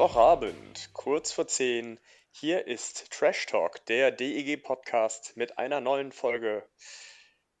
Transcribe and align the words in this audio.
Mittwochabend, 0.00 0.94
kurz 0.94 1.30
vor 1.30 1.46
10. 1.46 2.00
Hier 2.30 2.66
ist 2.66 3.10
Trash 3.10 3.44
Talk, 3.44 3.84
der 3.84 4.10
DEG-Podcast 4.10 5.36
mit 5.36 5.58
einer 5.58 5.82
neuen 5.82 6.10
Folge. 6.10 6.66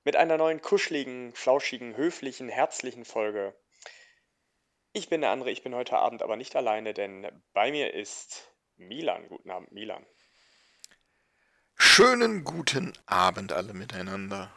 Mit 0.04 0.16
einer 0.16 0.38
neuen 0.38 0.62
kuscheligen, 0.62 1.34
flauschigen, 1.34 1.98
höflichen, 1.98 2.48
herzlichen 2.48 3.04
Folge. 3.04 3.54
Ich 4.94 5.10
bin 5.10 5.20
der 5.20 5.32
andere, 5.32 5.50
ich 5.50 5.62
bin 5.62 5.74
heute 5.74 5.98
Abend 5.98 6.22
aber 6.22 6.36
nicht 6.36 6.56
alleine, 6.56 6.94
denn 6.94 7.28
bei 7.52 7.70
mir 7.72 7.92
ist 7.92 8.50
Milan. 8.78 9.28
Guten 9.28 9.50
Abend, 9.50 9.72
Milan. 9.72 10.06
Schönen 11.76 12.42
guten 12.44 12.94
Abend 13.04 13.52
alle 13.52 13.74
miteinander. 13.74 14.50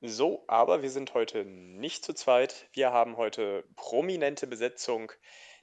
So, 0.00 0.42
aber 0.48 0.82
wir 0.82 0.90
sind 0.90 1.14
heute 1.14 1.44
nicht 1.44 2.04
zu 2.04 2.14
zweit. 2.14 2.68
Wir 2.72 2.90
haben 2.90 3.16
heute 3.16 3.64
prominente 3.76 4.48
Besetzung, 4.48 5.12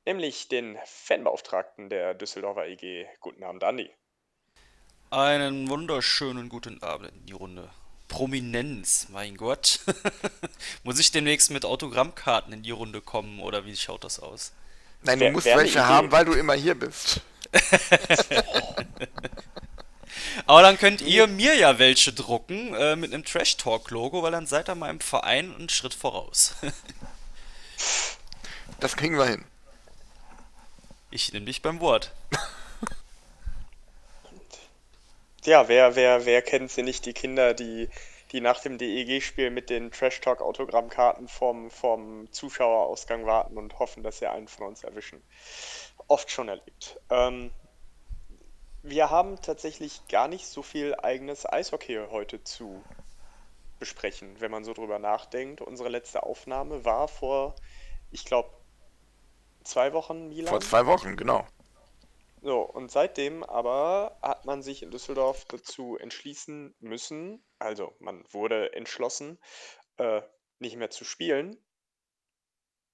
nämlich 0.07 0.47
den 0.47 0.77
Fanbeauftragten 0.85 1.89
der 1.89 2.13
Düsseldorfer 2.15 2.65
EG. 2.65 3.05
Guten 3.19 3.43
Abend, 3.43 3.63
Andi. 3.63 3.91
Einen 5.11 5.69
wunderschönen 5.69 6.49
guten 6.49 6.81
Abend 6.81 7.11
in 7.13 7.25
die 7.27 7.33
Runde. 7.33 7.69
Prominenz, 8.07 9.07
mein 9.09 9.35
Gott. 9.35 9.81
Muss 10.83 10.97
ich 10.97 11.11
demnächst 11.11 11.51
mit 11.51 11.65
Autogrammkarten 11.65 12.53
in 12.53 12.63
die 12.63 12.71
Runde 12.71 13.01
kommen 13.01 13.41
oder 13.41 13.65
wie 13.65 13.75
schaut 13.75 14.03
das 14.05 14.19
aus? 14.19 14.53
Nein, 15.03 15.19
Wär- 15.19 15.27
du 15.29 15.33
musst 15.33 15.45
welche 15.45 15.79
Idee. 15.79 15.87
haben, 15.87 16.11
weil 16.11 16.25
du 16.25 16.31
immer 16.33 16.53
hier 16.53 16.75
bist. 16.75 17.21
Aber 20.45 20.61
dann 20.61 20.77
könnt 20.77 21.01
ihr 21.01 21.27
mir 21.27 21.55
ja 21.55 21.79
welche 21.79 22.13
drucken 22.13 22.73
äh, 22.73 22.95
mit 22.95 23.13
einem 23.13 23.25
Trash 23.25 23.57
Talk 23.57 23.91
Logo, 23.91 24.23
weil 24.23 24.31
dann 24.31 24.47
seid 24.47 24.69
ihr 24.69 24.75
meinem 24.75 25.01
Verein 25.01 25.53
einen 25.53 25.69
Schritt 25.69 25.93
voraus. 25.93 26.55
Das 28.79 28.95
kriegen 28.95 29.17
wir 29.17 29.25
hin. 29.25 29.43
Ich 31.09 31.31
nehme 31.33 31.45
dich 31.45 31.61
beim 31.61 31.79
Wort. 31.79 32.11
Ja, 35.47 35.69
wer, 35.69 35.95
wer, 35.95 36.25
wer 36.25 36.41
kennt 36.41 36.71
sie 36.71 36.83
nicht, 36.83 37.05
die 37.05 37.13
Kinder, 37.13 37.53
die, 37.53 37.87
die 38.33 38.41
nach 38.41 38.59
dem 38.59 38.77
DEG-Spiel 38.77 39.49
mit 39.49 39.69
den 39.69 39.91
Trash 39.91 40.19
Talk-Autogrammkarten 40.19 41.29
vorm, 41.29 41.71
vorm 41.71 42.27
Zuschauerausgang 42.33 43.25
warten 43.25 43.57
und 43.57 43.79
hoffen, 43.79 44.03
dass 44.03 44.19
sie 44.19 44.29
einen 44.29 44.49
von 44.49 44.67
uns 44.67 44.83
erwischen. 44.83 45.23
Oft 46.09 46.29
schon 46.31 46.49
erlebt. 46.49 46.99
Ähm, 47.09 47.51
wir 48.83 49.09
haben 49.09 49.41
tatsächlich 49.41 50.05
gar 50.09 50.27
nicht 50.27 50.47
so 50.47 50.63
viel 50.63 50.95
eigenes 50.95 51.45
Eishockey 51.45 51.97
heute 52.11 52.43
zu 52.43 52.83
besprechen, 53.79 54.35
wenn 54.39 54.51
man 54.51 54.65
so 54.65 54.73
drüber 54.73 54.99
nachdenkt. 54.99 55.61
Unsere 55.61 55.87
letzte 55.87 56.23
Aufnahme 56.23 56.83
war 56.83 57.07
vor, 57.07 57.55
ich 58.11 58.25
glaube, 58.25 58.49
zwei 59.67 59.93
Wochen, 59.93 60.29
Milan. 60.29 60.47
Vor 60.47 60.61
zwei 60.61 60.85
Wochen, 60.85 61.15
genau. 61.15 61.45
So, 62.41 62.61
und 62.61 62.91
seitdem 62.91 63.43
aber 63.43 64.17
hat 64.21 64.45
man 64.45 64.61
sich 64.61 64.83
in 64.83 64.91
Düsseldorf 64.91 65.45
dazu 65.45 65.97
entschließen 65.97 66.75
müssen, 66.79 67.43
also 67.59 67.93
man 67.99 68.23
wurde 68.31 68.73
entschlossen, 68.73 69.39
äh, 69.97 70.21
nicht 70.59 70.75
mehr 70.75 70.89
zu 70.89 71.03
spielen. 71.03 71.57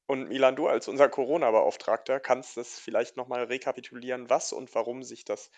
Und 0.05 0.27
Milan, 0.27 0.55
du 0.55 0.67
als 0.67 0.87
unser 0.87 1.07
Corona-Beauftragter 1.07 2.19
kannst 2.19 2.57
das 2.57 2.77
vielleicht 2.79 3.15
nochmal 3.15 3.45
rekapitulieren, 3.45 4.29
was 4.29 4.53
und 4.53 4.73
warum 4.75 5.03
sich 5.03 5.23
das 5.23 5.49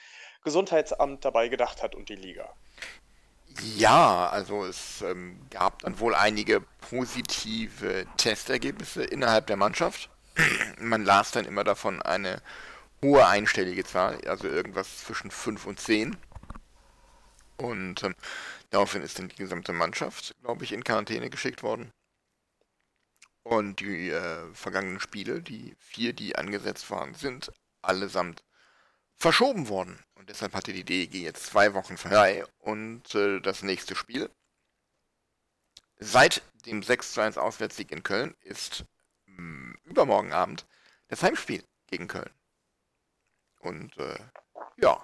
Gesundheitsamt 0.43 1.25
dabei 1.25 1.47
gedacht 1.47 1.81
hat 1.81 1.95
und 1.95 2.09
die 2.09 2.15
Liga. 2.15 2.53
Ja, 3.77 4.29
also 4.29 4.65
es 4.65 5.01
ähm, 5.01 5.39
gab 5.49 5.79
dann 5.79 5.99
wohl 5.99 6.13
einige 6.13 6.61
positive 6.89 8.05
Testergebnisse 8.17 9.03
innerhalb 9.03 9.47
der 9.47 9.57
Mannschaft. 9.57 10.09
Man 10.79 11.05
las 11.05 11.31
dann 11.31 11.45
immer 11.45 11.63
davon 11.63 12.01
eine 12.01 12.41
hohe 13.01 13.25
einstellige 13.25 13.83
Zahl, 13.83 14.19
also 14.27 14.47
irgendwas 14.47 15.05
zwischen 15.05 15.31
5 15.31 15.65
und 15.65 15.79
10. 15.79 16.17
Und 17.57 18.03
ähm, 18.03 18.15
daraufhin 18.69 19.01
ist 19.01 19.17
dann 19.19 19.29
die 19.29 19.35
gesamte 19.35 19.73
Mannschaft, 19.73 20.35
glaube 20.41 20.63
ich, 20.63 20.71
in 20.71 20.83
Quarantäne 20.83 21.29
geschickt 21.29 21.63
worden. 21.63 21.91
Und 23.43 23.79
die 23.79 24.09
äh, 24.09 24.53
vergangenen 24.53 24.99
Spiele, 24.99 25.41
die 25.41 25.75
vier, 25.79 26.13
die 26.13 26.35
angesetzt 26.35 26.89
waren, 26.89 27.13
sind 27.13 27.51
allesamt 27.81 28.43
verschoben 29.15 29.69
worden. 29.69 29.99
Und 30.15 30.29
deshalb 30.29 30.53
hatte 30.53 30.73
die 30.73 30.83
DEG 30.83 31.13
jetzt 31.13 31.45
zwei 31.45 31.73
Wochen 31.73 31.97
frei 31.97 32.43
und 32.59 33.13
äh, 33.15 33.39
das 33.39 33.61
nächste 33.61 33.95
Spiel 33.95 34.29
seit 35.97 36.41
dem 36.65 36.83
6 36.83 37.13
zu 37.13 37.21
1 37.21 37.37
Auswärtssieg 37.37 37.91
in 37.91 38.03
Köln 38.03 38.35
ist 38.41 38.85
übermorgen 39.83 40.33
Abend 40.33 40.65
das 41.07 41.23
Heimspiel 41.23 41.63
gegen 41.87 42.07
Köln. 42.07 42.33
Und 43.59 43.97
äh, 43.97 44.19
ja, 44.77 45.03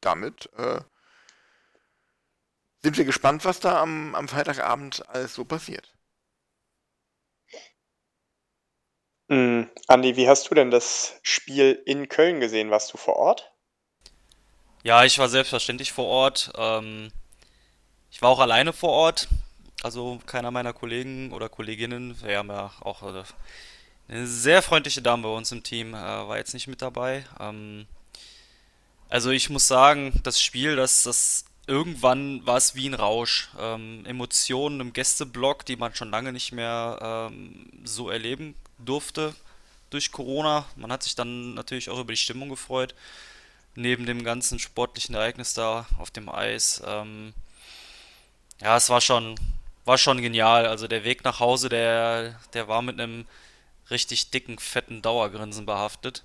damit 0.00 0.50
äh, 0.56 0.80
sind 2.82 2.96
wir 2.96 3.04
gespannt, 3.04 3.44
was 3.44 3.60
da 3.60 3.80
am, 3.80 4.14
am 4.14 4.28
Freitagabend 4.28 5.08
alles 5.08 5.34
so 5.34 5.44
passiert. 5.44 5.92
Mm, 9.28 9.64
Andi, 9.86 10.16
wie 10.16 10.28
hast 10.28 10.50
du 10.50 10.54
denn 10.54 10.70
das 10.70 11.20
Spiel 11.22 11.80
in 11.86 12.08
Köln 12.08 12.40
gesehen? 12.40 12.70
Warst 12.70 12.92
du 12.92 12.96
vor 12.96 13.16
Ort? 13.16 13.52
Ja, 14.82 15.04
ich 15.04 15.18
war 15.18 15.28
selbstverständlich 15.28 15.92
vor 15.92 16.06
Ort. 16.06 16.52
Ähm, 16.56 17.12
ich 18.10 18.22
war 18.22 18.30
auch 18.30 18.40
alleine 18.40 18.72
vor 18.72 18.90
Ort. 18.90 19.28
Also 19.82 20.20
keiner 20.26 20.50
meiner 20.50 20.74
Kollegen 20.74 21.32
oder 21.32 21.48
Kolleginnen, 21.48 22.20
wir 22.22 22.38
haben 22.38 22.50
ja 22.50 22.70
auch 22.80 23.02
äh, 23.02 23.22
eine 24.08 24.26
sehr 24.26 24.60
freundliche 24.60 25.00
Dame 25.00 25.22
bei 25.22 25.30
uns 25.30 25.52
im 25.52 25.62
Team, 25.62 25.94
äh, 25.94 25.96
war 25.96 26.36
jetzt 26.36 26.52
nicht 26.52 26.68
mit 26.68 26.82
dabei. 26.82 27.24
Ähm, 27.38 27.86
also 29.08 29.30
ich 29.30 29.48
muss 29.48 29.66
sagen, 29.66 30.20
das 30.22 30.40
Spiel, 30.40 30.76
das, 30.76 31.04
das 31.04 31.46
irgendwann 31.66 32.44
war 32.46 32.58
es 32.58 32.74
wie 32.74 32.88
ein 32.88 32.94
Rausch. 32.94 33.48
Ähm, 33.58 34.04
Emotionen 34.04 34.80
im 34.80 34.92
Gästeblock, 34.92 35.64
die 35.64 35.76
man 35.76 35.94
schon 35.94 36.10
lange 36.10 36.32
nicht 36.32 36.52
mehr 36.52 37.30
ähm, 37.32 37.70
so 37.84 38.10
erleben 38.10 38.54
durfte 38.78 39.34
durch 39.88 40.12
Corona. 40.12 40.66
Man 40.76 40.92
hat 40.92 41.04
sich 41.04 41.14
dann 41.14 41.54
natürlich 41.54 41.88
auch 41.88 41.98
über 41.98 42.12
die 42.12 42.18
Stimmung 42.18 42.50
gefreut 42.50 42.94
neben 43.76 44.04
dem 44.04 44.24
ganzen 44.24 44.58
sportlichen 44.58 45.14
Ereignis 45.14 45.54
da 45.54 45.86
auf 45.98 46.10
dem 46.10 46.28
Eis. 46.28 46.82
Ja, 48.60 48.76
es 48.76 48.90
war 48.90 49.00
schon, 49.00 49.36
war 49.90 49.98
schon 49.98 50.22
genial. 50.22 50.66
Also 50.66 50.86
der 50.86 51.02
Weg 51.02 51.24
nach 51.24 51.40
Hause, 51.40 51.68
der, 51.68 52.38
der 52.52 52.68
war 52.68 52.80
mit 52.80 53.00
einem 53.00 53.26
richtig 53.90 54.30
dicken, 54.30 54.56
fetten 54.60 55.02
Dauergrinsen 55.02 55.66
behaftet. 55.66 56.22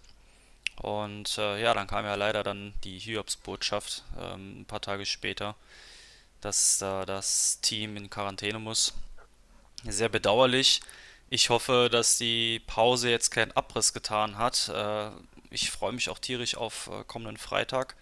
Und 0.76 1.40
äh, 1.40 1.60
ja, 1.60 1.74
dann 1.74 1.88
kam 1.88 2.06
ja 2.06 2.14
leider 2.14 2.44
dann 2.44 2.76
die 2.84 3.00
Hiobs-Botschaft 3.00 4.04
ähm, 4.22 4.62
ein 4.62 4.66
paar 4.66 4.82
Tage 4.82 5.08
später, 5.08 5.56
dass 6.42 6.78
da 6.78 7.08
das 7.08 7.60
Team 7.62 7.98
in 7.98 8.12
Quarantäne 8.12 8.60
muss. 8.60 8.94
Sehr 9.84 10.10
bedauerlich. 10.10 10.82
Ich 11.32 11.50
hoffe, 11.50 11.90
dass 11.92 12.20
die 12.20 12.60
Pause 12.68 13.10
jetzt 13.10 13.32
keinen 13.32 13.54
Abriss 13.54 13.94
getan 13.94 14.38
hat. 14.38 14.70
Äh, 14.70 15.10
ich 15.50 15.72
freue 15.72 15.94
mich 15.94 16.10
auch 16.10 16.20
tierisch 16.20 16.56
auf 16.56 16.92
äh, 16.94 17.04
kommenden 17.06 17.38
Freitag. 17.38 17.96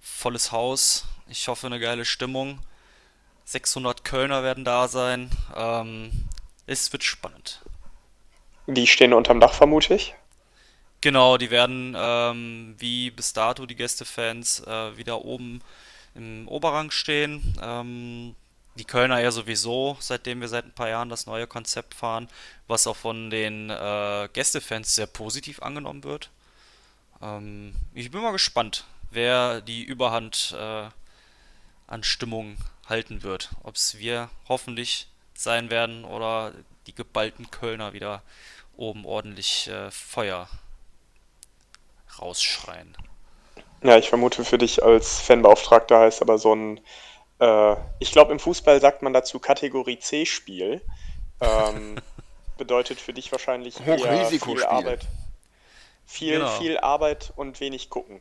Volles 0.00 0.52
Haus. 0.52 1.04
Ich 1.28 1.48
hoffe, 1.48 1.66
eine 1.66 1.80
geile 1.80 2.06
Stimmung. 2.06 2.60
600 3.50 4.04
Kölner 4.04 4.44
werden 4.44 4.64
da 4.64 4.86
sein. 4.86 5.28
Ähm, 5.56 6.12
es 6.66 6.92
wird 6.92 7.02
spannend. 7.02 7.60
Die 8.68 8.86
stehen 8.86 9.12
unterm 9.12 9.40
Dach, 9.40 9.54
vermute 9.54 9.94
ich. 9.94 10.14
Genau, 11.00 11.36
die 11.36 11.50
werden 11.50 11.96
ähm, 11.98 12.76
wie 12.78 13.10
bis 13.10 13.32
dato 13.32 13.66
die 13.66 13.74
Gästefans 13.74 14.60
äh, 14.60 14.96
wieder 14.96 15.24
oben 15.24 15.62
im 16.14 16.46
Oberrang 16.46 16.92
stehen. 16.92 17.58
Ähm, 17.60 18.36
die 18.76 18.84
Kölner 18.84 19.18
ja 19.18 19.32
sowieso, 19.32 19.96
seitdem 19.98 20.40
wir 20.40 20.48
seit 20.48 20.66
ein 20.66 20.74
paar 20.74 20.88
Jahren 20.88 21.08
das 21.08 21.26
neue 21.26 21.48
Konzept 21.48 21.94
fahren, 21.94 22.28
was 22.68 22.86
auch 22.86 22.96
von 22.96 23.30
den 23.30 23.68
äh, 23.68 24.28
Gästefans 24.32 24.94
sehr 24.94 25.06
positiv 25.06 25.60
angenommen 25.60 26.04
wird. 26.04 26.30
Ähm, 27.20 27.74
ich 27.94 28.12
bin 28.12 28.22
mal 28.22 28.30
gespannt, 28.30 28.84
wer 29.10 29.60
die 29.60 29.82
Überhand 29.82 30.54
äh, 30.56 30.88
an 31.88 32.04
Stimmung 32.04 32.56
halten 32.90 33.22
wird. 33.22 33.50
Ob 33.62 33.76
es 33.76 33.98
wir 33.98 34.28
hoffentlich 34.48 35.08
sein 35.34 35.70
werden 35.70 36.04
oder 36.04 36.52
die 36.86 36.94
geballten 36.94 37.50
Kölner 37.50 37.92
wieder 37.92 38.22
oben 38.76 39.06
ordentlich 39.06 39.68
äh, 39.68 39.90
Feuer 39.90 40.48
rausschreien. 42.20 42.96
Ja, 43.82 43.96
ich 43.96 44.08
vermute 44.08 44.44
für 44.44 44.58
dich 44.58 44.82
als 44.82 45.20
Fanbeauftragter 45.20 46.00
heißt 46.00 46.20
aber 46.20 46.38
so 46.38 46.54
ein, 46.54 46.80
äh, 47.38 47.76
ich 47.98 48.12
glaube 48.12 48.32
im 48.32 48.38
Fußball 48.38 48.80
sagt 48.80 49.02
man 49.02 49.12
dazu 49.12 49.38
Kategorie 49.38 49.98
C-Spiel. 49.98 50.82
Ähm, 51.40 51.96
bedeutet 52.58 53.00
für 53.00 53.14
dich 53.14 53.32
wahrscheinlich 53.32 53.80
eher 53.86 54.26
viel 54.26 54.64
Arbeit. 54.64 55.06
Viel, 56.04 56.40
genau. 56.40 56.58
viel 56.58 56.76
Arbeit 56.78 57.32
und 57.36 57.58
wenig 57.60 57.88
gucken. 57.88 58.20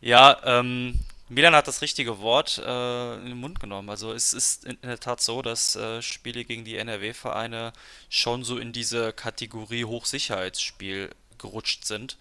Ja, 0.00 0.38
ähm, 0.44 0.98
Milan 1.30 1.54
hat 1.54 1.68
das 1.68 1.82
richtige 1.82 2.20
Wort 2.20 2.58
äh, 2.64 3.14
in 3.16 3.26
den 3.26 3.40
Mund 3.40 3.60
genommen. 3.60 3.90
Also 3.90 4.12
es 4.12 4.32
ist 4.32 4.64
in 4.64 4.78
der 4.82 4.98
Tat 4.98 5.20
so, 5.20 5.42
dass 5.42 5.76
äh, 5.76 6.00
Spiele 6.00 6.44
gegen 6.44 6.64
die 6.64 6.76
NRW-Vereine 6.76 7.72
schon 8.08 8.44
so 8.44 8.56
in 8.56 8.72
diese 8.72 9.12
Kategorie 9.12 9.84
Hochsicherheitsspiel 9.84 11.10
gerutscht 11.36 11.84
sind. 11.84 12.16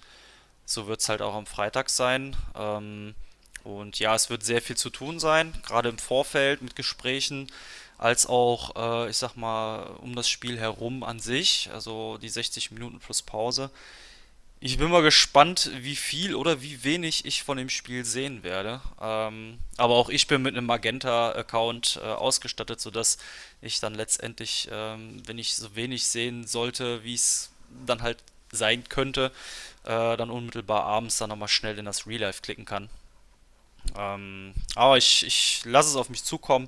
So 0.66 0.88
wird 0.88 1.00
es 1.00 1.08
halt 1.08 1.22
auch 1.22 1.36
am 1.36 1.46
Freitag 1.46 1.90
sein. 1.90 2.36
Ähm, 2.56 3.16
und 3.64 4.00
ja, 4.00 4.14
es 4.14 4.30
wird 4.30 4.44
sehr 4.44 4.62
viel 4.62 4.78
zu 4.78 4.90
tun 4.90 5.20
sein, 5.20 5.54
gerade 5.66 5.90
im 5.90 5.98
Vorfeld 5.98 6.62
mit 6.62 6.76
Gesprächen, 6.76 7.52
als 7.98 8.26
auch, 8.26 8.76
äh, 8.76 9.10
ich 9.10 9.18
sag 9.18 9.36
mal, 9.36 9.84
um 10.02 10.16
das 10.16 10.30
Spiel 10.30 10.60
herum 10.60 11.04
an 11.04 11.20
sich, 11.20 11.70
also 11.74 12.18
die 12.18 12.30
60 12.30 12.72
Minuten 12.72 13.00
plus 13.00 13.22
Pause. 13.22 13.70
Ich 14.60 14.80
bin 14.80 14.90
mal 14.90 15.04
gespannt, 15.04 15.70
wie 15.78 15.96
viel 15.96 16.34
oder 16.34 16.64
wie 16.64 16.84
wenig 16.84 17.26
ich 17.26 17.44
von 17.44 17.58
dem 17.58 17.70
Spiel 17.70 18.04
sehen 18.04 18.42
werde. 18.42 18.82
Ähm, 19.00 19.60
aber 19.78 19.94
auch 19.94 20.10
ich 20.10 20.26
bin 20.26 20.42
mit 20.42 20.58
einem 20.58 20.66
Magenta-Account 20.66 22.00
äh, 22.02 22.06
ausgestattet, 22.06 22.82
sodass 22.82 23.20
ich 23.62 23.80
dann 23.80 23.94
letztendlich, 23.94 24.68
ähm, 24.72 25.22
wenn 25.28 25.38
ich 25.38 25.56
so 25.56 25.76
wenig 25.76 26.08
sehen 26.08 26.48
sollte, 26.48 27.04
wie 27.04 27.14
es 27.14 27.52
dann 27.86 28.02
halt 28.02 28.18
sein 28.52 28.90
könnte, 28.90 29.32
äh, 29.84 30.18
dann 30.18 30.32
unmittelbar 30.32 30.84
abends 30.86 31.18
dann 31.20 31.30
nochmal 31.30 31.50
schnell 31.50 31.78
in 31.78 31.86
das 31.86 32.08
Real 32.08 32.22
Life 32.22 32.42
klicken 32.42 32.66
kann. 32.66 32.90
Ähm, 33.96 34.56
aber 34.74 34.98
ich, 34.98 35.24
ich 35.24 35.62
lasse 35.66 35.90
es 35.90 35.96
auf 35.96 36.10
mich 36.10 36.24
zukommen. 36.24 36.68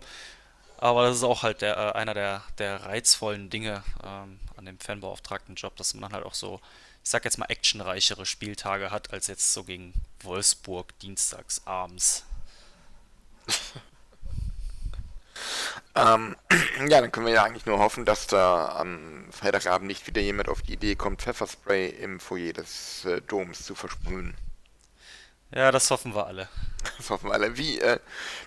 Aber 0.77 1.07
das 1.07 1.18
ist 1.18 1.24
auch 1.24 1.41
halt 1.44 1.62
der, 1.62 1.75
äh, 1.75 1.91
einer 1.97 2.13
der, 2.13 2.44
der 2.59 2.86
reizvollen 2.86 3.50
Dinge 3.50 3.83
ähm, 4.03 4.39
an 4.60 4.66
dem 4.66 4.80
Fanbeauftragten 4.80 5.56
Job, 5.56 5.76
dass 5.78 5.94
man 5.94 6.04
dann 6.04 6.14
halt 6.14 6.26
auch 6.26 6.36
so 6.36 6.60
ich 7.04 7.10
sag 7.10 7.26
jetzt 7.26 7.38
mal, 7.38 7.48
actionreichere 7.48 8.26
Spieltage 8.26 8.92
hat, 8.92 9.12
als 9.12 9.28
jetzt 9.28 9.54
so 9.54 9.64
gegen 9.64 9.94
Wolfsburg 10.22 10.98
dienstags 11.00 11.62
abends. 11.66 12.26
ähm, 15.96 16.36
ja, 16.88 17.02
dann 17.02 17.12
können 17.12 17.26
wir 17.26 17.34
ja 17.34 17.44
eigentlich 17.44 17.66
nur 17.66 17.80
hoffen, 17.80 18.06
dass 18.06 18.28
da 18.28 18.76
am 18.76 19.26
Freitagabend 19.32 19.88
nicht 19.88 20.06
wieder 20.08 20.22
jemand 20.22 20.50
auf 20.50 20.62
die 20.62 20.74
Idee 20.74 20.96
kommt, 20.96 21.22
Pfefferspray 21.22 21.90
im 21.90 22.20
Foyer 22.20 22.54
des 22.54 23.06
äh, 23.06 23.22
Doms 23.22 23.66
zu 23.66 23.76
versprühen. 23.76 24.36
Ja, 25.52 25.72
das 25.72 25.90
hoffen 25.90 26.14
wir 26.14 26.28
alle. 26.28 26.48
Das 26.98 27.10
hoffen 27.10 27.28
wir 27.28 27.34
alle. 27.34 27.58
Wie, 27.58 27.80
äh, 27.80 28.00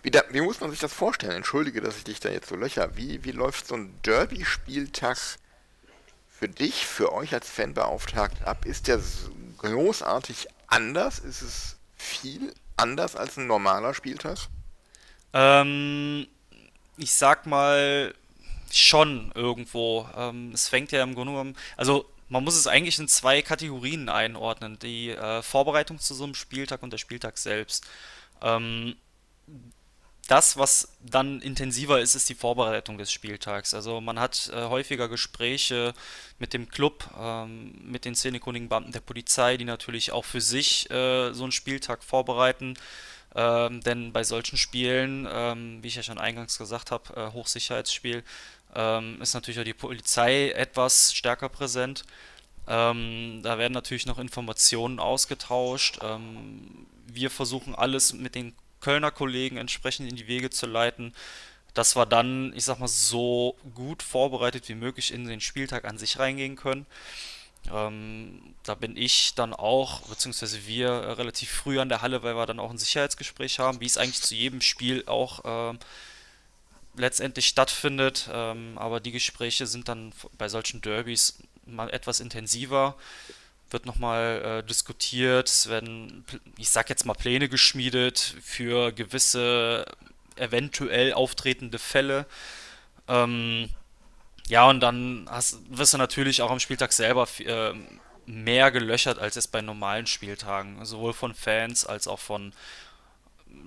wie, 0.02 0.10
da, 0.10 0.22
wie 0.30 0.40
muss 0.40 0.60
man 0.60 0.70
sich 0.70 0.80
das 0.80 0.92
vorstellen? 0.92 1.32
Entschuldige, 1.32 1.82
dass 1.82 1.98
ich 1.98 2.04
dich 2.04 2.18
da 2.20 2.30
jetzt 2.30 2.48
so 2.48 2.56
löcher. 2.56 2.96
Wie, 2.96 3.24
wie 3.24 3.30
läuft 3.30 3.66
so 3.66 3.74
ein 3.74 3.94
Derby-Spieltag 4.02 5.18
für 6.42 6.48
dich, 6.48 6.86
für 6.86 7.12
euch 7.12 7.32
als 7.34 7.48
Fanbeauftragten 7.48 8.44
ab? 8.46 8.66
Ist 8.66 8.88
der 8.88 9.00
großartig 9.58 10.48
anders? 10.66 11.20
Ist 11.20 11.40
es 11.40 11.76
viel 11.94 12.52
anders 12.76 13.14
als 13.14 13.36
ein 13.36 13.46
normaler 13.46 13.94
Spieltag? 13.94 14.38
Ähm, 15.32 16.26
ich 16.96 17.12
sag 17.14 17.46
mal 17.46 18.12
schon 18.72 19.30
irgendwo. 19.36 20.08
Ähm, 20.16 20.50
es 20.52 20.66
fängt 20.66 20.90
ja 20.90 21.04
im 21.04 21.14
Grunde 21.14 21.32
genommen, 21.32 21.56
also 21.76 22.10
man 22.28 22.42
muss 22.42 22.56
es 22.56 22.66
eigentlich 22.66 22.98
in 22.98 23.06
zwei 23.06 23.40
Kategorien 23.42 24.08
einordnen: 24.08 24.80
die 24.80 25.10
äh, 25.10 25.42
Vorbereitung 25.42 26.00
zu 26.00 26.12
so 26.12 26.24
einem 26.24 26.34
Spieltag 26.34 26.82
und 26.82 26.92
der 26.92 26.98
Spieltag 26.98 27.38
selbst. 27.38 27.86
Ähm, 28.40 28.96
das, 30.32 30.56
was 30.56 30.88
dann 31.04 31.42
intensiver 31.42 32.00
ist, 32.00 32.14
ist 32.14 32.26
die 32.30 32.34
Vorbereitung 32.34 32.96
des 32.96 33.12
Spieltags. 33.12 33.74
Also 33.74 34.00
man 34.00 34.18
hat 34.18 34.50
äh, 34.54 34.62
häufiger 34.64 35.10
Gespräche 35.10 35.92
mit 36.38 36.54
dem 36.54 36.70
Club, 36.70 37.04
ähm, 37.20 37.74
mit 37.84 38.06
den 38.06 38.14
szenekundigen 38.14 38.70
Beamten 38.70 38.92
der 38.92 39.00
Polizei, 39.00 39.58
die 39.58 39.66
natürlich 39.66 40.10
auch 40.10 40.24
für 40.24 40.40
sich 40.40 40.90
äh, 40.90 41.34
so 41.34 41.42
einen 41.42 41.52
Spieltag 41.52 42.02
vorbereiten. 42.02 42.78
Ähm, 43.34 43.82
denn 43.82 44.14
bei 44.14 44.24
solchen 44.24 44.56
Spielen, 44.56 45.28
ähm, 45.30 45.82
wie 45.82 45.88
ich 45.88 45.96
ja 45.96 46.02
schon 46.02 46.18
eingangs 46.18 46.56
gesagt 46.56 46.92
habe, 46.92 47.14
äh, 47.14 47.32
Hochsicherheitsspiel, 47.32 48.24
ähm, 48.74 49.20
ist 49.20 49.34
natürlich 49.34 49.60
auch 49.60 49.64
die 49.64 49.74
Polizei 49.74 50.48
etwas 50.52 51.12
stärker 51.12 51.50
präsent. 51.50 52.04
Ähm, 52.66 53.40
da 53.42 53.58
werden 53.58 53.74
natürlich 53.74 54.06
noch 54.06 54.18
Informationen 54.18 54.98
ausgetauscht. 54.98 55.98
Ähm, 56.02 56.86
wir 57.06 57.28
versuchen 57.28 57.74
alles 57.74 58.14
mit 58.14 58.34
den 58.34 58.54
Kölner 58.82 59.10
Kollegen 59.10 59.56
entsprechend 59.56 60.10
in 60.10 60.16
die 60.16 60.26
Wege 60.26 60.50
zu 60.50 60.66
leiten, 60.66 61.14
dass 61.72 61.96
wir 61.96 62.04
dann, 62.04 62.52
ich 62.54 62.64
sag 62.64 62.78
mal, 62.78 62.88
so 62.88 63.56
gut 63.74 64.02
vorbereitet 64.02 64.68
wie 64.68 64.74
möglich 64.74 65.12
in 65.12 65.26
den 65.26 65.40
Spieltag 65.40 65.86
an 65.86 65.96
sich 65.96 66.18
reingehen 66.18 66.56
können. 66.56 66.84
Ähm, 67.72 68.54
da 68.64 68.74
bin 68.74 68.96
ich 68.96 69.34
dann 69.34 69.54
auch, 69.54 70.02
beziehungsweise 70.02 70.66
wir, 70.66 70.88
äh, 70.88 71.12
relativ 71.12 71.50
früh 71.50 71.80
an 71.80 71.88
der 71.88 72.02
Halle, 72.02 72.22
weil 72.22 72.36
wir 72.36 72.44
dann 72.44 72.60
auch 72.60 72.70
ein 72.70 72.78
Sicherheitsgespräch 72.78 73.58
haben, 73.58 73.80
wie 73.80 73.86
es 73.86 73.96
eigentlich 73.96 74.20
zu 74.20 74.34
jedem 74.34 74.60
Spiel 74.60 75.04
auch 75.06 75.72
äh, 75.72 75.78
letztendlich 76.96 77.46
stattfindet. 77.46 78.28
Ähm, 78.32 78.76
aber 78.76 79.00
die 79.00 79.12
Gespräche 79.12 79.66
sind 79.66 79.88
dann 79.88 80.12
bei 80.36 80.48
solchen 80.48 80.82
Derbys 80.82 81.38
mal 81.64 81.88
etwas 81.90 82.20
intensiver 82.20 82.96
wird 83.72 83.86
nochmal 83.86 84.60
äh, 84.62 84.66
diskutiert, 84.66 85.48
es 85.48 85.68
werden, 85.68 86.24
ich 86.58 86.70
sag 86.70 86.90
jetzt 86.90 87.04
mal, 87.06 87.14
Pläne 87.14 87.48
geschmiedet 87.48 88.36
für 88.42 88.92
gewisse 88.92 89.86
eventuell 90.36 91.12
auftretende 91.12 91.78
Fälle. 91.78 92.26
Ähm, 93.08 93.68
ja, 94.48 94.68
und 94.68 94.80
dann 94.80 95.26
hast, 95.30 95.58
wirst 95.70 95.94
du 95.94 95.98
natürlich 95.98 96.42
auch 96.42 96.50
am 96.50 96.60
Spieltag 96.60 96.92
selber 96.92 97.28
äh, 97.38 97.72
mehr 98.26 98.70
gelöchert 98.70 99.18
als 99.18 99.36
es 99.36 99.48
bei 99.48 99.60
normalen 99.60 100.06
Spieltagen, 100.06 100.84
sowohl 100.84 101.12
von 101.12 101.34
Fans 101.34 101.84
als 101.84 102.08
auch 102.08 102.18
von 102.18 102.52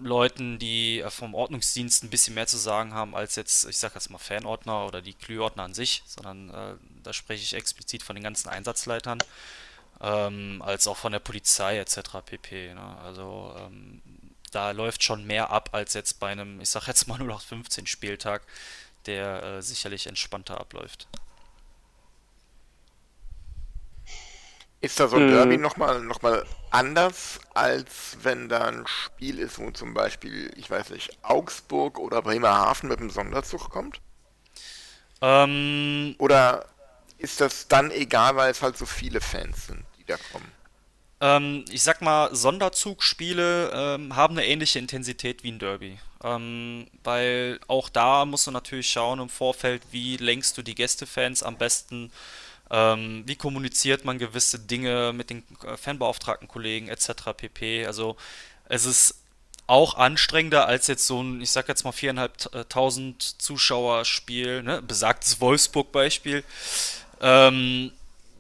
Leuten, 0.02 0.60
die 0.60 1.00
äh, 1.00 1.10
vom 1.10 1.34
Ordnungsdienst 1.34 2.04
ein 2.04 2.10
bisschen 2.10 2.36
mehr 2.36 2.48
zu 2.48 2.58
sagen 2.58 2.94
haben 2.94 3.16
als 3.16 3.36
jetzt, 3.36 3.66
ich 3.66 3.78
sag 3.78 3.96
jetzt 3.96 4.10
mal 4.10 4.18
Fanordner 4.18 4.86
oder 4.86 5.02
die 5.02 5.14
Klüordner 5.14 5.64
an 5.64 5.74
sich, 5.74 6.04
sondern 6.06 6.50
äh, 6.50 6.76
da 7.04 7.14
spreche 7.14 7.44
ich 7.44 7.54
explizit 7.54 8.04
von 8.04 8.16
den 8.16 8.24
ganzen 8.24 8.50
Einsatzleitern 8.50 9.20
ähm, 10.02 10.62
als 10.66 10.88
auch 10.88 10.98
von 10.98 11.12
der 11.12 11.20
Polizei 11.20 11.80
etc. 11.80 12.00
pp. 12.26 12.74
Ne? 12.74 12.98
Also 13.04 13.54
ähm, 13.58 14.02
da 14.52 14.72
läuft 14.72 15.04
schon 15.04 15.26
mehr 15.26 15.50
ab 15.50 15.70
als 15.74 15.94
jetzt 15.94 16.20
bei 16.20 16.32
einem, 16.32 16.62
ich 16.62 16.70
sag 16.70 16.88
jetzt 16.88 17.08
mal 17.08 17.18
nur 17.18 17.28
noch 17.28 17.42
15 17.42 17.88
Spieltag, 17.88 18.44
der 19.06 19.44
äh, 19.44 19.62
sicherlich 19.62 20.08
entspannter 20.08 20.60
abläuft. 20.60 21.08
Ist 24.82 25.00
da 25.00 25.08
so 25.08 25.16
ein 25.16 25.30
Derby 25.30 25.58
nochmal 25.58 26.00
noch 26.02 26.22
mal 26.22 26.46
anders, 26.70 27.40
als 27.56 28.18
wenn 28.22 28.50
da 28.50 28.66
ein 28.66 28.86
Spiel 28.86 29.40
ist, 29.40 29.58
wo 29.58 29.72
zum 29.72 29.96
Beispiel, 29.96 30.54
ich 30.58 30.70
weiß 30.70 30.92
nicht, 30.92 31.18
Augsburg 31.24 31.98
oder 31.98 32.22
Bremerhaven 32.22 32.90
mit 32.90 33.00
einem 33.00 33.10
Sonderzug 33.10 33.70
kommt? 33.72 34.00
Ähm, 35.22 36.16
oder 36.20 36.68
ist 37.18 37.42
das 37.42 37.68
dann 37.68 37.90
egal, 37.90 38.36
weil 38.36 38.52
es 38.52 38.62
halt 38.62 38.78
so 38.78 38.86
viele 38.86 39.22
Fans 39.22 39.68
sind, 39.68 39.85
die 40.08 40.12
da 40.12 40.18
kommen? 40.32 40.52
Ähm, 41.22 41.66
ich 41.72 41.84
sag 41.84 42.02
mal, 42.02 42.34
Sonderzugspiele 42.36 43.72
ähm, 43.74 44.16
haben 44.16 44.38
eine 44.38 44.46
ähnliche 44.46 44.80
Intensität 44.80 45.44
wie 45.44 45.52
ein 45.52 45.60
Derby. 45.60 45.98
Ähm, 46.24 46.88
weil 47.04 47.60
auch 47.68 47.90
da 47.90 48.26
musst 48.26 48.48
du 48.48 48.52
natürlich 48.52 48.90
schauen 48.90 49.20
im 49.20 49.30
Vorfeld, 49.30 49.82
wie 49.92 50.18
lenkst 50.18 50.58
du 50.58 50.62
die 50.62 50.76
Gästefans 50.76 51.44
am 51.44 51.58
besten, 51.58 52.12
ähm, 52.72 53.24
wie 53.26 53.36
kommuniziert 53.36 54.06
man 54.06 54.18
gewisse 54.18 54.60
Dinge 54.60 55.14
mit 55.14 55.30
den 55.30 55.44
äh, 55.64 55.78
Fanbeauftragten 55.78 56.48
Kollegen 56.48 56.90
etc. 56.90 57.34
pp. 57.38 57.86
Also 57.86 58.18
es 58.68 58.86
ist 58.86 59.22
auch 59.68 59.96
anstrengender 59.96 60.68
als 60.68 60.88
jetzt 60.88 61.08
so 61.08 61.22
ein, 61.22 61.42
ich 61.42 61.52
sag 61.52 61.68
jetzt 61.68 61.84
mal 61.84 61.92
4.500 61.92 63.38
Zuschauer-Spiel, 63.40 64.64
ne? 64.64 64.82
besagtes 64.82 65.42
Wolfsburg-Beispiel. 65.42 66.44
Ähm, 67.22 67.92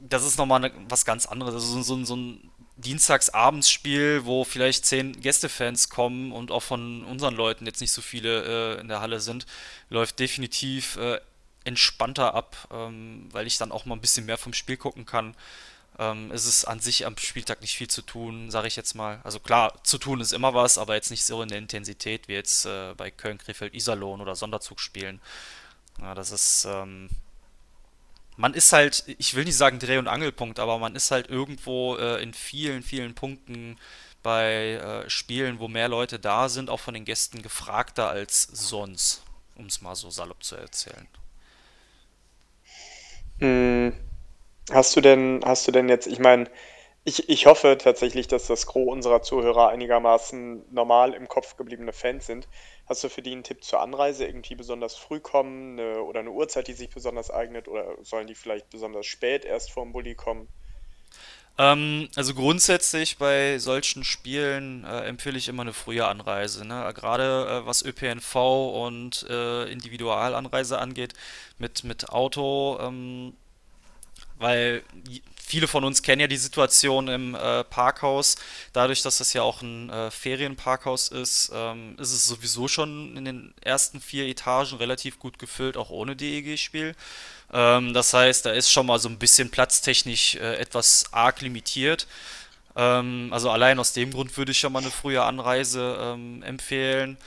das 0.10 0.26
ist 0.26 0.38
nochmal 0.38 0.60
ne, 0.60 0.72
was 0.90 1.06
ganz 1.06 1.26
anderes. 1.26 1.54
Also 1.54 1.82
so, 1.82 1.82
so, 1.82 2.06
so 2.06 2.16
ein 2.16 2.52
Dienstagsabendsspiel, 2.78 4.26
wo 4.26 4.44
vielleicht 4.44 4.86
zehn 4.86 5.20
Gästefans 5.20 5.90
kommen 5.90 6.32
und 6.32 6.52
auch 6.52 6.64
von 6.64 7.04
unseren 7.06 7.36
Leuten 7.36 7.66
jetzt 7.66 7.82
nicht 7.82 7.92
so 7.92 8.02
viele 8.02 8.76
äh, 8.76 8.82
in 8.82 8.88
der 8.88 9.02
Halle 9.02 9.20
sind, 9.20 9.46
läuft 9.90 10.20
definitiv 10.20 10.98
äh, 10.98 11.20
entspannter 11.64 12.34
ab, 12.34 12.56
ähm, 12.72 13.30
weil 13.32 13.48
ich 13.48 13.58
dann 13.58 13.72
auch 13.72 13.86
mal 13.86 13.96
ein 13.96 14.02
bisschen 14.02 14.26
mehr 14.26 14.38
vom 14.38 14.54
Spiel 14.54 14.78
gucken 14.78 15.06
kann. 15.06 15.36
Ähm, 15.98 16.32
es 16.32 16.46
ist 16.46 16.66
an 16.66 16.82
sich 16.82 17.06
am 17.06 17.18
Spieltag 17.18 17.62
nicht 17.62 17.78
viel 17.78 17.88
zu 17.88 18.02
tun, 18.02 18.52
sage 18.52 18.68
ich 18.68 18.76
jetzt 18.76 18.94
mal. 18.94 19.22
Also 19.24 19.40
klar, 19.40 19.74
zu 19.84 19.98
tun 19.98 20.20
ist 20.20 20.34
immer 20.34 20.54
was, 20.54 20.78
aber 20.78 20.96
jetzt 20.96 21.12
nicht 21.12 21.24
so 21.24 21.42
in 21.42 21.50
der 21.50 21.58
Intensität 21.58 22.28
wie 22.28 22.34
jetzt 22.34 22.66
äh, 22.66 22.94
bei 22.96 23.10
Köln, 23.10 23.38
Krefeld, 23.38 23.74
Iserlohn 23.74 24.20
oder 24.20 24.36
Sonderzug 24.36 24.82
spielen. 24.82 25.22
Ja, 26.02 26.14
das 26.14 26.32
ist, 26.32 26.66
ähm, 26.70 27.10
man 28.38 28.54
ist 28.54 28.74
halt, 28.74 29.04
ich 29.18 29.36
will 29.36 29.46
nicht 29.46 29.58
sagen 29.58 29.80
Dreh- 29.80 29.98
und 29.98 30.08
Angelpunkt, 30.08 30.60
aber 30.60 30.77
man 30.77 30.96
ist 30.96 31.12
halt 31.12 31.30
irgendwo 31.30 31.96
äh, 31.96 32.22
in 32.22 32.34
vielen, 32.34 32.84
vielen 32.84 33.15
Punkten 33.15 33.77
bei 34.24 35.04
äh, 35.06 35.10
Spielen, 35.10 35.60
wo 35.60 35.68
mehr 35.68 35.88
Leute 35.88 36.20
da 36.20 36.50
sind, 36.50 36.70
auch 36.70 36.80
von 36.80 36.94
den 36.94 37.06
Gästen 37.06 37.42
gefragter 37.42 38.10
als 38.10 38.44
sonst, 38.44 39.24
um 39.56 39.68
es 39.68 39.82
mal 39.82 39.96
so 39.96 40.10
salopp 40.10 40.44
zu 40.44 40.56
erzählen. 40.56 41.08
Hm, 43.39 43.94
hast 44.72 44.96
du 44.96 45.01
denn, 45.01 45.42
hast 45.46 45.68
du 45.68 45.72
denn 45.72 45.89
jetzt, 45.89 46.08
ich 46.08 46.20
meine, 46.20 46.50
ich, 47.04 47.30
ich 47.30 47.46
hoffe 47.46 47.77
tatsächlich, 47.77 48.27
dass 48.27 48.48
das 48.48 48.65
Gros 48.65 48.92
unserer 48.92 49.22
Zuhörer 49.22 49.70
einigermaßen 49.70 50.74
normal 50.74 51.13
im 51.13 51.27
Kopf 51.27 51.56
gebliebene 51.56 51.94
Fans 51.94 52.25
sind. 52.25 52.48
Hast 52.88 53.04
du 53.04 53.10
für 53.10 53.22
die 53.22 53.32
einen 53.32 53.44
Tipp 53.44 53.63
zur 53.63 53.82
Anreise? 53.82 54.25
Irgendwie 54.25 54.56
besonders 54.56 54.96
früh 54.96 55.20
kommen 55.20 55.80
eine, 55.80 56.04
oder 56.04 56.20
eine 56.20 56.32
Uhrzeit, 56.32 56.68
die 56.68 56.74
sich 56.74 56.89
besonders 56.89 57.32
eignet? 57.32 57.68
Oder 57.68 57.96
sollen 58.04 58.27
die 58.27 58.36
vielleicht 58.36 58.70
besonders 58.70 59.08
spät 59.08 59.44
erst 59.44 59.72
vorm 59.72 59.92
Bulli 59.92 60.13
kommen? 60.13 60.48
Ähm, 61.58 62.10
also 62.15 62.34
grundsätzlich 62.34 63.18
bei 63.18 63.58
solchen 63.60 64.04
Spielen 64.04 64.84
äh, 64.84 65.06
empfehle 65.06 65.38
ich 65.38 65.48
immer 65.48 65.62
eine 65.62 65.74
frühe 65.74 66.06
Anreise. 66.06 66.65
Ne? 66.65 66.92
Gerade 66.94 67.63
äh, 67.63 67.65
was 67.65 67.82
ÖPNV 67.82 68.36
und 68.36 69.25
äh, 69.30 69.72
Individualanreise 69.72 70.77
angeht, 70.77 71.13
mit, 71.58 71.84
mit 71.86 72.10
Auto, 72.10 72.77
ähm, 72.82 73.34
weil 74.38 74.84
viele 75.46 75.68
von 75.68 75.84
uns 75.84 76.01
kennen 76.01 76.22
ja 76.22 76.27
die 76.27 76.38
Situation 76.38 77.08
im 77.08 77.36
äh, 77.36 77.63
Parkhaus. 77.63 78.36
Dadurch, 78.74 79.01
dass 79.04 79.20
das 79.20 79.34
ja 79.34 79.44
auch 79.44 79.62
ein 79.62 79.89
äh, 79.89 80.10
Ferienparkhaus 80.10 81.10
ist, 81.10 81.51
ähm, 81.54 81.96
ist 82.00 82.12
es 82.12 82.25
sowieso 82.25 82.68
schon 82.68 83.15
in 83.15 83.25
den 83.25 83.54
ersten 83.62 84.01
vier 84.01 84.27
Etagen 84.27 84.77
relativ 84.77 85.20
gut 85.20 85.38
gefüllt, 85.38 85.77
auch 85.77 85.92
ohne 85.92 86.15
DEG-Spiel. 86.15 86.96
Ähm, 87.54 87.94
das 87.94 88.13
heißt, 88.13 88.46
da 88.46 88.51
ist 88.51 88.72
schon 88.72 88.88
mal 88.88 89.00
so 89.00 89.08
ein 89.08 89.20
bisschen 89.20 89.51
platztechnisch 89.51 90.36
äh, 90.36 90.56
etwas 90.56 91.06
arg 91.12 91.42
limitiert. 91.42 92.08
Ähm, 92.75 93.30
also 93.32 93.51
allein 93.51 93.80
aus 93.80 93.94
dem 93.94 94.12
Grund 94.12 94.36
würde 94.38 94.51
ich 94.51 94.60
schon 94.60 94.74
mal 94.74 94.82
eine 94.82 94.92
frühe 94.92 95.24
Anreise 95.24 95.98
ähm, 96.00 96.44
empfehlen. 96.44 97.18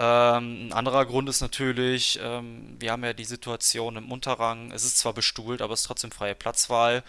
Ähm, 0.00 0.68
ein 0.68 0.72
anderer 0.72 1.06
Grund 1.06 1.28
ist 1.28 1.40
natürlich, 1.40 2.20
ähm, 2.22 2.76
wir 2.78 2.92
haben 2.92 3.02
ja 3.02 3.12
die 3.12 3.24
Situation 3.24 3.96
im 3.96 4.12
Unterrang, 4.12 4.70
es 4.70 4.84
ist 4.84 4.98
zwar 4.98 5.12
bestuhlt, 5.12 5.60
aber 5.60 5.74
es 5.74 5.80
ist 5.80 5.86
trotzdem 5.86 6.12
freie 6.12 6.36
Platzwahl. 6.36 7.02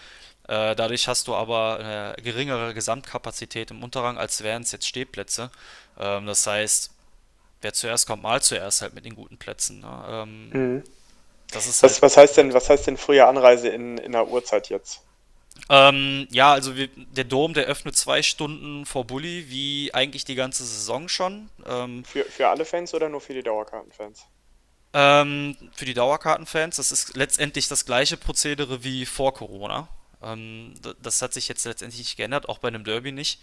Äh, 0.47 0.75
dadurch 0.75 1.07
hast 1.07 1.27
du 1.27 1.35
aber 1.35 1.77
eine 1.79 2.23
geringere 2.23 2.73
Gesamtkapazität 2.73 3.69
im 3.69 3.83
Unterrang, 3.83 4.17
als 4.17 4.43
wären 4.43 4.63
es 4.63 4.71
jetzt 4.71 4.87
Stehplätze. 4.87 5.51
Ähm, 5.99 6.25
das 6.25 6.47
heißt, 6.47 6.89
wer 7.61 7.73
zuerst 7.73 8.07
kommt, 8.07 8.23
mal 8.23 8.41
zuerst 8.41 8.81
halt 8.81 8.95
mit 8.95 9.05
den 9.05 9.13
guten 9.15 9.37
Plätzen. 9.37 9.81
Ne? 9.81 10.25
Mhm. 10.25 10.83
was, 11.53 11.83
halt 11.83 12.01
was, 12.01 12.17
heißt 12.17 12.37
denn, 12.37 12.53
was 12.55 12.71
heißt 12.71 12.87
denn 12.87 12.97
frühe 12.97 13.27
Anreise 13.27 13.69
in, 13.69 13.99
in 13.99 14.13
der 14.13 14.27
Uhrzeit 14.27 14.69
jetzt? 14.69 15.01
Ähm, 15.69 16.27
ja, 16.31 16.51
also 16.51 16.75
wir, 16.75 16.87
der 16.87 17.23
Dom, 17.23 17.53
der 17.53 17.65
öffnet 17.65 17.97
zwei 17.97 18.21
Stunden 18.21 18.85
vor 18.85 19.05
Bulli, 19.05 19.49
wie 19.49 19.93
eigentlich 19.93 20.25
die 20.25 20.35
ganze 20.35 20.63
Saison 20.63 21.09
schon. 21.09 21.49
Ähm, 21.65 22.03
für, 22.05 22.23
für 22.23 22.47
alle 22.47 22.65
Fans 22.65 22.93
oder 22.93 23.09
nur 23.09 23.21
für 23.21 23.33
die 23.33 23.43
Dauerkartenfans? 23.43 24.25
Ähm, 24.93 25.55
für 25.75 25.85
die 25.85 25.93
Dauerkartenfans, 25.93 26.77
das 26.77 26.91
ist 26.91 27.15
letztendlich 27.15 27.67
das 27.67 27.85
gleiche 27.85 28.17
Prozedere 28.17 28.83
wie 28.83 29.05
vor 29.05 29.33
Corona. 29.33 29.87
Ähm, 30.21 30.73
das 31.01 31.21
hat 31.21 31.33
sich 31.33 31.47
jetzt 31.47 31.65
letztendlich 31.65 31.99
nicht 31.99 32.17
geändert, 32.17 32.49
auch 32.49 32.57
bei 32.57 32.69
einem 32.69 32.83
Derby 32.83 33.11
nicht. 33.11 33.41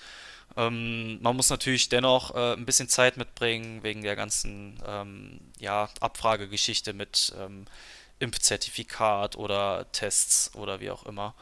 Ähm, 0.56 1.20
man 1.22 1.36
muss 1.36 1.50
natürlich 1.50 1.88
dennoch 1.88 2.34
äh, 2.34 2.54
ein 2.54 2.66
bisschen 2.66 2.88
Zeit 2.88 3.16
mitbringen, 3.16 3.82
wegen 3.82 4.02
der 4.02 4.16
ganzen 4.16 4.82
ähm, 4.86 5.40
ja, 5.58 5.88
Abfragegeschichte 6.00 6.92
mit 6.92 7.32
Impfzertifikat 8.18 9.36
oder 9.36 9.86
Tests 9.92 10.54
oder 10.54 10.80
wie 10.80 10.90
auch 10.90 11.04
immer. 11.06 11.34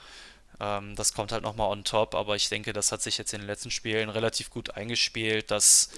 Ähm, 0.64 0.96
das 0.96 1.12
kommt 1.14 1.32
halt 1.32 1.42
nochmal 1.42 1.70
on 1.70 1.84
top, 1.84 2.14
aber 2.14 2.36
ich 2.36 2.48
denke, 2.48 2.72
das 2.72 2.92
hat 2.92 3.02
sich 3.02 3.18
jetzt 3.18 3.34
in 3.34 3.40
den 3.40 3.46
letzten 3.46 3.70
Spielen 3.70 4.08
relativ 4.08 4.50
gut 4.50 4.76
eingespielt, 4.76 5.50
dass 5.50 5.90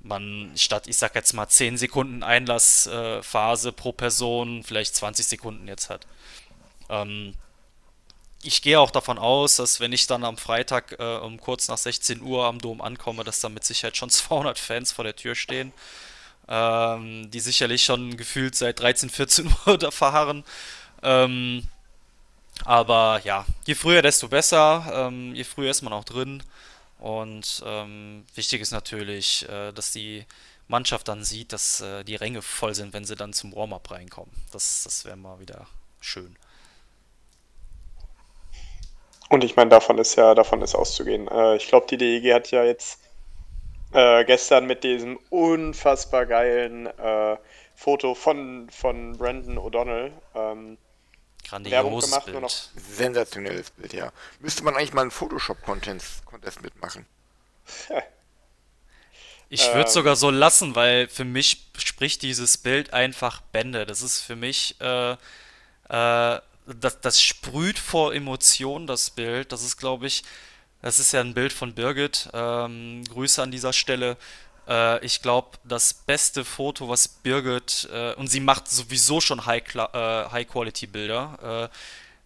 man 0.00 0.52
statt, 0.56 0.88
ich 0.88 0.98
sag 0.98 1.14
jetzt 1.14 1.32
mal, 1.32 1.48
10 1.48 1.76
Sekunden 1.78 2.22
Einlassphase 2.24 3.68
äh, 3.68 3.72
pro 3.72 3.92
Person 3.92 4.64
vielleicht 4.64 4.96
20 4.96 5.26
Sekunden 5.26 5.68
jetzt 5.68 5.90
hat. 5.90 6.06
Ähm, 6.88 7.34
ich 8.42 8.62
gehe 8.62 8.80
auch 8.80 8.90
davon 8.90 9.18
aus, 9.18 9.56
dass 9.56 9.78
wenn 9.78 9.92
ich 9.92 10.08
dann 10.08 10.24
am 10.24 10.36
Freitag 10.36 10.98
äh, 10.98 11.18
um 11.18 11.40
kurz 11.40 11.68
nach 11.68 11.78
16 11.78 12.22
Uhr 12.22 12.46
am 12.46 12.58
Dom 12.58 12.80
ankomme, 12.80 13.22
dass 13.22 13.38
da 13.38 13.48
mit 13.48 13.62
Sicherheit 13.62 13.96
schon 13.96 14.10
200 14.10 14.58
Fans 14.58 14.90
vor 14.90 15.04
der 15.04 15.14
Tür 15.14 15.36
stehen, 15.36 15.72
ähm, 16.48 17.30
die 17.30 17.40
sicherlich 17.40 17.84
schon 17.84 18.16
gefühlt 18.16 18.56
seit 18.56 18.80
13, 18.80 19.10
14 19.10 19.54
Uhr 19.66 19.78
da 19.78 19.92
verharren. 19.92 20.44
Ähm, 21.04 21.68
aber 22.64 23.20
ja, 23.24 23.44
je 23.66 23.74
früher, 23.74 24.02
desto 24.02 24.28
besser. 24.28 24.84
Ähm, 24.92 25.34
je 25.34 25.44
früher 25.44 25.70
ist 25.70 25.82
man 25.82 25.92
auch 25.92 26.04
drin. 26.04 26.42
Und 26.98 27.62
ähm, 27.66 28.24
wichtig 28.34 28.60
ist 28.60 28.70
natürlich, 28.70 29.48
äh, 29.48 29.72
dass 29.72 29.92
die 29.92 30.24
Mannschaft 30.68 31.08
dann 31.08 31.24
sieht, 31.24 31.52
dass 31.52 31.80
äh, 31.80 32.04
die 32.04 32.14
Ränge 32.14 32.42
voll 32.42 32.74
sind, 32.74 32.92
wenn 32.92 33.04
sie 33.04 33.16
dann 33.16 33.32
zum 33.32 33.54
Warm-up 33.54 33.90
reinkommen. 33.90 34.32
Das, 34.52 34.84
das 34.84 35.04
wäre 35.04 35.16
mal 35.16 35.40
wieder 35.40 35.66
schön. 36.00 36.36
Und 39.28 39.44
ich 39.44 39.56
meine, 39.56 39.70
davon 39.70 39.98
ist 39.98 40.14
ja, 40.16 40.34
davon 40.34 40.62
ist 40.62 40.74
auszugehen. 40.74 41.26
Äh, 41.28 41.56
ich 41.56 41.66
glaube, 41.66 41.86
die 41.88 41.96
DEG 41.96 42.32
hat 42.34 42.50
ja 42.50 42.64
jetzt 42.64 43.00
äh, 43.92 44.24
gestern 44.24 44.66
mit 44.66 44.84
diesem 44.84 45.18
unfassbar 45.30 46.26
geilen 46.26 46.86
äh, 46.86 47.36
Foto 47.74 48.14
von, 48.14 48.68
von 48.70 49.16
Brandon 49.16 49.58
O'Donnell 49.58 50.12
ähm, 50.34 50.78
Grandioses 51.48 52.10
gemacht, 52.10 52.26
Bild. 52.26 52.40
Noch... 52.40 52.50
Sensationelles 52.76 53.70
Bild, 53.70 53.92
ja. 53.92 54.12
Müsste 54.40 54.62
man 54.64 54.76
eigentlich 54.76 54.92
mal 54.92 55.02
einen 55.02 55.10
Photoshop-Contest 55.10 56.22
mitmachen. 56.62 57.06
Ich 59.54 59.66
würde 59.66 59.82
es 59.82 59.90
ähm. 59.90 60.00
sogar 60.00 60.16
so 60.16 60.30
lassen, 60.30 60.74
weil 60.74 61.08
für 61.08 61.26
mich 61.26 61.66
spricht 61.76 62.22
dieses 62.22 62.56
Bild 62.56 62.94
einfach 62.94 63.42
Bände. 63.42 63.84
Das 63.84 64.00
ist 64.00 64.22
für 64.22 64.34
mich, 64.34 64.76
äh, 64.80 65.12
äh, 65.12 65.16
das, 65.90 67.00
das 67.02 67.22
sprüht 67.22 67.78
vor 67.78 68.14
Emotionen, 68.14 68.86
das 68.86 69.10
Bild. 69.10 69.52
Das 69.52 69.62
ist, 69.62 69.76
glaube 69.76 70.06
ich, 70.06 70.24
das 70.80 70.98
ist 70.98 71.12
ja 71.12 71.20
ein 71.20 71.34
Bild 71.34 71.52
von 71.52 71.74
Birgit. 71.74 72.30
Ähm, 72.32 73.04
Grüße 73.04 73.42
an 73.42 73.50
dieser 73.50 73.74
Stelle. 73.74 74.16
Äh, 74.68 75.04
ich 75.04 75.22
glaube, 75.22 75.58
das 75.64 75.94
beste 75.94 76.44
Foto, 76.44 76.88
was 76.88 77.08
Birgit, 77.08 77.88
äh, 77.92 78.14
und 78.14 78.28
sie 78.28 78.40
macht 78.40 78.68
sowieso 78.68 79.20
schon 79.20 79.46
High-Quality-Bilder, 79.46 81.38
äh, 81.40 81.46
High 81.46 81.68
äh, 81.68 81.68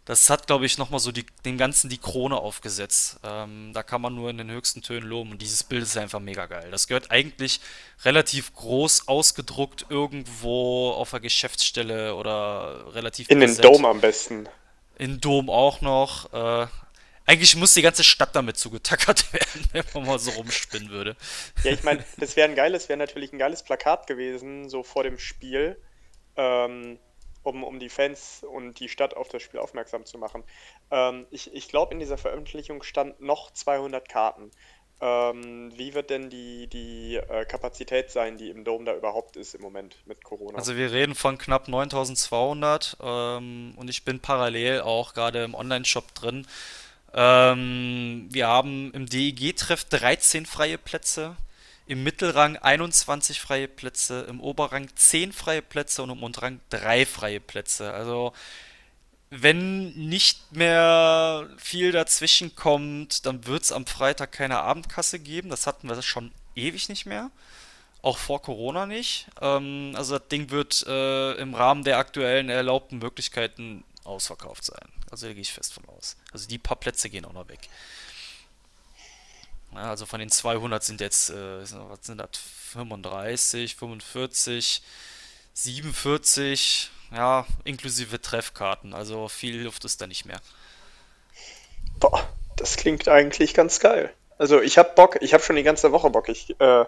das 0.07 0.31
hat, 0.31 0.47
glaube 0.47 0.67
ich, 0.67 0.79
nochmal 0.79 1.01
so 1.01 1.11
die, 1.11 1.27
dem 1.45 1.59
Ganzen 1.59 1.91
die 1.91 1.99
Krone 1.99 2.37
aufgesetzt. 2.37 3.19
Ähm, 3.25 3.73
da 3.75 3.83
kann 3.83 4.01
man 4.01 4.15
nur 4.15 4.31
in 4.31 4.39
den 4.39 4.49
höchsten 4.49 4.81
Tönen 4.81 5.09
loben. 5.09 5.33
Und 5.33 5.43
dieses 5.43 5.65
Bild 5.65 5.83
ist 5.83 5.97
einfach 5.97 6.21
mega 6.21 6.47
geil. 6.47 6.71
Das 6.71 6.87
gehört 6.87 7.11
eigentlich 7.11 7.61
relativ 8.05 8.55
groß 8.55 9.09
ausgedruckt 9.09 9.87
irgendwo 9.89 10.93
auf 10.93 11.11
der 11.11 11.19
Geschäftsstelle 11.19 12.15
oder 12.15 12.95
relativ 12.95 13.29
In 13.29 13.41
präsent. 13.41 13.65
den 13.65 13.73
Dom 13.73 13.85
am 13.85 14.01
besten. 14.01 14.49
In 14.97 15.21
Dom 15.21 15.51
auch 15.51 15.81
noch. 15.81 16.33
Äh, 16.33 16.69
eigentlich 17.27 17.57
muss 17.57 17.75
die 17.75 17.83
ganze 17.83 18.05
Stadt 18.05 18.35
damit 18.35 18.57
zugetackert 18.57 19.33
werden, 19.33 19.69
wenn 19.73 19.85
man 19.95 20.07
mal 20.07 20.19
so 20.19 20.31
rumspinnen 20.31 20.91
würde. 20.91 21.17
Ja, 21.65 21.73
ich 21.73 21.83
meine, 21.83 22.05
das 22.19 22.37
wäre 22.37 22.49
ein 22.49 22.55
geiles, 22.55 22.89
wäre 22.89 22.99
natürlich 22.99 23.33
ein 23.33 23.39
geiles 23.39 23.63
Plakat 23.63 24.07
gewesen, 24.07 24.69
so 24.69 24.83
vor 24.83 25.03
dem 25.03 25.19
Spiel, 25.19 25.81
ähm, 26.37 26.99
um, 27.43 27.65
um 27.65 27.79
die 27.79 27.89
Fans 27.89 28.45
und 28.49 28.81
die 28.81 28.89
Stadt 28.89 29.15
auf 29.15 29.29
das 29.29 29.43
Spiel 29.43 29.61
aufmerksam 29.61 30.05
zu 30.07 30.19
machen. 30.19 30.45
Ähm, 30.91 31.27
ich 31.31 31.53
ich 31.53 31.69
glaube, 31.69 31.95
in 31.95 32.01
dieser 32.01 32.19
Veröffentlichung 32.19 32.83
stand 32.83 33.21
noch 33.21 33.53
200 33.53 34.09
Karten. 34.09 34.51
Ähm, 34.99 35.73
wie 35.77 35.93
wird 35.93 36.09
denn 36.09 36.31
die, 36.31 36.69
die 36.69 37.17
äh, 37.17 37.45
Kapazität 37.45 38.11
sein, 38.11 38.39
die 38.39 38.49
im 38.49 38.65
Dom 38.65 38.87
da 38.87 38.95
überhaupt 38.95 39.37
ist 39.37 39.55
im 39.55 39.61
Moment 39.61 39.99
mit 40.07 40.25
Corona? 40.25 40.57
Also 40.57 40.77
wir 40.77 40.91
reden 40.91 41.15
von 41.15 41.37
knapp 41.37 41.69
9200 41.69 42.97
ähm, 43.03 43.75
und 43.77 43.91
ich 43.91 44.05
bin 44.05 44.21
parallel 44.21 44.81
auch 44.81 45.13
gerade 45.13 45.45
im 45.45 45.55
Online-Shop 45.55 46.15
drin. 46.15 46.47
Ähm, 47.15 48.29
wir 48.31 48.47
haben 48.47 48.93
im 48.93 49.07
DEG-Treff 49.07 49.85
13 49.85 50.47
freie 50.47 50.79
Plätze, 50.79 51.37
im 51.87 52.03
Mittelrang 52.03 52.57
21 52.57 53.41
freie 53.41 53.69
Plätze, 53.69 54.27
im 54.29 54.41
Oberrang 54.41 54.89
10 54.95 55.33
freie 55.33 55.63
Plätze 55.63 56.03
und 56.03 56.11
im 56.11 56.23
Unterrang 56.23 56.61
3 56.71 57.07
freie 57.07 57.41
Plätze. 57.41 57.93
Also 57.93 58.33
wenn 59.31 59.93
nicht 59.95 60.53
mehr 60.53 61.49
viel 61.59 61.93
dazwischen 61.93 62.55
kommt, 62.55 63.27
dann 63.27 63.47
wird 63.47 63.65
es 63.65 63.73
am 63.73 63.87
Freitag 63.87 64.33
keine 64.33 64.61
Abendkasse 64.61 65.19
geben. 65.19 65.51
Das 65.51 65.67
hatten 65.67 65.89
wir 65.89 66.01
schon 66.03 66.33
ewig 66.55 66.89
nicht 66.89 67.07
mehr. 67.07 67.31
Auch 68.03 68.19
vor 68.19 68.41
Corona 68.41 68.87
nicht. 68.87 69.27
Ähm, 69.41 69.93
also 69.97 70.19
das 70.19 70.29
Ding 70.29 70.51
wird 70.51 70.85
äh, 70.87 71.33
im 71.35 71.55
Rahmen 71.55 71.83
der 71.85 71.99
aktuellen 71.99 72.49
erlaubten 72.49 72.99
Möglichkeiten 72.99 73.85
ausverkauft 74.07 74.65
sein. 74.65 74.89
Also 75.11 75.27
da 75.27 75.33
gehe 75.33 75.43
ich 75.43 75.53
fest 75.53 75.75
von 75.75 75.85
aus. 75.89 76.17
Also 76.33 76.49
die 76.49 76.59
paar 76.59 76.77
Plätze 76.77 77.11
gehen 77.11 77.25
auch 77.25 77.33
noch 77.33 77.49
weg. 77.49 77.69
Ja, 79.73 79.91
also 79.91 80.07
von 80.07 80.21
den 80.21 80.31
200 80.31 80.83
sind 80.83 81.01
jetzt, 81.01 81.31
äh, 81.31 81.61
was 81.61 82.07
sind 82.07 82.19
das, 82.19 82.31
35, 82.73 83.77
45, 83.77 84.83
47, 85.53 86.91
ja, 87.13 87.47
inklusive 87.65 88.21
Treffkarten. 88.21 88.95
Also 88.95 89.29
viel 89.29 89.63
Luft 89.63 89.85
ist 89.85 90.01
da 90.01 90.07
nicht 90.07 90.25
mehr. 90.25 90.41
Boah, 92.01 92.27
das 92.57 92.77
klingt 92.77 93.09
eigentlich 93.09 93.55
ganz 93.55 93.81
geil. 93.81 94.13
Also 94.39 94.61
ich 94.61 94.79
hab 94.79 94.97
Bock, 94.97 95.19
ich 95.21 95.35
hab 95.35 95.43
schon 95.43 95.57
die 95.57 95.63
ganze 95.63 95.93
Woche 95.93 96.11
Bock. 96.11 96.29
Ich, 96.29 96.59
äh, 96.61 96.85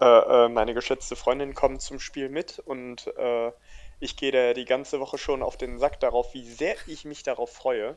äh, 0.00 0.04
äh 0.44 0.48
meine 0.48 0.74
geschätzte 0.74 1.16
Freundin 1.16 1.54
kommt 1.54 1.82
zum 1.82 1.98
Spiel 1.98 2.28
mit 2.28 2.58
und 2.60 3.06
äh, 3.16 3.52
ich 4.00 4.16
gehe 4.16 4.32
da 4.32 4.52
die 4.52 4.64
ganze 4.64 5.00
Woche 5.00 5.18
schon 5.18 5.42
auf 5.42 5.56
den 5.56 5.78
Sack 5.78 6.00
darauf, 6.00 6.34
wie 6.34 6.44
sehr 6.44 6.76
ich 6.86 7.04
mich 7.04 7.22
darauf 7.22 7.52
freue. 7.52 7.96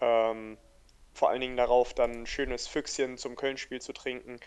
Ähm, 0.00 0.58
vor 1.12 1.30
allen 1.30 1.40
Dingen 1.40 1.56
darauf, 1.56 1.94
dann 1.94 2.12
ein 2.12 2.26
schönes 2.26 2.66
Füchschen 2.66 3.18
zum 3.18 3.36
Köln-Spiel 3.36 3.80
zu 3.80 3.92
trinken. 3.92 4.40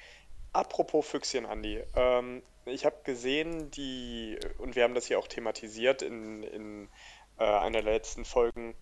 Apropos 0.53 1.08
Füchschen, 1.08 1.46
Andi. 1.46 1.84
Ähm, 1.96 2.44
ich 2.65 2.86
habe 2.86 2.98
gesehen, 3.03 3.72
die, 3.72 4.38
und 4.58 4.75
wir 4.75 4.84
haben 4.84 4.96
das 4.96 5.08
hier 5.08 5.20
auch 5.20 5.27
thematisiert 5.27 6.01
in, 6.01 6.44
in 6.44 6.89
äh, 7.38 7.44
einer 7.44 7.82
der 7.82 7.94
letzten 7.94 8.25
Folgen, 8.25 8.75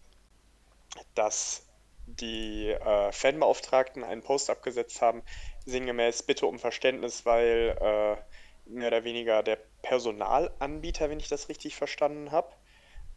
dass 1.13 1.67
die 2.07 2.69
äh, 2.69 3.11
Fanbeauftragten 3.11 4.03
einen 4.03 4.21
Post 4.21 4.49
abgesetzt 4.49 5.01
haben, 5.01 5.23
sinngemäß 5.65 6.23
Bitte 6.23 6.45
um 6.45 6.59
Verständnis, 6.59 7.25
weil 7.25 7.77
äh, 7.79 8.17
mehr 8.65 8.87
oder 8.87 9.03
weniger 9.03 9.43
der 9.43 9.57
Personalanbieter, 9.81 11.09
wenn 11.09 11.19
ich 11.19 11.27
das 11.27 11.49
richtig 11.49 11.75
verstanden 11.75 12.31
habe, 12.31 12.49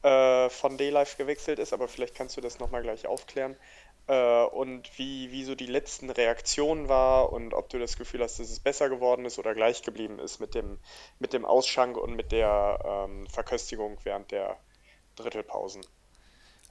äh, 0.03 0.51
von 0.51 0.79
D-Live 0.79 1.17
gewechselt 1.17 1.59
ist, 1.59 1.73
aber 1.73 1.89
vielleicht 1.89 2.15
kannst 2.15 2.37
du 2.37 2.41
das 2.41 2.59
nochmal 2.59 2.83
gleich 2.83 3.07
aufklären 3.07 3.57
äh, 4.09 4.45
und 4.45 4.99
wie, 4.99 5.31
wie 5.33 5.45
so 5.45 5.55
die 5.55 5.67
letzten 5.67 6.11
Reaktionen 6.11 6.89
war 6.89 7.33
und 7.33 7.55
ob 7.55 7.69
du 7.69 7.79
das 7.79 7.97
Gefühl 7.97 8.23
hast, 8.23 8.39
dass 8.39 8.51
es 8.51 8.61
besser 8.61 8.89
geworden 8.89 9.25
ist 9.25 9.39
oder 9.39 9.55
gleich 9.55 9.83
geblieben 9.83 10.19
ist 10.19 10.41
mit 10.41 10.55
dem, 10.55 10.79
mit 11.19 11.33
dem 11.33 11.45
Ausschank 11.45 11.97
und 11.97 12.15
mit 12.15 12.33
der 12.33 12.79
ähm, 12.85 13.27
Verköstigung 13.29 13.99
während 14.05 14.31
der 14.31 14.57
Drittelpausen. 15.17 15.83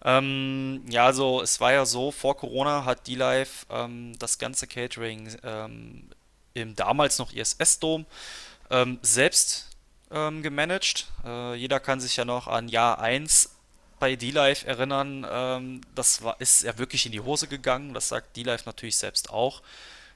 Ähm, 0.03 0.83
ja, 0.89 1.05
also 1.05 1.41
es 1.41 1.59
war 1.59 1.73
ja 1.73 1.85
so, 1.85 2.11
vor 2.11 2.37
Corona 2.37 2.85
hat 2.85 3.07
D-Live 3.07 3.65
ähm, 3.69 4.13
das 4.19 4.37
ganze 4.37 4.67
Catering 4.67 5.35
ähm, 5.43 6.09
im 6.53 6.75
damals 6.75 7.19
noch 7.19 7.33
ISS-Dom 7.33 8.05
ähm, 8.69 8.99
selbst 9.01 9.67
ähm, 10.11 10.43
gemanagt. 10.43 11.07
Äh, 11.25 11.55
jeder 11.55 11.79
kann 11.79 11.99
sich 11.99 12.15
ja 12.15 12.25
noch 12.25 12.47
an 12.47 12.67
Jahr 12.67 12.99
1 12.99 13.51
bei 13.99 14.15
D-Live 14.15 14.65
erinnern, 14.65 15.25
ähm, 15.29 15.81
das 15.95 16.23
war, 16.23 16.39
ist 16.39 16.63
ja 16.63 16.77
wirklich 16.77 17.05
in 17.05 17.11
die 17.11 17.19
Hose 17.19 17.47
gegangen. 17.47 17.93
Das 17.93 18.09
sagt 18.09 18.37
D-Live 18.37 18.65
natürlich 18.65 18.97
selbst 18.97 19.29
auch. 19.31 19.61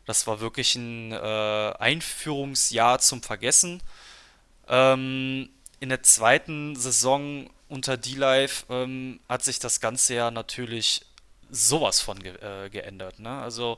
Das 0.06 0.28
war 0.28 0.40
wirklich 0.40 0.76
ein 0.76 1.12
äh, 1.12 1.74
Einführungsjahr 1.80 3.00
zum 3.00 3.22
Vergessen. 3.22 3.82
Ähm, 4.68 5.50
in 5.80 5.90
der 5.90 6.04
zweiten 6.04 6.76
Saison 6.76 7.50
unter 7.70 7.98
D-Live 7.98 8.66
ähm, 8.70 9.20
hat 9.28 9.44
sich 9.44 9.60
das 9.60 9.80
Ganze 9.80 10.16
ja 10.16 10.32
natürlich 10.32 11.06
sowas 11.50 12.02
von 12.02 12.22
ge 12.22 12.36
äh, 12.36 12.70
geändert. 12.70 13.20
Ne? 13.20 13.42
Also 13.42 13.78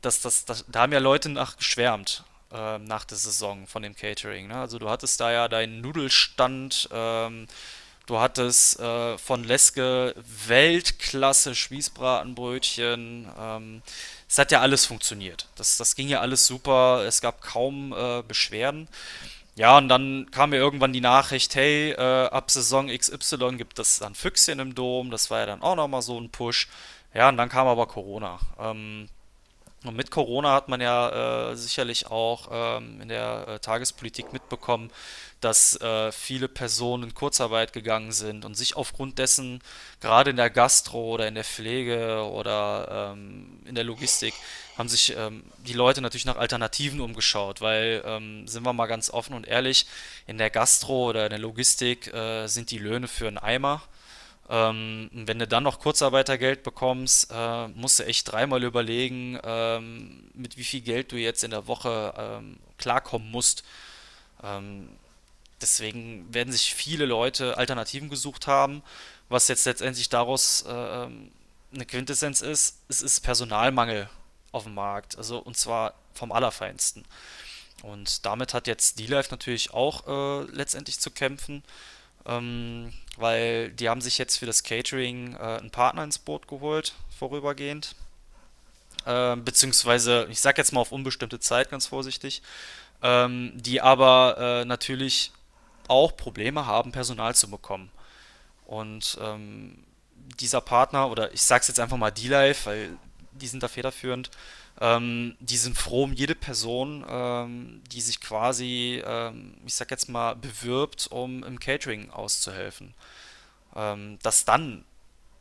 das, 0.00 0.20
das, 0.20 0.44
das, 0.44 0.64
da 0.68 0.80
haben 0.80 0.92
ja 0.92 0.98
Leute 0.98 1.28
nach 1.28 1.56
geschwärmt 1.56 2.24
äh, 2.52 2.78
nach 2.78 3.04
der 3.04 3.18
Saison 3.18 3.66
von 3.66 3.82
dem 3.82 3.94
Catering. 3.94 4.48
Ne? 4.48 4.56
Also 4.56 4.78
du 4.78 4.88
hattest 4.88 5.20
da 5.20 5.32
ja 5.32 5.48
deinen 5.48 5.80
Nudelstand. 5.80 6.88
Ähm, 6.92 7.46
Du 8.06 8.18
hattest 8.18 8.80
äh, 8.80 9.16
von 9.16 9.44
Leske 9.44 10.14
Weltklasse 10.46 11.54
Spießbratenbrötchen. 11.54 13.30
Ähm, 13.38 13.82
es 14.28 14.38
hat 14.38 14.50
ja 14.50 14.60
alles 14.60 14.86
funktioniert. 14.86 15.46
Das, 15.54 15.76
das 15.76 15.94
ging 15.94 16.08
ja 16.08 16.20
alles 16.20 16.46
super. 16.46 17.04
Es 17.06 17.20
gab 17.20 17.40
kaum 17.40 17.94
äh, 17.96 18.22
Beschwerden. 18.26 18.88
Ja, 19.54 19.78
und 19.78 19.88
dann 19.88 20.30
kam 20.30 20.50
mir 20.50 20.56
irgendwann 20.56 20.92
die 20.92 21.00
Nachricht, 21.00 21.54
hey, 21.54 21.92
äh, 21.92 22.26
ab 22.26 22.50
Saison 22.50 22.88
XY 22.88 23.56
gibt 23.56 23.78
es 23.78 23.98
dann 23.98 24.14
Füchschen 24.14 24.58
im 24.58 24.74
Dom. 24.74 25.10
Das 25.10 25.30
war 25.30 25.40
ja 25.40 25.46
dann 25.46 25.62
auch 25.62 25.76
nochmal 25.76 26.02
so 26.02 26.18
ein 26.18 26.30
Push. 26.30 26.68
Ja, 27.14 27.28
und 27.28 27.36
dann 27.36 27.50
kam 27.50 27.66
aber 27.66 27.86
Corona. 27.86 28.40
Ähm, 28.58 29.08
und 29.84 29.96
mit 29.96 30.10
Corona 30.10 30.52
hat 30.52 30.68
man 30.68 30.80
ja 30.80 31.50
äh, 31.50 31.56
sicherlich 31.56 32.06
auch 32.06 32.48
ähm, 32.52 33.00
in 33.00 33.08
der 33.08 33.48
äh, 33.48 33.58
Tagespolitik 33.58 34.32
mitbekommen, 34.32 34.90
dass 35.40 35.80
äh, 35.80 36.12
viele 36.12 36.48
Personen 36.48 37.04
in 37.04 37.14
Kurzarbeit 37.14 37.72
gegangen 37.72 38.12
sind 38.12 38.44
und 38.44 38.54
sich 38.54 38.76
aufgrund 38.76 39.18
dessen 39.18 39.60
gerade 40.00 40.30
in 40.30 40.36
der 40.36 40.50
Gastro 40.50 41.14
oder 41.14 41.26
in 41.26 41.34
der 41.34 41.44
Pflege 41.44 42.24
oder 42.32 43.14
ähm, 43.14 43.58
in 43.64 43.74
der 43.74 43.84
Logistik 43.84 44.34
haben 44.78 44.88
sich 44.88 45.16
ähm, 45.16 45.42
die 45.66 45.74
Leute 45.74 46.00
natürlich 46.00 46.24
nach 46.24 46.36
Alternativen 46.36 47.00
umgeschaut, 47.00 47.60
weil, 47.60 48.02
ähm, 48.06 48.46
sind 48.48 48.64
wir 48.64 48.72
mal 48.72 48.86
ganz 48.86 49.10
offen 49.10 49.34
und 49.34 49.46
ehrlich, 49.46 49.86
in 50.26 50.38
der 50.38 50.50
Gastro 50.50 51.10
oder 51.10 51.24
in 51.24 51.30
der 51.30 51.38
Logistik 51.38 52.12
äh, 52.12 52.46
sind 52.46 52.70
die 52.70 52.78
Löhne 52.78 53.08
für 53.08 53.28
einen 53.28 53.38
Eimer. 53.38 53.82
Ähm, 54.52 55.08
wenn 55.14 55.38
du 55.38 55.48
dann 55.48 55.62
noch 55.62 55.80
Kurzarbeitergeld 55.80 56.62
bekommst, 56.62 57.30
äh, 57.32 57.68
musst 57.68 57.98
du 57.98 58.04
echt 58.04 58.30
dreimal 58.30 58.62
überlegen, 58.62 59.40
ähm, 59.42 60.30
mit 60.34 60.58
wie 60.58 60.64
viel 60.64 60.82
Geld 60.82 61.10
du 61.10 61.16
jetzt 61.16 61.42
in 61.42 61.52
der 61.52 61.66
Woche 61.68 62.12
ähm, 62.18 62.58
klarkommen 62.76 63.30
musst. 63.30 63.64
Ähm, 64.42 64.90
deswegen 65.62 66.26
werden 66.34 66.52
sich 66.52 66.74
viele 66.74 67.06
Leute 67.06 67.56
Alternativen 67.56 68.10
gesucht 68.10 68.46
haben, 68.46 68.82
was 69.30 69.48
jetzt 69.48 69.64
letztendlich 69.64 70.10
daraus 70.10 70.66
äh, 70.68 71.04
ähm, 71.04 71.32
eine 71.72 71.86
Quintessenz 71.86 72.42
ist, 72.42 72.76
es 72.90 73.00
ist 73.00 73.20
Personalmangel 73.20 74.10
auf 74.50 74.64
dem 74.64 74.74
Markt, 74.74 75.16
also 75.16 75.38
und 75.38 75.56
zwar 75.56 75.94
vom 76.12 76.30
Allerfeinsten. 76.30 77.06
Und 77.82 78.26
damit 78.26 78.52
hat 78.52 78.66
jetzt 78.66 78.98
D-Life 78.98 79.30
natürlich 79.30 79.72
auch 79.72 80.06
äh, 80.06 80.44
letztendlich 80.52 81.00
zu 81.00 81.10
kämpfen. 81.10 81.64
Ähm, 82.26 82.92
weil 83.16 83.70
die 83.70 83.88
haben 83.88 84.00
sich 84.00 84.18
jetzt 84.18 84.38
für 84.38 84.46
das 84.46 84.62
Catering 84.62 85.34
äh, 85.34 85.38
einen 85.38 85.70
Partner 85.70 86.04
ins 86.04 86.18
Boot 86.18 86.48
geholt, 86.48 86.94
vorübergehend. 87.18 87.94
Äh, 89.04 89.36
beziehungsweise, 89.36 90.26
ich 90.30 90.40
sag 90.40 90.58
jetzt 90.58 90.72
mal 90.72 90.80
auf 90.80 90.92
unbestimmte 90.92 91.40
Zeit, 91.40 91.70
ganz 91.70 91.86
vorsichtig, 91.86 92.42
ähm, 93.02 93.52
die 93.54 93.80
aber 93.80 94.36
äh, 94.38 94.64
natürlich 94.64 95.32
auch 95.88 96.16
Probleme 96.16 96.66
haben, 96.66 96.92
Personal 96.92 97.34
zu 97.34 97.50
bekommen. 97.50 97.90
Und 98.64 99.18
ähm, 99.20 99.84
dieser 100.40 100.60
Partner, 100.60 101.10
oder 101.10 101.32
ich 101.32 101.42
sag's 101.42 101.68
jetzt 101.68 101.80
einfach 101.80 101.96
mal 101.96 102.10
D-Life, 102.10 102.66
weil 102.66 102.96
die 103.32 103.46
sind 103.46 103.62
da 103.62 103.68
federführend, 103.68 104.30
ähm, 104.82 105.36
die 105.38 105.58
sind 105.58 105.78
froh 105.78 106.02
um 106.02 106.12
jede 106.12 106.34
Person, 106.34 107.06
ähm, 107.08 107.82
die 107.92 108.00
sich 108.00 108.20
quasi, 108.20 109.00
ähm, 109.06 109.54
ich 109.64 109.74
sag 109.74 109.92
jetzt 109.92 110.08
mal, 110.08 110.34
bewirbt, 110.34 111.06
um 111.06 111.44
im 111.44 111.60
Catering 111.60 112.10
auszuhelfen. 112.10 112.92
Ähm, 113.76 114.18
dass 114.24 114.44
dann 114.44 114.84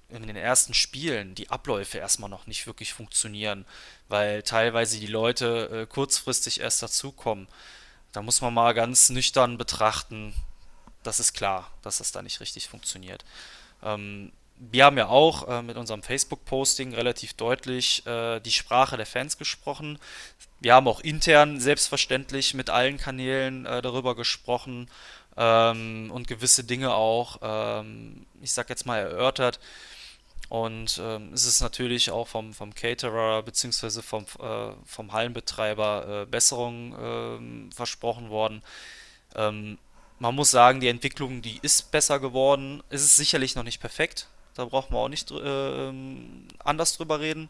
in 0.09 0.27
den 0.27 0.35
ersten 0.35 0.75
Spielen 0.75 1.33
die 1.33 1.49
Abläufe 1.49 1.97
erstmal 1.97 2.29
noch 2.29 2.45
nicht 2.45 2.67
wirklich 2.67 2.93
funktionieren, 2.93 3.65
weil 4.09 4.43
teilweise 4.43 4.99
die 4.99 5.07
Leute 5.07 5.69
äh, 5.71 5.85
kurzfristig 5.91 6.59
erst 6.59 6.83
dazukommen. 6.83 7.47
Da 8.11 8.21
muss 8.21 8.41
man 8.41 8.53
mal 8.53 8.73
ganz 8.75 9.09
nüchtern 9.09 9.57
betrachten, 9.57 10.35
das 11.01 11.19
ist 11.19 11.33
klar, 11.33 11.71
dass 11.81 11.97
das 11.97 12.11
da 12.11 12.21
nicht 12.21 12.41
richtig 12.41 12.67
funktioniert. 12.67 13.25
Ähm, 13.81 14.33
wir 14.69 14.85
haben 14.85 14.97
ja 14.97 15.07
auch 15.07 15.47
äh, 15.47 15.61
mit 15.63 15.75
unserem 15.75 16.03
Facebook-Posting 16.03 16.93
relativ 16.93 17.33
deutlich 17.33 18.05
äh, 18.05 18.39
die 18.39 18.51
Sprache 18.51 18.95
der 18.95 19.07
Fans 19.07 19.37
gesprochen. 19.37 19.97
Wir 20.59 20.75
haben 20.75 20.87
auch 20.87 20.99
intern 20.99 21.59
selbstverständlich 21.59 22.53
mit 22.53 22.69
allen 22.69 22.97
Kanälen 22.97 23.65
äh, 23.65 23.81
darüber 23.81 24.15
gesprochen 24.15 24.87
ähm, 25.35 26.11
und 26.13 26.27
gewisse 26.27 26.63
Dinge 26.63 26.93
auch, 26.93 27.39
ähm, 27.41 28.27
ich 28.41 28.51
sag 28.51 28.69
jetzt 28.69 28.85
mal, 28.85 28.99
erörtert. 28.99 29.59
Und 30.49 31.01
ähm, 31.01 31.33
es 31.33 31.45
ist 31.45 31.61
natürlich 31.61 32.11
auch 32.11 32.27
vom, 32.27 32.53
vom 32.53 32.75
Caterer 32.75 33.41
bzw. 33.41 34.01
Vom, 34.01 34.25
äh, 34.39 34.73
vom 34.85 35.11
Hallenbetreiber 35.11 36.23
äh, 36.23 36.25
Besserung 36.27 36.95
ähm, 37.01 37.69
versprochen 37.73 38.29
worden. 38.29 38.61
Ähm, 39.35 39.79
man 40.19 40.35
muss 40.35 40.51
sagen, 40.51 40.81
die 40.81 40.89
Entwicklung, 40.89 41.41
die 41.41 41.57
ist 41.63 41.89
besser 41.89 42.19
geworden. 42.19 42.83
Es 42.89 43.01
ist 43.01 43.15
sicherlich 43.15 43.55
noch 43.55 43.63
nicht 43.63 43.79
perfekt. 43.79 44.27
Da 44.55 44.65
braucht 44.65 44.91
man 44.91 44.99
auch 44.99 45.09
nicht 45.09 45.31
äh, 45.31 45.93
anders 46.59 46.97
drüber 46.97 47.19
reden. 47.19 47.49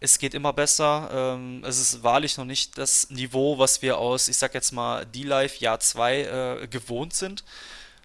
Es 0.00 0.18
geht 0.18 0.34
immer 0.34 0.52
besser. 0.52 1.08
Ähm, 1.12 1.64
es 1.64 1.78
ist 1.78 2.02
wahrlich 2.02 2.36
noch 2.36 2.44
nicht 2.44 2.76
das 2.76 3.10
Niveau, 3.10 3.58
was 3.58 3.80
wir 3.82 3.98
aus, 3.98 4.28
ich 4.28 4.36
sag 4.36 4.54
jetzt 4.54 4.72
mal, 4.72 5.06
D-Live 5.06 5.56
Jahr 5.56 5.80
2 5.80 6.20
äh, 6.62 6.68
gewohnt 6.68 7.14
sind. 7.14 7.44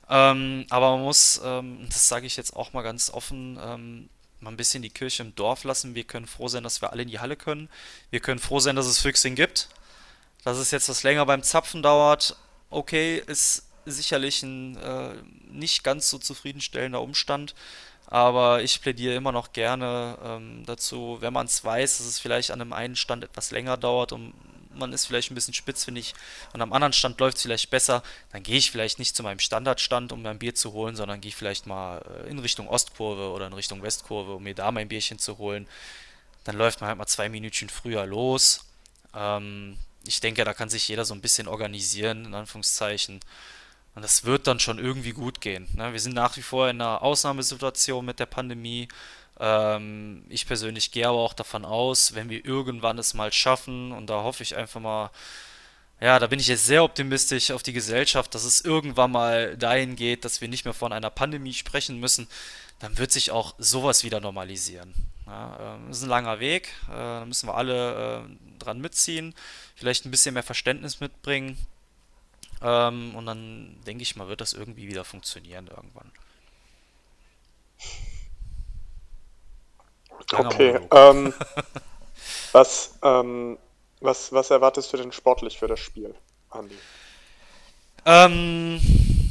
Ähm, 0.10 0.66
aber 0.70 0.92
man 0.92 1.04
muss, 1.04 1.42
ähm, 1.44 1.86
das 1.88 2.08
sage 2.08 2.26
ich 2.26 2.38
jetzt 2.38 2.56
auch 2.56 2.74
mal 2.74 2.82
ganz 2.82 3.10
offen, 3.10 3.58
ähm, 3.62 4.10
mal 4.40 4.52
ein 4.52 4.58
bisschen 4.58 4.84
die 4.84 4.90
Kirche 4.90 5.24
im 5.24 5.36
Dorf 5.36 5.64
lassen. 5.64 5.96
Wir 5.96 6.04
können 6.04 6.28
froh 6.28 6.48
sein, 6.48 6.64
dass 6.64 6.82
wir 6.82 6.92
alle 6.92 7.04
in 7.04 7.10
die 7.10 7.20
Halle 7.20 7.36
können. 7.36 7.70
Wir 8.10 8.20
können 8.20 8.40
froh 8.40 8.60
sein, 8.60 8.76
dass 8.76 8.88
es 8.88 9.00
Füchsing 9.00 9.36
gibt. 9.36 9.70
Dass 10.44 10.58
es 10.58 10.72
jetzt 10.72 10.90
was 10.90 11.04
länger 11.04 11.26
beim 11.26 11.44
Zapfen 11.44 11.84
dauert, 11.84 12.36
okay, 12.70 13.22
ist 13.28 13.68
sicherlich 13.86 14.42
ein 14.44 14.76
äh, 14.78 15.14
nicht 15.50 15.84
ganz 15.84 16.10
so 16.10 16.18
zufriedenstellender 16.18 17.02
Umstand. 17.02 17.54
Aber 18.12 18.62
ich 18.62 18.82
plädiere 18.82 19.16
immer 19.16 19.32
noch 19.32 19.54
gerne 19.54 20.18
ähm, 20.22 20.64
dazu, 20.66 21.18
wenn 21.22 21.32
man 21.32 21.46
es 21.46 21.64
weiß, 21.64 21.98
dass 21.98 22.08
es 22.08 22.20
vielleicht 22.20 22.52
an 22.52 22.60
einem 22.60 22.74
einen 22.74 22.98
Stand 22.98 23.24
etwas 23.24 23.52
länger 23.52 23.78
dauert 23.78 24.12
und 24.12 24.34
man 24.74 24.92
ist 24.92 25.06
vielleicht 25.06 25.32
ein 25.32 25.36
bisschen 25.36 25.54
spitzfindig 25.54 26.14
und 26.52 26.62
am 26.62 26.74
anderen 26.74 26.92
Stand 26.92 27.18
läuft 27.22 27.38
es 27.38 27.44
vielleicht 27.44 27.70
besser, 27.70 28.04
dann 28.34 28.44
gehe 28.44 28.58
ich 28.58 28.70
vielleicht 28.70 29.00
nicht 29.00 29.16
zu 29.16 29.24
meinem 29.24 29.40
Standardstand, 29.40 30.12
um 30.12 30.22
mir 30.22 30.30
ein 30.30 30.40
Bier 30.40 30.54
zu 30.54 30.74
holen, 30.74 30.98
sondern 30.98 31.22
gehe 31.22 31.32
vielleicht 31.32 31.68
mal 31.68 32.02
äh, 32.26 32.30
in 32.30 32.40
Richtung 32.40 32.68
Ostkurve 32.68 33.32
oder 33.32 33.48
in 33.48 33.54
Richtung 33.54 33.82
Westkurve, 33.82 34.34
um 34.34 34.44
mir 34.44 34.56
da 34.56 34.72
mein 34.72 34.90
Bierchen 34.90 35.18
zu 35.18 35.38
holen. 35.38 35.66
Dann 36.44 36.58
läuft 36.58 36.82
man 36.82 36.90
halt 36.90 36.98
mal 36.98 37.08
zwei 37.08 37.30
Minütchen 37.30 37.70
früher 37.70 38.06
los. 38.06 38.66
Ähm, 39.16 39.78
ich 40.06 40.20
denke, 40.20 40.44
da 40.44 40.54
kann 40.54 40.70
sich 40.70 40.86
jeder 40.86 41.06
so 41.06 41.14
ein 41.14 41.22
bisschen 41.22 41.48
organisieren, 41.48 42.26
in 42.26 42.34
Anführungszeichen. 42.34 43.22
Und 43.94 44.04
das 44.04 44.24
wird 44.24 44.48
dann 44.48 44.60
schon 44.60 44.80
irgendwie 44.80 45.12
gut 45.12 45.42
gehen. 45.42 45.68
Ne? 45.76 45.92
Wir 45.92 46.00
sind 46.00 46.16
nach 46.16 46.38
wie 46.38 46.42
vor 46.42 46.70
in 46.70 46.82
einer 46.82 47.02
Ausnahmesituation 47.02 48.06
mit 48.06 48.20
der 48.20 48.26
Pandemie. 48.26 48.88
Ähm, 49.40 50.24
ich 50.30 50.48
persönlich 50.48 50.92
gehe 50.92 51.08
aber 51.08 51.18
auch 51.18 51.34
davon 51.34 51.66
aus, 51.66 52.16
wenn 52.16 52.30
wir 52.30 52.46
irgendwann 52.46 52.98
es 52.98 53.14
mal 53.14 53.34
schaffen, 53.34 53.92
und 53.92 54.10
da 54.10 54.24
hoffe 54.24 54.44
ich 54.44 54.56
einfach 54.56 54.80
mal, 54.80 55.12
ja, 56.00 56.18
da 56.20 56.28
bin 56.28 56.40
ich 56.40 56.48
jetzt 56.48 56.66
sehr 56.66 56.84
optimistisch 56.84 57.52
auf 57.52 57.64
die 57.64 57.74
Gesellschaft, 57.74 58.34
dass 58.34 58.44
es 58.44 58.62
irgendwann 58.62 59.12
mal 59.12 59.56
dahin 59.58 59.96
geht, 59.96 60.26
dass 60.26 60.42
wir 60.42 60.48
nicht 60.48 60.66
mehr 60.66 60.74
von 60.74 60.94
einer 60.94 61.12
Pandemie 61.12 61.54
sprechen 61.54 62.00
müssen, 62.00 62.28
dann 62.80 62.98
wird 62.98 63.12
sich 63.12 63.30
auch 63.30 63.54
sowas 63.60 64.04
wieder 64.04 64.20
normalisieren. 64.20 64.94
Ja, 65.28 65.78
äh, 65.88 65.92
ist 65.92 66.02
ein 66.02 66.10
langer 66.10 66.40
Weg, 66.40 66.70
äh, 66.90 66.94
da 66.94 67.26
müssen 67.26 67.48
wir 67.48 67.56
alle 67.56 68.26
äh, 68.26 68.58
dran 68.58 68.82
mitziehen, 68.82 69.36
vielleicht 69.76 70.06
ein 70.06 70.12
bisschen 70.12 70.34
mehr 70.34 70.44
Verständnis 70.44 71.00
mitbringen. 71.00 71.58
Ähm, 72.62 73.16
und 73.16 73.26
dann 73.26 73.78
denke 73.86 74.04
ich 74.04 74.16
mal, 74.16 74.28
wird 74.28 74.42
das 74.42 74.54
irgendwie 74.54 74.88
wieder 74.88 75.04
funktionieren 75.04 75.68
irgendwann. 75.68 76.12
Okay, 80.34 80.80
ähm, 80.92 81.34
was, 82.52 82.98
ähm, 83.02 83.58
was, 84.00 84.32
was 84.32 84.52
erwartest 84.52 84.94
du 84.94 84.98
denn 84.98 85.12
sportlich 85.12 85.58
für 85.58 85.68
das 85.68 85.80
Spiel, 85.80 86.14
Andi? 86.52 86.78
Ähm, 88.06 88.80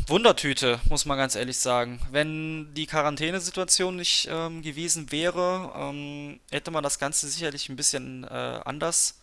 Wundertüte, 0.07 0.81
muss 0.89 1.07
man 1.07 1.17
ganz 1.17 1.37
ehrlich 1.37 1.59
sagen. 1.59 2.01
Wenn 2.11 2.75
die 2.75 2.87
Quarantänesituation 2.87 3.95
nicht 3.95 4.29
ähm, 4.31 4.63
gewesen 4.63 5.13
wäre, 5.13 5.73
ähm, 5.77 6.41
hätte 6.51 6.73
man 6.73 6.83
das 6.83 6.99
Ganze 6.99 7.29
sicherlich 7.29 7.69
ein 7.69 7.77
bisschen 7.77 8.25
äh, 8.25 8.61
anders 8.65 9.21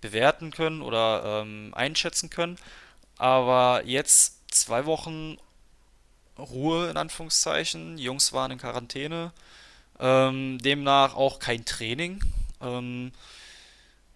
bewerten 0.00 0.50
können 0.50 0.80
oder 0.80 1.42
ähm, 1.42 1.72
einschätzen 1.74 2.30
können. 2.30 2.56
Aber 3.20 3.82
jetzt 3.84 4.50
zwei 4.50 4.86
Wochen 4.86 5.36
Ruhe 6.38 6.88
in 6.88 6.96
Anführungszeichen. 6.96 7.98
Die 7.98 8.04
Jungs 8.04 8.32
waren 8.32 8.50
in 8.50 8.56
Quarantäne. 8.56 9.32
Ähm, 9.98 10.58
demnach 10.58 11.14
auch 11.14 11.38
kein 11.38 11.66
Training. 11.66 12.24
Ähm, 12.62 13.12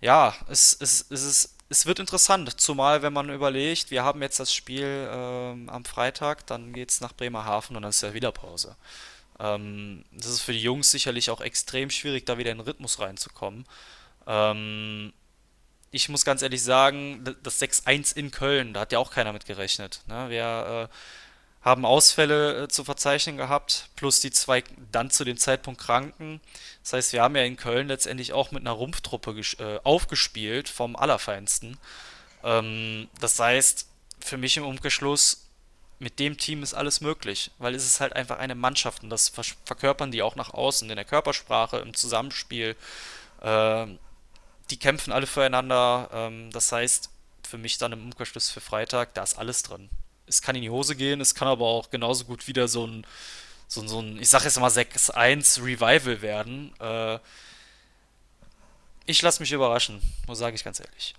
ja, 0.00 0.34
es, 0.48 0.74
es, 0.80 1.04
es, 1.10 1.22
ist, 1.22 1.54
es 1.68 1.84
wird 1.84 1.98
interessant, 1.98 2.58
zumal 2.58 3.02
wenn 3.02 3.12
man 3.12 3.28
überlegt, 3.28 3.90
wir 3.90 4.04
haben 4.04 4.22
jetzt 4.22 4.40
das 4.40 4.54
Spiel 4.54 5.06
ähm, 5.10 5.68
am 5.68 5.84
Freitag, 5.84 6.46
dann 6.46 6.72
geht 6.72 6.90
es 6.90 7.02
nach 7.02 7.12
Bremerhaven 7.12 7.76
und 7.76 7.82
dann 7.82 7.90
ist 7.90 8.02
ja 8.02 8.14
wieder 8.14 8.32
Pause. 8.32 8.74
Ähm, 9.38 10.06
das 10.12 10.28
ist 10.28 10.40
für 10.40 10.54
die 10.54 10.62
Jungs 10.62 10.90
sicherlich 10.90 11.28
auch 11.28 11.42
extrem 11.42 11.90
schwierig, 11.90 12.24
da 12.24 12.38
wieder 12.38 12.52
in 12.52 12.58
den 12.58 12.66
Rhythmus 12.66 13.00
reinzukommen. 13.00 13.66
Ähm, 14.26 15.12
ich 15.94 16.08
muss 16.08 16.24
ganz 16.24 16.42
ehrlich 16.42 16.62
sagen, 16.62 17.24
das 17.44 17.62
6-1 17.62 18.16
in 18.16 18.32
Köln, 18.32 18.74
da 18.74 18.80
hat 18.80 18.92
ja 18.92 18.98
auch 18.98 19.12
keiner 19.12 19.32
mit 19.32 19.46
gerechnet. 19.46 20.00
Ne? 20.08 20.28
Wir 20.28 20.88
äh, 20.90 20.94
haben 21.64 21.86
Ausfälle 21.86 22.64
äh, 22.64 22.68
zu 22.68 22.82
verzeichnen 22.82 23.36
gehabt, 23.36 23.90
plus 23.94 24.18
die 24.18 24.32
zwei 24.32 24.64
dann 24.90 25.10
zu 25.10 25.24
dem 25.24 25.38
Zeitpunkt 25.38 25.80
Kranken. 25.80 26.40
Das 26.82 26.94
heißt, 26.94 27.12
wir 27.12 27.22
haben 27.22 27.36
ja 27.36 27.44
in 27.44 27.56
Köln 27.56 27.86
letztendlich 27.86 28.32
auch 28.32 28.50
mit 28.50 28.62
einer 28.62 28.72
Rumpftruppe 28.72 29.40
äh, 29.58 29.78
aufgespielt 29.84 30.68
vom 30.68 30.96
Allerfeinsten. 30.96 31.78
Ähm, 32.42 33.08
das 33.20 33.38
heißt, 33.38 33.86
für 34.18 34.36
mich 34.36 34.56
im 34.56 34.64
Umgeschluss, 34.64 35.42
mit 36.00 36.18
dem 36.18 36.36
Team 36.36 36.64
ist 36.64 36.74
alles 36.74 37.00
möglich, 37.00 37.52
weil 37.58 37.72
es 37.76 37.86
ist 37.86 38.00
halt 38.00 38.14
einfach 38.14 38.38
eine 38.38 38.56
Mannschaft 38.56 39.04
und 39.04 39.10
das 39.10 39.28
verkörpern 39.64 40.10
die 40.10 40.22
auch 40.22 40.34
nach 40.34 40.52
außen, 40.52 40.90
in 40.90 40.96
der 40.96 41.04
Körpersprache, 41.04 41.78
im 41.78 41.94
Zusammenspiel. 41.94 42.74
Äh, 43.40 43.86
die 44.70 44.78
kämpfen 44.78 45.12
alle 45.12 45.26
füreinander. 45.26 46.08
Ähm, 46.12 46.50
das 46.50 46.72
heißt, 46.72 47.10
für 47.48 47.58
mich 47.58 47.78
dann 47.78 47.92
im 47.92 48.04
Umkehrschluss 48.04 48.50
für 48.50 48.60
Freitag, 48.60 49.14
da 49.14 49.22
ist 49.22 49.38
alles 49.38 49.62
drin 49.62 49.90
es 50.26 50.42
kann 50.42 50.56
in 50.56 50.62
die 50.62 50.70
Hose 50.70 50.96
gehen, 50.96 51.20
es 51.20 51.34
kann 51.34 51.48
aber 51.48 51.66
auch 51.66 51.90
genauso 51.90 52.24
gut 52.24 52.46
wieder 52.46 52.68
so 52.68 52.86
ein, 52.86 53.06
so 53.68 53.80
ein, 53.80 53.88
so 53.88 54.00
ein 54.00 54.18
ich 54.18 54.28
sag 54.28 54.44
jetzt 54.44 54.58
mal 54.58 54.70
6-1 54.70 55.62
Revival 55.62 56.22
werden. 56.22 56.74
Äh, 56.80 57.18
ich 59.06 59.20
lasse 59.22 59.42
mich 59.42 59.52
überraschen, 59.52 60.00
muss 60.26 60.38
sage 60.38 60.56
ich 60.56 60.64
ganz 60.64 60.80
ehrlich. 60.80 61.14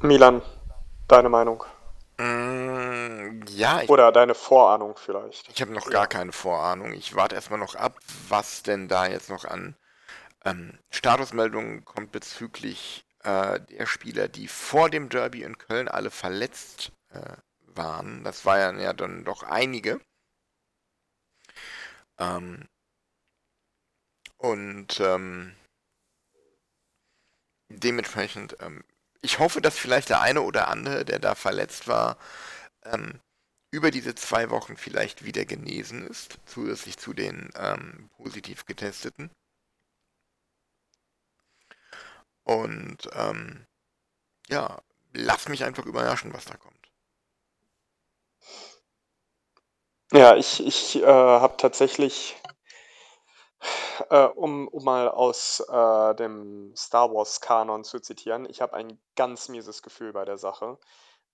Milan, 0.00 0.42
deine 1.08 1.28
Meinung? 1.28 1.64
Mm, 2.18 3.42
ja. 3.48 3.82
Ich, 3.82 3.90
Oder 3.90 4.12
deine 4.12 4.34
Vorahnung 4.34 4.94
vielleicht. 4.96 5.48
Ich 5.48 5.60
habe 5.60 5.72
noch 5.72 5.90
gar 5.90 6.06
keine 6.06 6.32
Vorahnung. 6.32 6.92
Ich 6.92 7.16
warte 7.16 7.34
erstmal 7.34 7.58
noch 7.58 7.74
ab, 7.74 7.98
was 8.28 8.62
denn 8.62 8.88
da 8.88 9.06
jetzt 9.06 9.28
noch 9.28 9.44
an 9.44 9.74
ähm, 10.44 10.78
Statusmeldungen 10.90 11.84
kommt 11.84 12.12
bezüglich 12.12 13.04
äh, 13.22 13.60
der 13.60 13.86
Spieler, 13.86 14.28
die 14.28 14.48
vor 14.48 14.90
dem 14.90 15.08
Derby 15.08 15.42
in 15.42 15.58
Köln 15.58 15.88
alle 15.88 16.10
verletzt 16.10 16.92
äh, 17.10 17.36
waren. 17.74 18.24
Das 18.24 18.44
waren 18.44 18.80
ja 18.80 18.92
dann 18.92 19.24
doch 19.24 19.42
einige. 19.42 20.00
Ähm, 22.18 22.68
und 24.38 25.00
ähm, 25.00 25.54
dementsprechend, 27.68 28.56
ähm, 28.60 28.84
ich 29.22 29.38
hoffe, 29.38 29.60
dass 29.60 29.78
vielleicht 29.78 30.08
der 30.08 30.20
eine 30.22 30.42
oder 30.42 30.68
andere, 30.68 31.04
der 31.04 31.18
da 31.18 31.34
verletzt 31.34 31.88
war, 31.88 32.16
ähm, 32.84 33.20
über 33.70 33.90
diese 33.90 34.14
zwei 34.14 34.50
Wochen 34.50 34.76
vielleicht 34.76 35.24
wieder 35.24 35.44
genesen 35.44 36.06
ist, 36.06 36.38
zusätzlich 36.46 36.98
zu 36.98 37.12
den 37.12 37.50
ähm, 37.56 38.08
positiv 38.16 38.66
getesteten. 38.66 39.30
Und 42.50 43.08
ähm, 43.12 43.64
ja, 44.48 44.82
lass 45.12 45.48
mich 45.48 45.62
einfach 45.62 45.86
überraschen, 45.86 46.34
was 46.34 46.46
da 46.46 46.56
kommt. 46.56 46.90
Ja, 50.10 50.34
ich, 50.34 50.58
ich 50.66 50.96
äh, 50.96 51.06
habe 51.06 51.56
tatsächlich, 51.58 52.36
äh, 54.08 54.24
um, 54.24 54.66
um 54.66 54.82
mal 54.82 55.08
aus 55.08 55.60
äh, 55.60 56.14
dem 56.16 56.74
Star 56.74 57.14
Wars-Kanon 57.14 57.84
zu 57.84 58.00
zitieren, 58.00 58.50
ich 58.50 58.60
habe 58.60 58.74
ein 58.74 59.00
ganz 59.14 59.48
mieses 59.48 59.80
Gefühl 59.80 60.12
bei 60.12 60.24
der 60.24 60.36
Sache. 60.36 60.76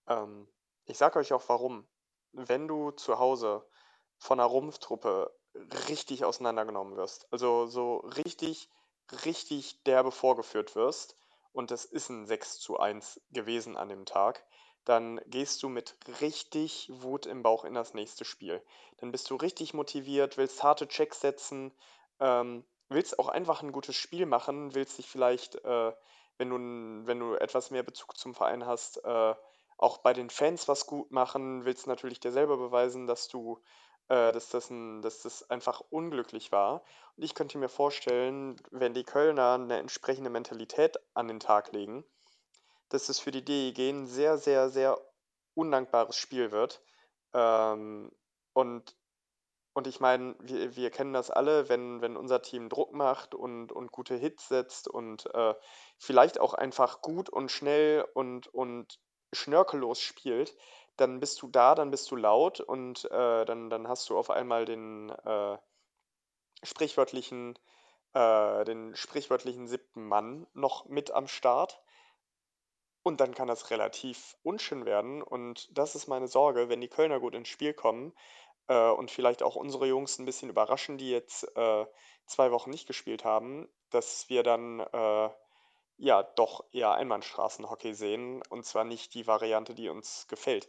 Ähm, 0.09 0.47
ich 0.85 0.99
sage 0.99 1.19
euch 1.19 1.33
auch 1.33 1.45
warum. 1.47 1.89
Wenn 2.33 2.69
du 2.69 2.91
zu 2.91 3.19
Hause 3.19 3.67
von 4.19 4.39
einer 4.39 4.51
Rumpftruppe 4.51 5.35
richtig 5.89 6.27
auseinandergenommen 6.27 6.99
wirst, 6.99 7.27
also 7.33 7.65
so 7.65 8.01
richtig 8.01 8.69
richtig 9.25 9.83
derbe 9.85 10.13
vorgeführt 10.13 10.75
wirst 10.75 11.17
und 11.53 11.71
es 11.71 11.85
ist 11.85 12.11
ein 12.11 12.27
6 12.27 12.59
zu 12.59 12.79
1 12.79 13.21
gewesen 13.31 13.77
an 13.77 13.89
dem 13.89 14.05
Tag, 14.05 14.45
dann 14.85 15.21
gehst 15.27 15.63
du 15.63 15.69
mit 15.69 15.97
richtig 16.21 16.89
Wut 16.93 17.27
im 17.27 17.43
Bauch 17.43 17.65
in 17.65 17.75
das 17.75 17.95
nächste 17.95 18.25
Spiel. 18.25 18.63
Dann 18.99 19.11
bist 19.11 19.29
du 19.31 19.37
richtig 19.37 19.75
motiviert, 19.75 20.37
willst 20.37 20.63
harte 20.63 20.87
Checks 20.87 21.21
setzen, 21.21 21.73
ähm, 22.21 22.65
willst 22.89 23.19
auch 23.19 23.29
einfach 23.29 23.63
ein 23.63 23.73
gutes 23.73 23.97
Spiel 23.97 24.27
machen, 24.27 24.75
willst 24.75 24.99
dich 24.99 25.09
vielleicht, 25.09 25.57
äh, 25.65 25.93
wenn, 26.39 26.51
du, 26.51 27.07
wenn 27.07 27.19
du 27.19 27.35
etwas 27.35 27.71
mehr 27.71 27.83
Bezug 27.83 28.17
zum 28.17 28.35
Verein 28.35 28.65
hast, 28.65 29.05
äh, 29.05 29.35
auch 29.77 29.99
bei 29.99 30.13
den 30.13 30.31
Fans 30.31 30.69
was 30.69 30.87
gut 30.87 31.11
machen, 31.11 31.65
willst 31.65 31.87
natürlich 31.87 32.21
dir 32.21 32.33
selber 32.33 32.57
beweisen, 32.57 33.07
dass 33.07 33.29
du 33.29 33.61
äh, 34.09 34.33
dass, 34.33 34.51
das 34.51 34.71
ein, 34.71 35.03
dass 35.03 35.23
das 35.23 35.49
einfach 35.51 35.81
unglücklich 35.91 36.53
war. 36.53 36.83
Und 37.17 37.25
ich 37.25 37.35
könnte 37.35 37.59
mir 37.59 37.69
vorstellen, 37.69 38.57
wenn 38.71 38.95
die 38.95 39.05
Kölner 39.05 39.55
eine 39.55 39.79
entsprechende 39.79 40.31
Mentalität 40.31 40.97
an 41.15 41.29
den 41.29 41.41
Tag 41.41 41.73
legen, 41.73 42.05
dass 42.89 43.09
es 43.09 43.19
für 43.19 43.33
die 43.33 43.45
DEG 43.45 43.79
ein 43.91 44.07
sehr, 44.07 44.39
sehr, 44.39 44.69
sehr 44.69 45.01
undankbares 45.55 46.17
Spiel 46.17 46.53
wird. 46.53 46.83
Ähm, 47.35 48.13
und, 48.53 48.97
und 49.75 49.87
ich 49.87 50.01
meine, 50.01 50.37
wir, 50.41 50.77
wir 50.77 50.91
kennen 50.91 51.13
das 51.13 51.31
alle, 51.31 51.69
wenn, 51.69 52.01
wenn 52.01 52.17
unser 52.17 52.43
Team 52.43 52.69
Druck 52.69 52.93
macht 52.93 53.35
und, 53.35 53.73
und 53.73 53.91
gute 53.91 54.15
Hits 54.15 54.49
setzt 54.49 54.89
und 54.89 55.27
äh, 55.35 55.55
vielleicht 55.99 56.39
auch 56.41 56.55
einfach 56.55 57.03
gut 57.03 57.29
und 57.29 57.51
schnell 57.51 58.07
und, 58.15 58.47
und 58.49 59.01
schnörkellos 59.33 60.01
spielt, 60.01 60.57
dann 60.97 61.21
bist 61.21 61.43
du 61.43 61.49
da, 61.49 61.75
dann 61.75 61.91
bist 61.91 62.11
du 62.11 62.17
laut 62.17 62.61
und 62.61 63.05
äh, 63.07 63.45
dann, 63.45 63.71
dann 63.71 63.89
hast 63.89 64.09
du 64.11 64.19
auf 64.19 64.31
einmal 64.31 64.65
den 64.65 65.11
äh, 65.11 65.59
sprichwörtlichen, 66.63 67.59
äh, 68.15 68.65
den 68.65 68.95
sprichwörtlichen 68.97 69.67
siebten 69.67 70.07
Mann 70.07 70.47
noch 70.55 70.87
mit 70.87 71.11
am 71.11 71.29
Start. 71.29 71.83
Und 73.03 73.21
dann 73.21 73.35
kann 73.35 73.47
das 73.47 73.71
relativ 73.71 74.37
unschön 74.43 74.85
werden. 74.85 75.23
Und 75.23 75.69
das 75.79 75.95
ist 75.95 76.09
meine 76.09 76.27
Sorge, 76.27 76.69
wenn 76.69 76.81
die 76.81 76.89
Kölner 76.89 77.21
gut 77.21 77.35
ins 77.35 77.49
Spiel 77.49 77.73
kommen 77.73 78.13
äh, 78.69 78.91
und 78.91 79.11
vielleicht 79.11 79.43
auch 79.43 79.55
unsere 79.55 79.87
Jungs 79.87 80.19
ein 80.19 80.25
bisschen 80.25 80.51
überraschen, 80.51 80.99
die 80.99 81.11
jetzt 81.11 81.45
äh, 81.57 81.87
zwei 82.27 82.51
Wochen 82.51 82.71
nicht 82.71 82.87
gespielt 82.87 83.25
haben, 83.25 83.69
dass 83.91 84.29
wir 84.29 84.43
dann 84.43 84.81
äh, 84.81 85.31
ja 85.99 86.23
doch 86.23 86.65
eher 86.73 86.93
Einbahnstraßenhockey 86.95 87.95
sehen 87.95 88.43
und 88.49 88.65
zwar 88.65 88.85
nicht 88.85 89.15
die 89.15 89.27
Variante, 89.27 89.75
die 89.75 89.89
uns 89.89 90.27
gefällt. 90.29 90.69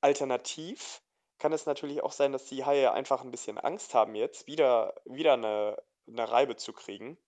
Alternativ 0.00 1.02
kann 1.38 1.52
es 1.52 1.66
natürlich 1.66 2.02
auch 2.02 2.12
sein, 2.12 2.32
dass 2.32 2.46
die 2.46 2.64
Haie 2.64 2.92
einfach 2.92 3.22
ein 3.22 3.30
bisschen 3.30 3.58
Angst 3.58 3.94
haben 3.94 4.14
jetzt, 4.14 4.46
wieder, 4.46 4.94
wieder 5.04 5.34
eine, 5.34 5.82
eine 6.06 6.30
Reibe 6.30 6.56
zu 6.56 6.72
kriegen. 6.72 7.18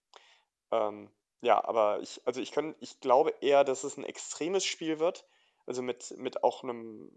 Ähm, 0.71 1.11
ja, 1.41 1.63
aber 1.65 2.01
ich, 2.01 2.27
also 2.27 2.41
ich 2.41 2.53
kann, 2.53 2.75
ich 2.81 3.01
glaube 3.01 3.35
eher, 3.41 3.65
dass 3.65 3.85
es 3.85 3.97
ein 3.97 4.05
extremes 4.05 4.65
Spiel 4.65 4.99
wird, 4.99 5.27
also 5.67 5.83
mit, 5.83 6.17
mit 6.17 6.43
auch 6.43 6.63
einem, 6.63 7.13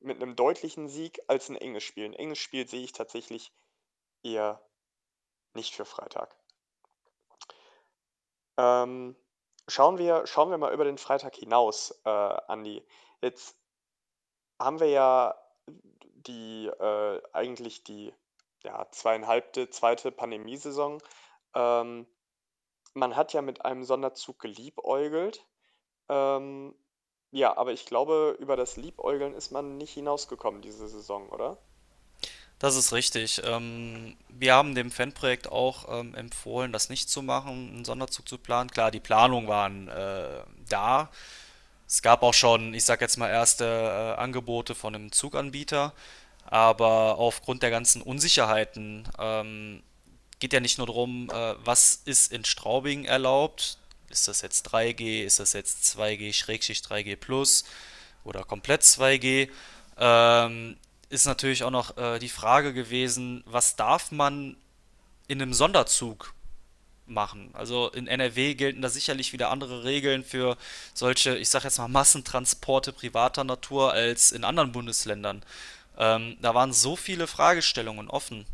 mit 0.00 0.22
einem 0.22 0.36
deutlichen 0.36 0.88
Sieg 0.88 1.20
als 1.26 1.48
ein 1.48 1.56
enges 1.56 1.82
Spiel. 1.82 2.04
Ein 2.04 2.14
enges 2.14 2.38
Spiel 2.38 2.68
sehe 2.68 2.84
ich 2.84 2.92
tatsächlich 2.92 3.52
eher 4.22 4.64
nicht 5.54 5.74
für 5.74 5.84
Freitag. 5.84 6.36
Ähm, 8.56 9.16
schauen 9.68 9.98
wir, 9.98 10.26
schauen 10.26 10.50
wir 10.50 10.58
mal 10.58 10.72
über 10.72 10.84
den 10.84 10.98
Freitag 10.98 11.36
hinaus, 11.36 11.90
äh, 12.04 12.08
Andi. 12.08 12.84
Jetzt 13.20 13.56
haben 14.58 14.80
wir 14.80 14.88
ja 14.88 15.34
die 16.14 16.66
äh, 16.66 17.22
eigentlich 17.32 17.84
die 17.84 18.12
ja, 18.62 18.86
zweieinhalbte, 18.90 19.70
zweite 19.70 20.10
Pandemiesaison. 20.10 21.02
Ähm, 21.54 22.06
man 22.94 23.16
hat 23.16 23.32
ja 23.32 23.42
mit 23.42 23.64
einem 23.64 23.84
Sonderzug 23.84 24.38
geliebäugelt. 24.38 25.44
Ähm, 26.08 26.74
ja, 27.30 27.56
aber 27.56 27.72
ich 27.72 27.86
glaube, 27.86 28.36
über 28.38 28.56
das 28.56 28.76
Liebäugeln 28.76 29.34
ist 29.34 29.50
man 29.50 29.76
nicht 29.76 29.92
hinausgekommen 29.92 30.62
diese 30.62 30.88
Saison, 30.88 31.28
oder? 31.30 31.58
Das 32.64 32.76
ist 32.76 32.94
richtig. 32.94 33.42
Ähm, 33.44 34.16
wir 34.30 34.54
haben 34.54 34.74
dem 34.74 34.90
Fanprojekt 34.90 35.52
auch 35.52 36.00
ähm, 36.00 36.14
empfohlen, 36.14 36.72
das 36.72 36.88
nicht 36.88 37.10
zu 37.10 37.20
machen, 37.20 37.68
einen 37.74 37.84
Sonderzug 37.84 38.26
zu 38.26 38.38
planen. 38.38 38.70
Klar, 38.70 38.90
die 38.90 39.00
Planungen 39.00 39.48
waren 39.48 39.88
äh, 39.88 40.42
da. 40.66 41.10
Es 41.86 42.00
gab 42.00 42.22
auch 42.22 42.32
schon, 42.32 42.72
ich 42.72 42.86
sag 42.86 43.02
jetzt 43.02 43.18
mal, 43.18 43.28
erste 43.28 43.66
äh, 43.66 44.18
Angebote 44.18 44.74
von 44.74 44.94
einem 44.94 45.12
Zuganbieter. 45.12 45.92
Aber 46.46 47.18
aufgrund 47.18 47.62
der 47.62 47.68
ganzen 47.68 48.00
Unsicherheiten 48.00 49.06
ähm, 49.18 49.82
geht 50.38 50.54
ja 50.54 50.60
nicht 50.60 50.78
nur 50.78 50.86
darum, 50.86 51.28
äh, 51.28 51.54
was 51.66 52.00
ist 52.06 52.32
in 52.32 52.46
Straubing 52.46 53.04
erlaubt. 53.04 53.76
Ist 54.08 54.26
das 54.26 54.40
jetzt 54.40 54.72
3G, 54.72 55.22
ist 55.22 55.38
das 55.38 55.52
jetzt 55.52 55.84
2G, 55.98 56.32
Schrägschicht 56.32 56.86
3G 56.86 57.16
Plus 57.16 57.66
oder 58.24 58.42
komplett 58.42 58.80
2G? 58.80 59.50
Ähm, 59.98 60.78
ist 61.10 61.26
natürlich 61.26 61.64
auch 61.64 61.70
noch 61.70 61.96
äh, 61.96 62.18
die 62.18 62.28
Frage 62.28 62.72
gewesen, 62.72 63.42
was 63.46 63.76
darf 63.76 64.10
man 64.10 64.56
in 65.28 65.40
einem 65.40 65.54
Sonderzug 65.54 66.34
machen? 67.06 67.50
Also 67.52 67.90
in 67.90 68.06
NRW 68.06 68.54
gelten 68.54 68.82
da 68.82 68.88
sicherlich 68.88 69.32
wieder 69.32 69.50
andere 69.50 69.84
Regeln 69.84 70.24
für 70.24 70.56
solche, 70.94 71.36
ich 71.36 71.48
sag 71.48 71.64
jetzt 71.64 71.78
mal, 71.78 71.88
Massentransporte 71.88 72.92
privater 72.92 73.44
Natur 73.44 73.92
als 73.92 74.32
in 74.32 74.44
anderen 74.44 74.72
Bundesländern. 74.72 75.42
Ähm, 75.96 76.36
da 76.40 76.54
waren 76.54 76.72
so 76.72 76.96
viele 76.96 77.26
Fragestellungen 77.26 78.08
offen, 78.08 78.46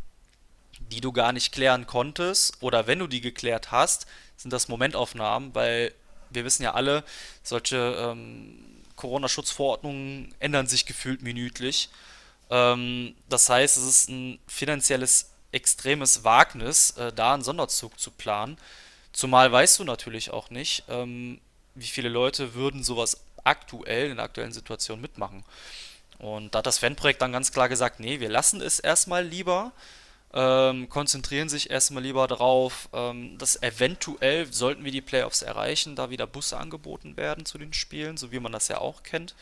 die 0.91 1.01
du 1.01 1.11
gar 1.11 1.31
nicht 1.33 1.51
klären 1.51 1.87
konntest. 1.87 2.61
Oder 2.61 2.87
wenn 2.87 2.99
du 2.99 3.07
die 3.07 3.21
geklärt 3.21 3.71
hast, 3.71 4.05
sind 4.37 4.51
das 4.51 4.67
Momentaufnahmen, 4.67 5.55
weil 5.55 5.93
wir 6.29 6.45
wissen 6.45 6.63
ja 6.63 6.73
alle, 6.73 7.03
solche 7.43 7.77
ähm, 7.77 8.59
Corona-Schutzverordnungen 8.95 10.33
ändern 10.39 10.67
sich 10.67 10.85
gefühlt 10.85 11.21
minütlich. 11.21 11.89
Ähm, 12.51 13.15
das 13.29 13.49
heißt, 13.49 13.77
es 13.77 13.83
ist 13.83 14.09
ein 14.09 14.37
finanzielles 14.45 15.31
extremes 15.51 16.23
Wagnis, 16.23 16.91
äh, 16.91 17.11
da 17.11 17.33
einen 17.33 17.43
Sonderzug 17.43 17.99
zu 17.99 18.11
planen. 18.11 18.57
Zumal 19.13 19.51
weißt 19.51 19.79
du 19.79 19.83
natürlich 19.83 20.31
auch 20.31 20.49
nicht, 20.49 20.83
ähm, 20.89 21.39
wie 21.75 21.87
viele 21.87 22.09
Leute 22.09 22.53
würden 22.53 22.83
sowas 22.83 23.17
aktuell 23.43 24.11
in 24.11 24.17
der 24.17 24.25
aktuellen 24.25 24.53
Situation 24.53 25.01
mitmachen. 25.01 25.43
Und 26.19 26.53
da 26.53 26.59
hat 26.59 26.67
das 26.67 26.77
Fanprojekt 26.77 27.21
dann 27.21 27.31
ganz 27.31 27.51
klar 27.51 27.67
gesagt, 27.67 27.99
nee, 27.99 28.19
wir 28.19 28.29
lassen 28.29 28.61
es 28.61 28.79
erstmal 28.79 29.25
lieber, 29.25 29.71
ähm, 30.33 30.87
konzentrieren 30.87 31.49
sich 31.49 31.71
erstmal 31.71 32.03
lieber 32.03 32.27
darauf, 32.27 32.87
ähm, 32.93 33.37
dass 33.37 33.61
eventuell, 33.61 34.51
sollten 34.51 34.85
wir 34.85 34.91
die 34.91 35.01
Playoffs 35.01 35.41
erreichen, 35.41 35.95
da 35.95 36.09
wieder 36.09 36.27
Busse 36.27 36.57
angeboten 36.57 37.17
werden 37.17 37.45
zu 37.45 37.57
den 37.57 37.73
Spielen, 37.73 38.17
so 38.17 38.31
wie 38.31 38.39
man 38.39 38.51
das 38.51 38.67
ja 38.67 38.77
auch 38.77 39.03
kennt. 39.03 39.35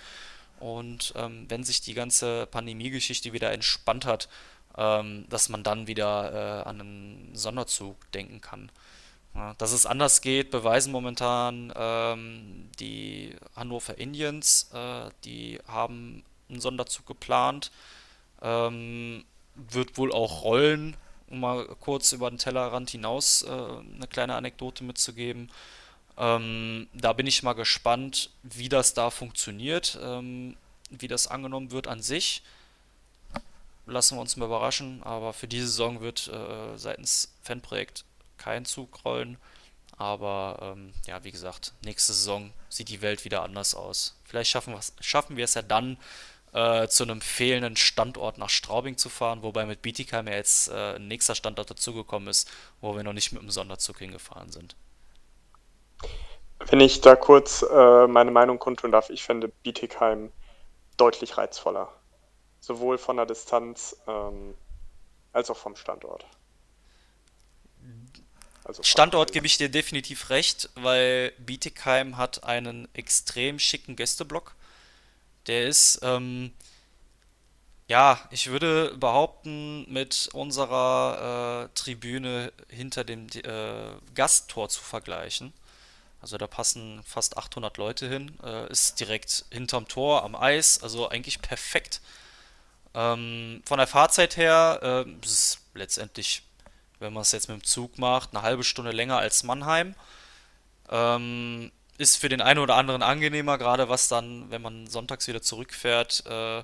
Und 0.60 1.14
ähm, 1.16 1.46
wenn 1.48 1.64
sich 1.64 1.82
die 1.82 1.94
ganze 1.94 2.46
Pandemie-Geschichte 2.48 3.34
wieder 3.34 3.52
entspannt 3.52 4.06
hat, 4.06 4.30
ähm, 4.78 5.26
dass 5.30 5.50
man 5.50 5.64
dann 5.64 5.88
wieder 5.88 6.64
äh, 6.64 6.70
an 6.70 6.82
einen 6.82 7.32
Sonderzug 7.34 8.12
denken 8.12 8.42
kann. 8.42 8.72
Ja, 9.36 9.54
dass 9.58 9.72
es 9.72 9.86
anders 9.86 10.22
geht, 10.22 10.52
beweisen 10.52 10.92
momentan 10.92 11.72
ähm, 11.76 12.70
die 12.80 13.36
Hannover 13.56 13.98
Indians. 13.98 14.70
Äh, 14.74 15.12
die 15.24 15.60
haben 15.68 16.24
einen 16.50 16.62
Sonderzug 16.62 17.06
geplant. 17.06 17.72
Ähm, 18.42 19.26
wird 19.56 19.98
wohl 19.98 20.12
auch 20.12 20.44
rollen, 20.44 20.96
um 21.28 21.42
mal 21.42 21.66
kurz 21.80 22.12
über 22.12 22.30
den 22.30 22.38
Tellerrand 22.40 22.90
hinaus 22.90 23.44
äh, 23.44 23.50
eine 23.50 24.08
kleine 24.10 24.36
Anekdote 24.36 24.84
mitzugeben. 24.84 25.52
Ähm, 26.20 26.90
da 26.94 27.14
bin 27.14 27.26
ich 27.26 27.44
mal 27.44 27.54
gespannt, 27.54 28.30
wie 28.44 28.68
das 28.68 28.94
da 28.94 29.10
funktioniert, 29.10 29.98
ähm, 30.02 30.58
wie 30.90 31.08
das 31.08 31.28
angenommen 31.28 31.72
wird 31.72 31.88
an 31.88 32.02
sich. 32.02 32.44
Lassen 33.86 34.18
wir 34.18 34.22
uns 34.22 34.36
mal 34.36 34.46
überraschen, 34.46 35.02
aber 35.04 35.34
für 35.34 35.48
diese 35.48 35.68
Saison 35.68 36.02
wird 36.02 36.28
äh, 36.28 36.78
seitens 36.78 37.34
Fanprojekt 37.42 38.04
kein 38.38 38.66
Zug 38.66 39.04
rollen. 39.06 39.38
Aber 39.98 40.60
ähm, 40.62 40.94
ja, 41.08 41.24
wie 41.24 41.32
gesagt, 41.32 41.74
nächste 41.84 42.14
Saison 42.14 42.52
sieht 42.70 42.90
die 42.90 43.02
Welt 43.02 43.26
wieder 43.26 43.42
anders 43.44 43.74
aus. 43.74 44.16
Vielleicht 44.26 44.52
schaffen, 44.52 44.76
schaffen 45.00 45.38
wir 45.38 45.46
es 45.46 45.54
ja 45.54 45.62
dann, 45.62 45.98
äh, 46.54 46.88
zu 46.88 47.04
einem 47.04 47.22
fehlenden 47.22 47.76
Standort 47.76 48.38
nach 48.38 48.50
Straubing 48.50 48.98
zu 48.98 49.10
fahren, 49.10 49.44
wobei 49.44 49.66
mit 49.66 49.82
Bietigheim 49.82 50.28
ja 50.28 50.34
jetzt 50.36 50.70
äh, 50.70 50.96
ein 50.96 51.08
nächster 51.08 51.36
Standort 51.36 51.70
dazugekommen 51.70 52.28
ist, 52.28 52.50
wo 52.82 52.96
wir 52.96 53.04
noch 53.04 53.14
nicht 53.14 53.32
mit 53.32 53.42
dem 53.42 53.52
Sonderzug 53.52 54.00
hingefahren 54.00 54.52
sind. 54.52 54.76
Wenn 56.68 56.82
ich 56.82 57.02
da 57.02 57.16
kurz 57.16 57.64
äh, 57.64 58.08
meine 58.08 58.32
Meinung 58.32 58.60
kundtun 58.60 58.92
darf, 58.92 59.10
ich 59.10 59.24
finde 59.24 59.48
Bietigheim 59.48 60.32
deutlich 60.98 61.38
reizvoller. 61.38 61.90
Sowohl 62.60 62.98
von 62.98 63.16
der 63.16 63.26
Distanz 63.26 63.96
ähm, 64.08 64.54
als 65.32 65.50
auch 65.50 65.58
vom 65.58 65.76
Standort. 65.76 66.26
Also 68.70 68.84
Standort 68.84 69.32
gebe 69.32 69.48
ich 69.48 69.58
dir 69.58 69.70
definitiv 69.70 70.30
recht, 70.30 70.70
weil 70.76 71.34
Bietigheim 71.40 72.18
hat 72.18 72.44
einen 72.44 72.88
extrem 72.94 73.58
schicken 73.58 73.96
Gästeblock. 73.96 74.54
Der 75.48 75.68
ist, 75.68 76.02
ähm, 76.04 76.54
ja, 77.88 78.20
ich 78.30 78.52
würde 78.52 78.96
behaupten, 78.98 79.92
mit 79.92 80.30
unserer 80.34 81.66
äh, 81.66 81.70
Tribüne 81.74 82.54
hinter 82.68 83.04
dem 83.04 83.26
äh, 83.44 83.94
Gasttor 84.14 84.70
zu 84.70 84.84
vergleichen. 84.84 85.52
Also 86.22 86.38
da 86.38 86.48
passen 86.48 87.02
fast 87.06 87.38
800 87.38 87.78
Leute 87.78 88.10
hin, 88.10 88.38
äh, 88.44 88.70
ist 88.70 89.00
direkt 89.00 89.46
hinterm 89.52 89.88
Tor 89.88 90.24
am 90.24 90.36
Eis, 90.36 90.84
also 90.84 91.10
eigentlich 91.10 91.42
perfekt. 91.42 92.02
Ähm, 92.94 93.62
von 93.66 93.78
der 93.78 93.88
Fahrzeit 93.88 94.36
her 94.36 94.80
äh, 94.82 95.26
ist 95.26 95.32
es 95.32 95.58
letztendlich, 95.74 96.44
wenn 97.00 97.14
man 97.14 97.22
es 97.22 97.32
jetzt 97.32 97.48
mit 97.48 97.62
dem 97.62 97.64
Zug 97.64 97.98
macht, 97.98 98.34
eine 98.34 98.42
halbe 98.42 98.64
Stunde 98.64 98.92
länger 98.92 99.18
als 99.18 99.44
Mannheim. 99.44 99.96
Ähm, 100.90 101.72
ist 101.98 102.18
für 102.18 102.30
den 102.30 102.42
einen 102.42 102.60
oder 102.60 102.76
anderen 102.76 103.04
angenehmer, 103.04 103.58
gerade 103.58 103.90
was 103.90 104.08
dann, 104.08 104.50
wenn 104.50 104.62
man 104.62 104.88
sonntags 104.88 105.28
wieder 105.28 105.42
zurückfährt, 105.42 106.26
äh, 106.26 106.64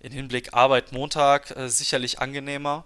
in 0.00 0.12
Hinblick 0.12 0.54
Arbeit 0.54 0.92
Montag 0.92 1.56
äh, 1.56 1.68
sicherlich 1.68 2.20
angenehmer. 2.20 2.84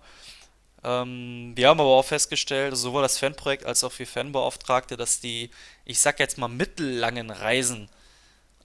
Ähm, 0.84 1.52
wir 1.54 1.68
haben 1.68 1.80
aber 1.80 1.90
auch 1.90 2.04
festgestellt, 2.04 2.76
sowohl 2.76 3.02
das 3.02 3.18
Fanprojekt 3.18 3.64
als 3.64 3.84
auch 3.84 3.96
wir 3.98 4.06
Fanbeauftragte, 4.06 4.96
dass 4.96 5.20
die, 5.20 5.50
ich 5.84 6.00
sag 6.00 6.18
jetzt 6.18 6.38
mal, 6.38 6.48
mittellangen 6.48 7.30
Reisen 7.30 7.88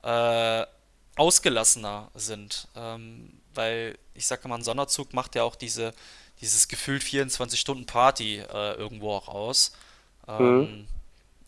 äh, 0.04 0.66
ausgelassener 1.16 2.10
sind. 2.16 2.68
Ähm, 2.76 3.40
weil, 3.54 3.98
ich 4.14 4.26
sag 4.26 4.46
mal, 4.46 4.56
ein 4.56 4.64
Sonderzug 4.64 5.14
macht 5.14 5.36
ja 5.36 5.44
auch 5.44 5.56
diese, 5.56 5.94
dieses 6.42 6.68
gefühlt 6.68 7.04
24 7.04 7.60
Stunden 7.60 7.86
Party 7.86 8.38
äh, 8.38 8.74
irgendwo 8.74 9.14
auch 9.14 9.28
aus. 9.28 9.74
Ähm, 10.28 10.60
mhm. 10.60 10.88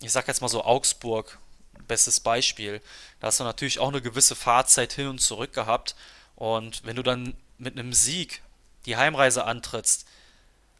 Ich 0.02 0.12
sag 0.12 0.28
jetzt 0.28 0.42
mal 0.42 0.48
so 0.48 0.64
Augsburg 0.64 1.40
bestes 1.88 2.20
Beispiel. 2.20 2.82
Da 3.20 3.28
hast 3.28 3.40
du 3.40 3.44
natürlich 3.44 3.80
auch 3.80 3.90
eine 3.90 4.02
gewisse 4.02 4.36
Fahrzeit 4.36 4.94
hin 4.94 5.08
und 5.08 5.20
zurück 5.20 5.54
gehabt. 5.54 5.96
Und 6.36 6.86
wenn 6.86 6.96
du 6.96 7.04
dann 7.04 7.36
mit 7.58 7.78
einem 7.78 7.94
Sieg 7.94 8.42
die 8.86 8.96
Heimreise 8.96 9.44
antrittst, 9.46 10.06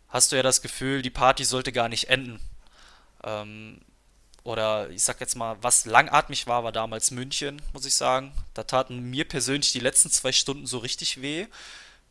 hast 0.10 0.32
du 0.32 0.36
ja 0.36 0.44
das 0.44 0.62
Gefühl, 0.62 1.02
die 1.02 1.10
Party 1.10 1.44
sollte 1.44 1.72
gar 1.72 1.90
nicht 1.90 2.10
enden. 2.10 2.40
Ähm, 3.24 3.80
oder 4.44 4.90
ich 4.90 5.04
sag 5.04 5.20
jetzt 5.20 5.36
mal, 5.36 5.58
was 5.62 5.86
langatmig 5.86 6.48
war, 6.48 6.64
war 6.64 6.72
damals 6.72 7.12
München, 7.12 7.62
muss 7.74 7.86
ich 7.86 7.96
sagen. 7.96 8.32
Da 8.54 8.64
taten 8.64 9.02
mir 9.02 9.28
persönlich 9.28 9.72
die 9.72 9.80
letzten 9.80 10.10
zwei 10.10 10.32
Stunden 10.32 10.66
so 10.66 10.80
richtig 10.80 11.22
weh, 11.22 11.48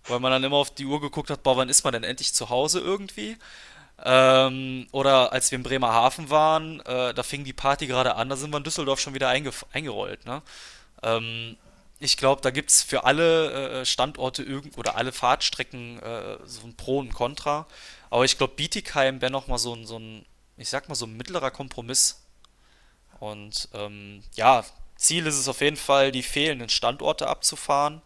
weil 0.06 0.20
man 0.20 0.30
dann 0.30 0.44
immer 0.44 0.56
auf 0.56 0.74
die 0.74 0.86
Uhr 0.86 1.00
geguckt 1.00 1.30
hat, 1.30 1.42
boah, 1.42 1.56
wann 1.56 1.68
ist 1.68 1.84
man 1.84 1.92
denn 1.92 2.04
endlich 2.04 2.34
zu 2.34 2.50
Hause 2.50 2.80
irgendwie? 2.80 3.36
Ähm, 4.04 4.86
oder 4.92 5.32
als 5.32 5.50
wir 5.50 5.56
in 5.56 5.64
Bremerhaven 5.64 6.30
waren, 6.30 6.80
äh, 6.80 7.12
da 7.14 7.22
fing 7.22 7.42
die 7.44 7.52
Party 7.52 7.86
gerade 7.86 8.14
an, 8.14 8.28
da 8.28 8.36
sind 8.36 8.52
wir 8.52 8.58
in 8.58 8.64
Düsseldorf 8.64 9.00
schon 9.00 9.14
wieder 9.14 9.28
eingerollt. 9.28 10.24
Ne? 10.24 10.42
Ähm, 11.02 11.56
ich 12.00 12.16
glaube, 12.16 12.42
da 12.42 12.50
gibt 12.50 12.70
es 12.70 12.82
für 12.82 13.04
alle 13.04 13.80
äh, 13.80 13.84
Standorte 13.84 14.42
irgend 14.42 14.78
oder 14.78 14.96
alle 14.96 15.12
Fahrtstrecken 15.12 16.00
äh, 16.00 16.38
so 16.44 16.66
ein 16.66 16.76
Pro 16.76 16.98
und 16.98 17.12
Contra. 17.12 17.66
Aber 18.10 18.24
ich 18.24 18.38
glaube, 18.38 18.54
Bietigheim 18.54 19.20
wäre 19.20 19.32
nochmal 19.32 19.58
so 19.58 19.74
ein, 19.74 19.86
so 19.86 19.98
ein, 19.98 20.24
ich 20.56 20.68
sag 20.68 20.88
mal, 20.88 20.94
so 20.94 21.06
ein 21.06 21.16
mittlerer 21.16 21.50
Kompromiss. 21.50 22.22
Und 23.20 23.68
ähm, 23.74 24.22
ja, 24.34 24.64
Ziel 24.96 25.26
ist 25.26 25.38
es 25.38 25.48
auf 25.48 25.60
jeden 25.60 25.76
Fall, 25.76 26.12
die 26.12 26.22
fehlenden 26.22 26.68
Standorte 26.68 27.26
abzufahren. 27.26 28.00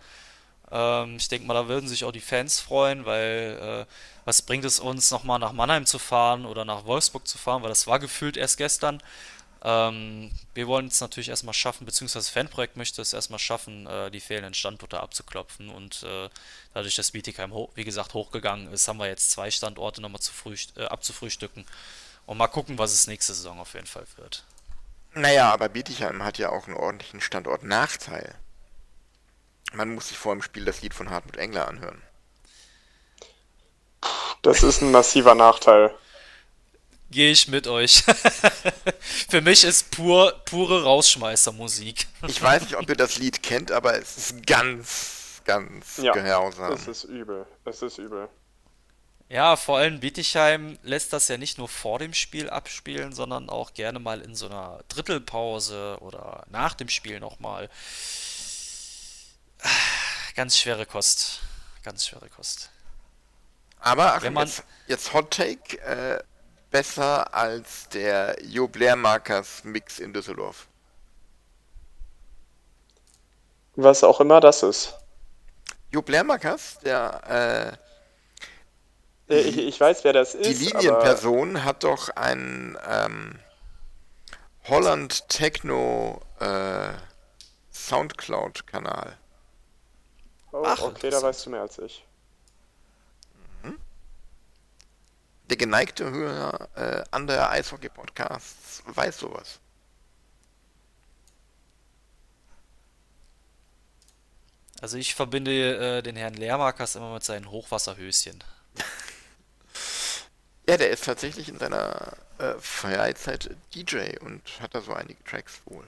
Ähm, 0.71 1.17
ich 1.17 1.29
denke 1.29 1.47
mal, 1.47 1.55
da 1.55 1.69
würden 1.69 1.89
sich 1.89 2.05
auch 2.05 2.13
die 2.13 2.21
Fans 2.21 2.61
freuen, 2.61 3.05
weil 3.05 3.87
äh, 3.87 3.93
was 4.25 4.43
bringt 4.43 4.65
es 4.65 4.81
uns, 4.81 5.11
nochmal 5.11 5.39
nach 5.39 5.53
Mannheim 5.53 5.85
zu 5.85 5.99
fahren 5.99 6.47
oder 6.47 6.65
nach 6.65 6.87
Wolfsburg 6.87 7.27
zu 7.29 7.37
fahren, 7.37 7.63
weil 7.63 7.69
das 7.69 7.87
war 7.87 7.99
gefühlt 7.99 8.39
erst 8.39 8.57
gestern. 8.57 9.03
Ähm, 9.65 10.31
wir 10.55 10.67
wollen 10.67 10.89
es 10.89 11.01
natürlich 11.01 11.29
erstmal 11.29 11.55
schaffen, 11.55 11.85
beziehungsweise 11.85 12.27
das 12.27 12.31
Fanprojekt 12.31 12.77
möchte 12.77 13.01
es 13.01 13.13
erstmal 13.13 13.39
schaffen, 13.39 13.87
äh, 13.87 14.11
die 14.11 14.21
fehlenden 14.21 14.55
Standorte 14.55 15.01
abzuklopfen. 15.01 15.69
Und 15.71 16.03
äh, 16.03 16.29
dadurch, 16.75 16.97
dass 16.97 17.13
Bietigheim, 17.13 17.53
wie 17.75 17.85
gesagt, 17.85 18.15
hochgegangen 18.15 18.73
ist, 18.73 18.89
haben 18.89 18.99
wir 18.99 19.07
jetzt 19.07 19.31
zwei 19.31 19.51
Standorte 19.51 20.01
nochmal 20.01 20.21
zu 20.21 20.33
äh, 20.77 20.85
abzufrühstücken. 20.85 21.65
Und 22.27 22.39
mal 22.39 22.49
gucken, 22.49 22.79
was 22.79 22.93
es 22.93 23.07
nächste 23.07 23.35
Saison 23.35 23.61
auf 23.61 23.75
jeden 23.75 23.87
Fall 23.87 24.07
wird. 24.17 24.45
Naja, 25.15 25.53
aber 25.53 25.69
Bietigheim 25.69 26.25
hat 26.25 26.39
ja 26.39 26.51
auch 26.51 26.67
einen 26.67 26.77
ordentlichen 26.77 27.21
Standortnachteil. 27.21 28.35
Man 29.73 29.95
muss 29.95 30.09
sich 30.09 30.19
vor 30.19 30.35
dem 30.35 30.43
Spiel 30.43 30.65
das 30.65 30.83
Lied 30.83 30.95
von 30.95 31.11
Hartmut 31.11 31.37
Engler 31.37 31.69
anhören. 31.69 32.03
Das 34.43 34.63
ist 34.63 34.83
ein 34.83 34.91
massiver 34.91 35.35
Nachteil 35.35 35.95
gehe 37.13 37.31
ich 37.31 37.47
mit 37.47 37.69
euch. 37.69 38.03
Für 39.29 39.41
mich 39.41 39.63
ist 39.63 39.93
pur, 39.93 40.33
pure 40.45 40.83
Rausschmeißermusik. 40.83 42.09
Ich 42.27 42.43
weiß 42.43 42.63
nicht, 42.63 42.77
ob 42.77 42.89
ihr 42.89 42.97
das 42.97 43.19
Lied 43.19 43.43
kennt, 43.43 43.71
aber 43.71 43.97
es 43.97 44.17
ist 44.17 44.47
ganz, 44.47 45.41
ganz 45.45 45.99
ja, 45.99 46.13
grausam. 46.13 46.73
Es 46.73 46.89
ist 46.89 47.05
übel. 47.05 47.47
Es 47.65 47.83
ist 47.83 47.99
übel. 47.99 48.29
Ja, 49.29 49.57
vor 49.57 49.79
allem 49.79 50.01
Bietigheim 50.01 50.79
lässt 50.83 51.13
das 51.15 51.29
ja 51.29 51.39
nicht 51.39 51.57
nur 51.57 51.69
vor 51.69 51.99
dem 51.99 52.13
Spiel 52.13 52.51
abspielen, 52.51 53.13
sondern 53.13 53.49
auch 53.49 53.73
gerne 53.73 53.99
mal 53.99 54.21
in 54.21 54.35
so 54.35 54.47
einer 54.47 54.81
Drittelpause 54.89 55.97
oder 56.01 56.45
nach 56.51 56.75
dem 56.75 56.89
Spiel 56.89 57.19
nochmal. 57.19 57.71
Ganz 60.35 60.59
schwere 60.59 60.85
Kost. 60.85 61.41
Ganz 61.83 62.07
schwere 62.07 62.29
Kost. 62.29 62.71
Aber 63.81 64.15
ach, 64.15 64.23
Wenn 64.23 64.35
man, 64.35 64.47
jetzt, 64.47 64.65
jetzt 64.87 65.13
Hot 65.13 65.31
Take. 65.31 65.79
Äh, 65.81 66.23
besser 66.73 67.33
als 67.33 67.89
der 67.91 68.37
Jo 68.43 68.67
Blair 68.67 68.97
Markers 68.97 69.63
Mix 69.63 70.01
in 70.01 70.13
Düsseldorf. 70.13 70.67
Was 73.77 74.03
auch 74.03 74.21
immer 74.21 74.41
das 74.41 74.63
ist. 74.65 74.99
Jo 75.91 76.03
Blair 76.03 76.25
Markers, 76.25 76.79
der 76.81 77.79
äh, 79.29 79.39
ich, 79.39 79.57
ich, 79.57 79.81
weiß, 79.81 80.05
wer 80.05 80.13
das 80.13 80.35
ist. 80.35 80.61
Die 80.61 80.67
Linienperson 80.67 81.57
aber... 81.57 81.65
hat 81.65 81.85
doch 81.85 82.09
einen 82.11 82.77
ähm, 82.87 83.39
Holland 84.69 85.29
Techno 85.29 86.21
äh, 86.41 86.89
Soundcloud-Kanal. 87.73 89.17
Oh, 90.53 90.63
Ach, 90.67 90.83
okay, 90.83 91.09
da 91.09 91.23
weißt 91.23 91.47
du 91.47 91.51
mehr 91.51 91.63
als 91.63 91.79
ich. 91.79 92.05
Der 95.53 95.59
geneigte 95.59 96.11
Hörer 96.11 96.69
äh, 96.77 97.05
anderer 97.11 97.51
Eishockey-Podcasts 97.51 98.83
weiß 98.87 99.19
sowas. 99.19 99.61
Also 104.81 104.97
ich 104.97 105.15
verbinde 105.15 105.99
äh, 105.99 106.03
den 106.03 106.17
Herrn 106.17 106.33
Lehrmarkers 106.33 106.97
immer 106.97 107.13
mit 107.13 107.23
seinen 107.23 107.51
Hochwasserhöschen. 107.51 108.43
ja, 110.67 110.79
der 110.79 110.89
ist 110.89 111.05
tatsächlich 111.05 111.51
in 111.51 111.59
seiner 111.59 112.17
äh, 112.39 112.55
Freizeit 112.59 113.55
DJ 113.75 114.17
und 114.21 114.41
hat 114.59 114.75
da 114.75 114.81
so 114.81 114.95
einige 114.95 115.23
Tracks 115.25 115.61
wohl. 115.67 115.87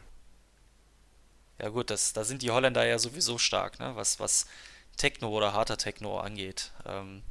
Ja 1.58 1.70
gut, 1.70 1.88
das, 1.88 2.12
da 2.12 2.24
sind 2.24 2.42
die 2.42 2.50
Holländer 2.50 2.84
ja 2.84 2.98
sowieso 2.98 3.38
stark, 3.38 3.80
ne? 3.80 3.96
was, 3.96 4.20
was 4.20 4.44
Techno 4.98 5.30
oder 5.30 5.54
harter 5.54 5.78
Techno 5.78 6.20
angeht. 6.20 6.70
Ähm, 6.84 7.22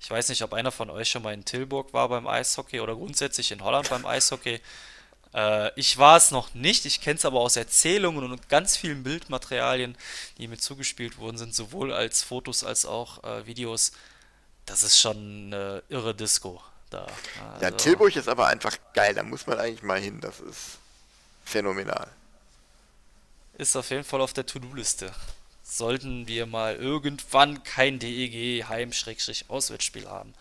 ich 0.00 0.10
weiß 0.10 0.30
nicht, 0.30 0.42
ob 0.42 0.54
einer 0.54 0.72
von 0.72 0.88
euch 0.88 1.10
schon 1.10 1.22
mal 1.22 1.34
in 1.34 1.44
Tilburg 1.44 1.92
war 1.92 2.08
beim 2.08 2.26
Eishockey 2.26 2.80
oder 2.80 2.94
grundsätzlich 2.94 3.52
in 3.52 3.62
Holland 3.62 3.90
beim 3.90 4.06
Eishockey. 4.06 4.60
Äh, 5.34 5.78
ich 5.78 5.98
war 5.98 6.16
es 6.16 6.30
noch 6.30 6.54
nicht, 6.54 6.86
ich 6.86 7.02
kenne 7.02 7.16
es 7.16 7.24
aber 7.26 7.40
aus 7.40 7.56
Erzählungen 7.56 8.24
und 8.24 8.48
ganz 8.48 8.78
vielen 8.78 9.02
Bildmaterialien, 9.02 9.96
die 10.38 10.48
mir 10.48 10.56
zugespielt 10.56 11.18
worden 11.18 11.36
sind, 11.36 11.54
sowohl 11.54 11.92
als 11.92 12.22
Fotos 12.22 12.64
als 12.64 12.86
auch 12.86 13.22
äh, 13.24 13.46
Videos. 13.46 13.92
Das 14.64 14.82
ist 14.82 14.98
schon 14.98 15.52
eine 15.52 15.82
irre 15.90 16.14
Disco 16.14 16.62
da. 16.88 17.06
Also, 17.52 17.64
ja, 17.64 17.70
Tilburg 17.72 18.16
ist 18.16 18.28
aber 18.28 18.46
einfach 18.46 18.76
geil, 18.94 19.14
da 19.14 19.22
muss 19.22 19.46
man 19.46 19.58
eigentlich 19.58 19.82
mal 19.82 20.00
hin, 20.00 20.20
das 20.20 20.40
ist 20.40 20.78
phänomenal. 21.44 22.08
Ist 23.58 23.76
auf 23.76 23.90
jeden 23.90 24.04
Fall 24.04 24.22
auf 24.22 24.32
der 24.32 24.46
To-Do-Liste 24.46 25.12
sollten 25.70 26.26
wir 26.26 26.46
mal 26.46 26.76
irgendwann 26.76 27.62
kein 27.62 27.98
DEG 27.98 28.64
Heim-Auswärtsspiel 28.68 30.08
haben. 30.08 30.34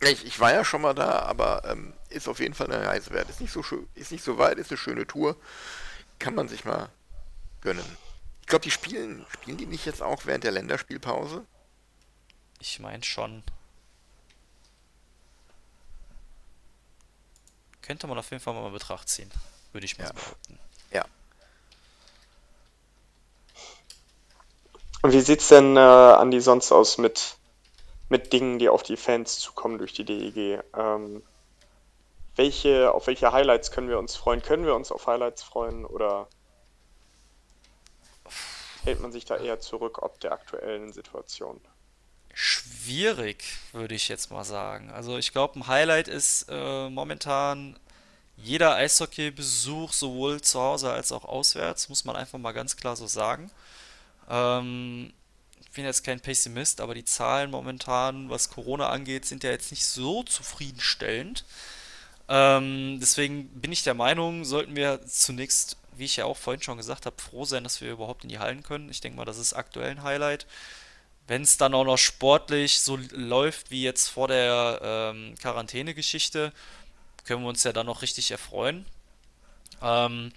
Ich, 0.00 0.24
ich, 0.24 0.40
war 0.40 0.52
ja 0.52 0.64
schon 0.64 0.82
mal 0.82 0.94
da, 0.94 1.20
aber 1.20 1.64
ähm, 1.64 1.94
ist 2.10 2.28
auf 2.28 2.38
jeden 2.38 2.54
Fall 2.54 2.70
eine 2.70 2.86
Reise 2.86 3.10
wert. 3.10 3.30
Ist 3.30 3.40
nicht 3.40 3.52
so 3.52 3.62
schön, 3.62 3.88
ist 3.94 4.12
nicht 4.12 4.22
so 4.22 4.36
weit, 4.36 4.58
ist 4.58 4.70
eine 4.70 4.78
schöne 4.78 5.06
Tour. 5.06 5.36
Kann 6.18 6.34
man 6.34 6.48
sich 6.48 6.64
mal 6.64 6.90
gönnen. 7.62 7.96
Ich 8.42 8.46
glaube, 8.46 8.62
die 8.62 8.70
spielen, 8.70 9.26
spielen 9.32 9.56
die 9.56 9.66
nicht 9.66 9.86
jetzt 9.86 10.02
auch 10.02 10.26
während 10.26 10.44
der 10.44 10.52
Länderspielpause? 10.52 11.44
Ich 12.60 12.78
meine 12.78 13.02
schon. 13.02 13.42
Könnte 17.82 18.06
man 18.06 18.18
auf 18.18 18.30
jeden 18.30 18.42
Fall 18.42 18.54
mal 18.54 18.66
in 18.66 18.72
Betracht 18.72 19.08
ziehen. 19.08 19.30
Würde 19.72 19.84
ich 19.84 19.98
mal 19.98 20.04
ja. 20.04 20.12
behaupten. 20.12 20.58
Ja. 20.92 21.04
Und 24.72 24.85
wie 25.02 25.20
sieht's 25.20 25.48
denn, 25.48 25.76
äh, 25.76 25.80
Andi, 25.80 26.40
sonst 26.40 26.72
aus 26.72 26.98
mit, 26.98 27.36
mit 28.08 28.32
Dingen, 28.32 28.58
die 28.58 28.68
auf 28.68 28.82
die 28.82 28.96
Fans 28.96 29.38
zukommen 29.38 29.78
durch 29.78 29.92
die 29.92 30.04
DEG? 30.04 30.62
Ähm, 30.76 31.22
welche, 32.36 32.92
auf 32.92 33.06
welche 33.06 33.32
Highlights 33.32 33.70
können 33.70 33.88
wir 33.88 33.98
uns 33.98 34.14
freuen? 34.16 34.42
Können 34.42 34.66
wir 34.66 34.74
uns 34.74 34.92
auf 34.92 35.06
Highlights 35.06 35.42
freuen 35.42 35.84
oder 35.84 36.28
hält 38.84 39.00
man 39.00 39.12
sich 39.12 39.24
da 39.24 39.36
eher 39.36 39.60
zurück 39.60 40.02
ob 40.02 40.20
der 40.20 40.32
aktuellen 40.32 40.92
Situation? 40.92 41.60
Schwierig, 42.32 43.44
würde 43.72 43.94
ich 43.94 44.08
jetzt 44.08 44.30
mal 44.30 44.44
sagen. 44.44 44.90
Also 44.90 45.16
ich 45.16 45.32
glaube, 45.32 45.58
ein 45.58 45.66
Highlight 45.66 46.08
ist 46.08 46.46
äh, 46.50 46.90
momentan 46.90 47.78
jeder 48.36 48.74
Eishockey-Besuch, 48.74 49.92
sowohl 49.92 50.42
zu 50.42 50.60
Hause 50.60 50.92
als 50.92 51.10
auch 51.12 51.24
auswärts, 51.24 51.88
muss 51.88 52.04
man 52.04 52.16
einfach 52.16 52.38
mal 52.38 52.52
ganz 52.52 52.76
klar 52.76 52.94
so 52.94 53.06
sagen. 53.06 53.50
Ähm, 54.28 55.12
ich 55.60 55.70
bin 55.72 55.84
jetzt 55.84 56.04
kein 56.04 56.20
Pessimist, 56.20 56.80
aber 56.80 56.94
die 56.94 57.04
Zahlen 57.04 57.50
momentan, 57.50 58.30
was 58.30 58.50
Corona 58.50 58.88
angeht, 58.88 59.26
sind 59.26 59.44
ja 59.44 59.50
jetzt 59.50 59.70
nicht 59.70 59.84
so 59.84 60.22
zufriedenstellend. 60.22 61.44
Ähm, 62.28 62.98
deswegen 63.00 63.48
bin 63.48 63.72
ich 63.72 63.84
der 63.84 63.94
Meinung, 63.94 64.44
sollten 64.44 64.74
wir 64.74 65.04
zunächst, 65.06 65.76
wie 65.96 66.04
ich 66.04 66.16
ja 66.16 66.24
auch 66.24 66.36
vorhin 66.36 66.62
schon 66.62 66.76
gesagt 66.76 67.06
habe, 67.06 67.20
froh 67.20 67.44
sein, 67.44 67.62
dass 67.62 67.80
wir 67.80 67.92
überhaupt 67.92 68.24
in 68.24 68.30
die 68.30 68.38
Hallen 68.38 68.62
können. 68.62 68.90
Ich 68.90 69.00
denke 69.00 69.16
mal, 69.16 69.24
das 69.24 69.38
ist 69.38 69.52
aktuell 69.52 69.90
ein 69.90 70.02
Highlight. 70.02 70.46
Wenn 71.28 71.42
es 71.42 71.56
dann 71.56 71.74
auch 71.74 71.84
noch 71.84 71.98
sportlich 71.98 72.80
so 72.80 72.98
läuft 73.10 73.70
wie 73.70 73.82
jetzt 73.82 74.08
vor 74.08 74.28
der 74.28 74.80
ähm, 74.82 75.34
Quarantäne-Geschichte, 75.40 76.52
können 77.24 77.42
wir 77.42 77.48
uns 77.48 77.64
ja 77.64 77.72
dann 77.72 77.86
noch 77.86 78.02
richtig 78.02 78.30
erfreuen. 78.30 78.86
Ähm, 79.82 80.32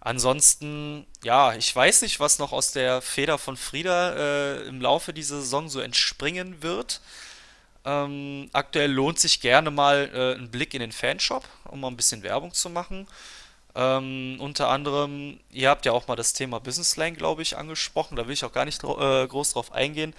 Ansonsten, 0.00 1.06
ja, 1.22 1.54
ich 1.54 1.74
weiß 1.74 2.02
nicht, 2.02 2.20
was 2.20 2.38
noch 2.38 2.52
aus 2.52 2.72
der 2.72 3.02
Feder 3.02 3.36
von 3.36 3.56
Frieda 3.56 4.14
äh, 4.14 4.62
im 4.62 4.80
Laufe 4.80 5.12
dieser 5.12 5.40
Saison 5.40 5.68
so 5.68 5.80
entspringen 5.80 6.62
wird. 6.62 7.00
Ähm, 7.84 8.48
aktuell 8.52 8.90
lohnt 8.90 9.18
sich 9.18 9.40
gerne 9.40 9.70
mal 9.70 10.10
äh, 10.12 10.38
ein 10.38 10.50
Blick 10.50 10.74
in 10.74 10.80
den 10.80 10.92
Fanshop, 10.92 11.46
um 11.64 11.80
mal 11.80 11.88
ein 11.88 11.96
bisschen 11.96 12.22
Werbung 12.22 12.52
zu 12.54 12.70
machen. 12.70 13.06
Ähm, 13.74 14.36
unter 14.40 14.68
anderem, 14.68 15.38
ihr 15.50 15.68
habt 15.68 15.86
ja 15.86 15.92
auch 15.92 16.08
mal 16.08 16.16
das 16.16 16.32
Thema 16.32 16.60
Business 16.60 16.92
Slang, 16.92 17.14
glaube 17.14 17.42
ich, 17.42 17.56
angesprochen. 17.56 18.16
Da 18.16 18.26
will 18.26 18.34
ich 18.34 18.44
auch 18.44 18.52
gar 18.52 18.64
nicht 18.64 18.82
äh, 18.82 19.26
groß 19.26 19.52
drauf 19.52 19.72
eingehen, 19.72 20.14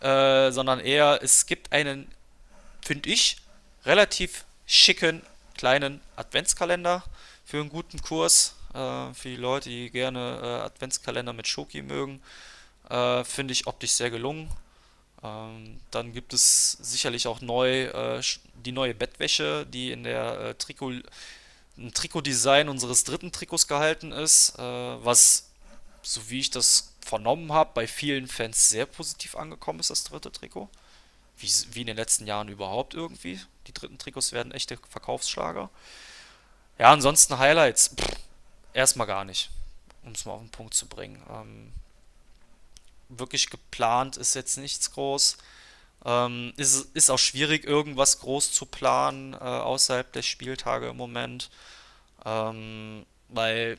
äh, 0.00 0.50
sondern 0.50 0.80
eher, 0.80 1.20
es 1.22 1.46
gibt 1.46 1.72
einen, 1.72 2.10
finde 2.82 3.10
ich, 3.10 3.36
relativ 3.84 4.44
schicken 4.66 5.22
kleinen 5.56 6.00
Adventskalender 6.16 7.04
für 7.44 7.60
einen 7.60 7.68
guten 7.68 8.00
Kurs. 8.02 8.53
Äh, 8.74 9.14
für 9.14 9.28
die 9.28 9.36
Leute, 9.36 9.68
die 9.68 9.90
gerne 9.90 10.40
äh, 10.42 10.64
Adventskalender 10.64 11.32
mit 11.32 11.46
Schoki 11.46 11.82
mögen, 11.82 12.20
äh, 12.90 13.24
finde 13.24 13.52
ich 13.52 13.66
optisch 13.66 13.92
sehr 13.92 14.10
gelungen. 14.10 14.50
Ähm, 15.22 15.80
dann 15.90 16.12
gibt 16.12 16.34
es 16.34 16.72
sicherlich 16.72 17.26
auch 17.26 17.40
neu 17.40 17.84
äh, 17.84 18.22
die 18.64 18.72
neue 18.72 18.94
Bettwäsche, 18.94 19.66
die 19.66 19.90
in 19.92 20.04
der 20.04 20.40
äh, 20.40 20.54
Trikot, 20.54 20.92
ein 21.78 21.92
Trikotdesign 21.94 22.68
unseres 22.68 23.04
dritten 23.04 23.32
Trikots 23.32 23.66
gehalten 23.66 24.12
ist, 24.12 24.58
äh, 24.58 24.62
was, 24.62 25.50
so 26.02 26.28
wie 26.28 26.40
ich 26.40 26.50
das 26.50 26.92
vernommen 27.00 27.52
habe, 27.52 27.70
bei 27.74 27.86
vielen 27.86 28.28
Fans 28.28 28.68
sehr 28.68 28.86
positiv 28.86 29.36
angekommen 29.36 29.80
ist, 29.80 29.90
das 29.90 30.04
dritte 30.04 30.30
Trikot. 30.32 30.68
Wie, 31.38 31.50
wie 31.72 31.80
in 31.80 31.88
den 31.88 31.96
letzten 31.96 32.26
Jahren 32.26 32.48
überhaupt 32.48 32.94
irgendwie. 32.94 33.40
Die 33.66 33.72
dritten 33.72 33.98
Trikots 33.98 34.32
werden 34.32 34.52
echte 34.52 34.78
Verkaufsschlager. 34.88 35.70
Ja, 36.78 36.92
ansonsten 36.92 37.38
Highlights. 37.38 37.90
Pff, 37.96 38.23
erstmal 38.74 39.06
gar 39.06 39.24
nicht, 39.24 39.50
um 40.02 40.12
es 40.12 40.24
mal 40.26 40.32
auf 40.32 40.42
den 40.42 40.50
Punkt 40.50 40.74
zu 40.74 40.86
bringen. 40.86 41.22
Ähm, 41.30 41.72
wirklich 43.08 43.48
geplant 43.48 44.16
ist 44.16 44.34
jetzt 44.34 44.58
nichts 44.58 44.92
groß. 44.92 45.38
Ähm, 46.04 46.52
ist, 46.56 46.94
ist 46.94 47.10
auch 47.10 47.18
schwierig, 47.18 47.64
irgendwas 47.64 48.18
groß 48.20 48.52
zu 48.52 48.66
planen 48.66 49.32
äh, 49.32 49.36
außerhalb 49.36 50.12
der 50.12 50.22
Spieltage 50.22 50.88
im 50.88 50.96
Moment. 50.96 51.50
Ähm, 52.26 53.06
weil, 53.28 53.78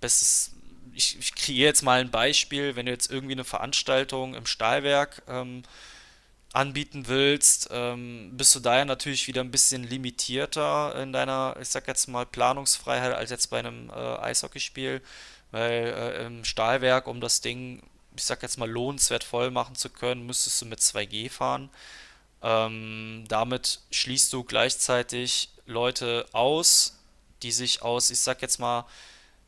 bestes, 0.00 0.52
ich, 0.94 1.18
ich 1.18 1.34
kriege 1.34 1.60
jetzt 1.60 1.82
mal 1.82 2.00
ein 2.00 2.10
Beispiel, 2.10 2.74
wenn 2.76 2.86
du 2.86 2.92
jetzt 2.92 3.10
irgendwie 3.10 3.34
eine 3.34 3.44
Veranstaltung 3.44 4.34
im 4.34 4.46
Stahlwerk 4.46 5.22
ähm, 5.28 5.62
anbieten 6.52 7.08
willst, 7.08 7.68
ähm, 7.70 8.30
bist 8.36 8.54
du 8.54 8.60
daher 8.60 8.84
natürlich 8.84 9.26
wieder 9.26 9.42
ein 9.42 9.50
bisschen 9.50 9.84
limitierter 9.84 11.00
in 11.02 11.12
deiner, 11.12 11.56
ich 11.60 11.68
sag 11.68 11.86
jetzt 11.88 12.08
mal, 12.08 12.24
Planungsfreiheit 12.26 13.14
als 13.14 13.30
jetzt 13.30 13.48
bei 13.48 13.58
einem 13.58 13.90
äh, 13.90 13.92
Eishockeyspiel, 13.92 15.02
weil 15.50 15.86
äh, 15.86 16.26
im 16.26 16.44
Stahlwerk, 16.44 17.06
um 17.06 17.20
das 17.20 17.40
Ding 17.40 17.82
ich 18.18 18.24
sag 18.24 18.42
jetzt 18.42 18.58
mal, 18.58 18.68
lohnenswert 18.68 19.24
voll 19.24 19.50
machen 19.50 19.76
zu 19.76 19.90
können, 19.90 20.26
müsstest 20.26 20.60
du 20.60 20.66
mit 20.66 20.80
2G 20.80 21.30
fahren. 21.30 21.70
Ähm, 22.42 23.24
damit 23.28 23.80
schließt 23.90 24.32
du 24.32 24.44
gleichzeitig 24.44 25.50
Leute 25.66 26.26
aus, 26.32 26.98
die 27.42 27.52
sich 27.52 27.82
aus, 27.82 28.10
ich 28.10 28.20
sag 28.20 28.42
jetzt 28.42 28.58
mal, 28.58 28.86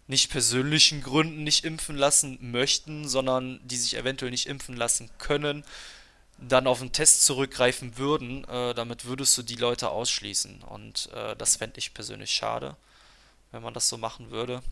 nicht 0.07 0.31
persönlichen 0.31 1.03
Gründen 1.03 1.45
nicht 1.45 1.65
impfen 1.65 1.97
lassen 1.97 2.39
möchten, 2.51 3.09
sondern 3.09 3.61
die 3.65 3.77
sich 3.77 3.97
eventuell 3.97 4.31
nicht 4.31 4.47
impfen 4.47 4.77
lassen 4.77 5.11
können, 5.19 5.65
dann 6.41 6.67
auf 6.67 6.81
einen 6.81 6.93
Test 6.93 7.25
zurückgreifen 7.25 7.99
würden. 7.99 8.45
Äh, 8.45 8.75
damit 8.75 9.05
würdest 9.05 9.37
du 9.39 9.43
die 9.43 9.57
Leute 9.57 9.91
ausschließen. 9.91 10.63
Und 10.63 11.11
äh, 11.13 11.37
das 11.37 11.57
fände 11.57 11.79
ich 11.79 11.95
persönlich 11.95 12.31
schade, 12.31 12.77
wenn 13.53 13.63
man 13.63 13.75
das 13.75 13.89
so 13.89 13.99
machen 13.99 14.31
würde. 14.31 14.63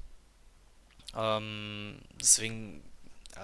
Ähm, 1.15 2.01
deswegen 2.21 2.83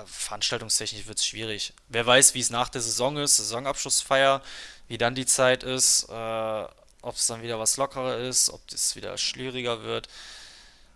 veranstaltungstechnisch 0.06 1.06
wird 1.06 1.18
es 1.18 1.26
schwierig. 1.26 1.72
Wer 1.88 2.04
weiß, 2.04 2.34
wie 2.34 2.40
es 2.40 2.50
nach 2.50 2.68
der 2.68 2.80
Saison 2.80 3.16
ist, 3.16 3.36
Saisonabschlussfeier, 3.36 4.42
wie 4.88 4.98
dann 4.98 5.14
die 5.14 5.26
Zeit 5.26 5.62
ist, 5.62 6.08
äh, 6.08 6.64
ob 7.02 7.14
es 7.14 7.26
dann 7.26 7.42
wieder 7.42 7.58
was 7.60 7.76
lockerer 7.76 8.18
ist, 8.18 8.50
ob 8.50 8.60
es 8.72 8.96
wieder 8.96 9.16
schwieriger 9.18 9.82
wird. 9.82 10.08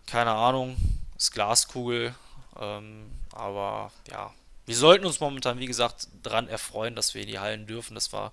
Keine 0.06 0.32
Ahnung, 0.32 0.76
ist 1.16 1.32
Glaskugel. 1.32 2.14
Ähm, 2.58 3.10
aber 3.32 3.92
ja, 4.10 4.32
wir 4.68 4.76
sollten 4.76 5.06
uns 5.06 5.18
momentan, 5.18 5.58
wie 5.60 5.66
gesagt, 5.66 6.08
daran 6.22 6.46
erfreuen, 6.46 6.94
dass 6.94 7.14
wir 7.14 7.22
in 7.22 7.28
die 7.28 7.38
Hallen 7.38 7.66
dürfen, 7.66 7.94
dass 7.94 8.12
wir 8.12 8.32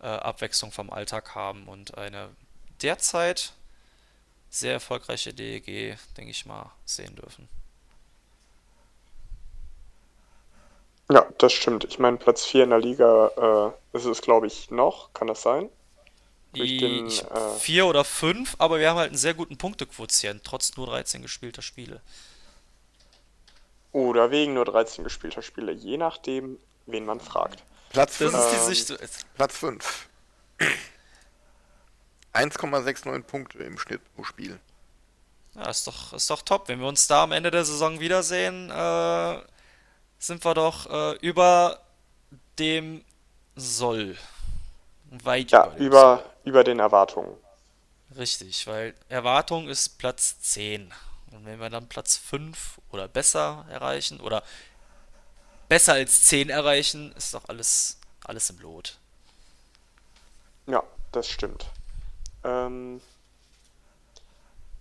äh, 0.00 0.06
Abwechslung 0.06 0.70
vom 0.70 0.90
Alltag 0.90 1.34
haben 1.34 1.66
und 1.66 1.98
eine 1.98 2.28
derzeit 2.82 3.52
sehr 4.48 4.74
erfolgreiche 4.74 5.34
DEG, 5.34 5.98
denke 6.16 6.30
ich 6.30 6.46
mal, 6.46 6.70
sehen 6.84 7.16
dürfen. 7.16 7.48
Ja, 11.10 11.26
das 11.38 11.52
stimmt. 11.52 11.82
Ich 11.82 11.98
meine, 11.98 12.16
Platz 12.16 12.44
4 12.44 12.62
in 12.62 12.70
der 12.70 12.78
Liga 12.78 13.74
äh, 13.92 13.96
ist 13.96 14.04
es, 14.04 14.22
glaube 14.22 14.46
ich, 14.46 14.70
noch. 14.70 15.12
Kann 15.14 15.26
das 15.26 15.42
sein? 15.42 15.68
Durch 16.54 16.78
den, 16.78 17.08
ich, 17.08 17.24
äh, 17.24 17.58
vier 17.58 17.86
oder 17.86 18.04
fünf, 18.04 18.54
aber 18.58 18.78
wir 18.78 18.88
haben 18.88 18.98
halt 18.98 19.08
einen 19.08 19.18
sehr 19.18 19.34
guten 19.34 19.58
Punktequotient, 19.58 20.44
trotz 20.44 20.76
nur 20.76 20.86
13 20.86 21.22
gespielter 21.22 21.62
Spiele. 21.62 22.02
Oder 23.92 24.30
wegen 24.30 24.54
nur 24.54 24.64
13 24.64 25.04
gespielter 25.04 25.42
Spiele, 25.42 25.72
je 25.72 25.98
nachdem, 25.98 26.58
wen 26.86 27.04
man 27.04 27.20
fragt. 27.20 27.62
Platz 27.90 28.16
5. 28.16 28.34
Ähm, 28.34 29.08
Platz 29.34 29.56
5. 29.58 30.08
1,69 32.32 33.22
Punkte 33.24 33.58
im 33.58 33.78
Schnitt 33.78 34.00
pro 34.14 34.24
Spiel. 34.24 34.58
Ja, 35.54 35.68
ist 35.68 35.86
doch, 35.86 36.14
ist 36.14 36.30
doch 36.30 36.40
top. 36.42 36.68
Wenn 36.68 36.80
wir 36.80 36.88
uns 36.88 37.06
da 37.06 37.24
am 37.24 37.32
Ende 37.32 37.50
der 37.50 37.64
Saison 37.64 38.00
wiedersehen, 38.00 38.70
äh, 38.70 39.38
sind 40.18 40.42
wir 40.44 40.54
doch 40.54 40.88
äh, 40.90 41.16
über 41.18 41.80
dem 42.58 43.04
Soll. 43.56 44.16
Weit 45.10 45.50
ja, 45.50 45.66
über, 45.76 45.84
über, 45.84 46.16
Soll. 46.16 46.24
über 46.44 46.64
den 46.64 46.78
Erwartungen. 46.78 47.36
Richtig, 48.16 48.66
weil 48.66 48.94
Erwartung 49.08 49.68
ist 49.68 49.98
Platz 49.98 50.40
10. 50.40 50.92
Und 51.32 51.44
wenn 51.44 51.60
wir 51.60 51.70
dann 51.70 51.88
Platz 51.88 52.16
5 52.16 52.80
oder 52.90 53.08
besser 53.08 53.66
erreichen 53.70 54.20
oder 54.20 54.42
besser 55.68 55.94
als 55.94 56.24
10 56.24 56.50
erreichen, 56.50 57.12
ist 57.12 57.34
doch 57.34 57.48
alles, 57.48 57.98
alles 58.24 58.50
im 58.50 58.58
Lot. 58.58 58.98
Ja, 60.66 60.82
das 61.12 61.28
stimmt. 61.28 61.66
Ähm, 62.44 63.00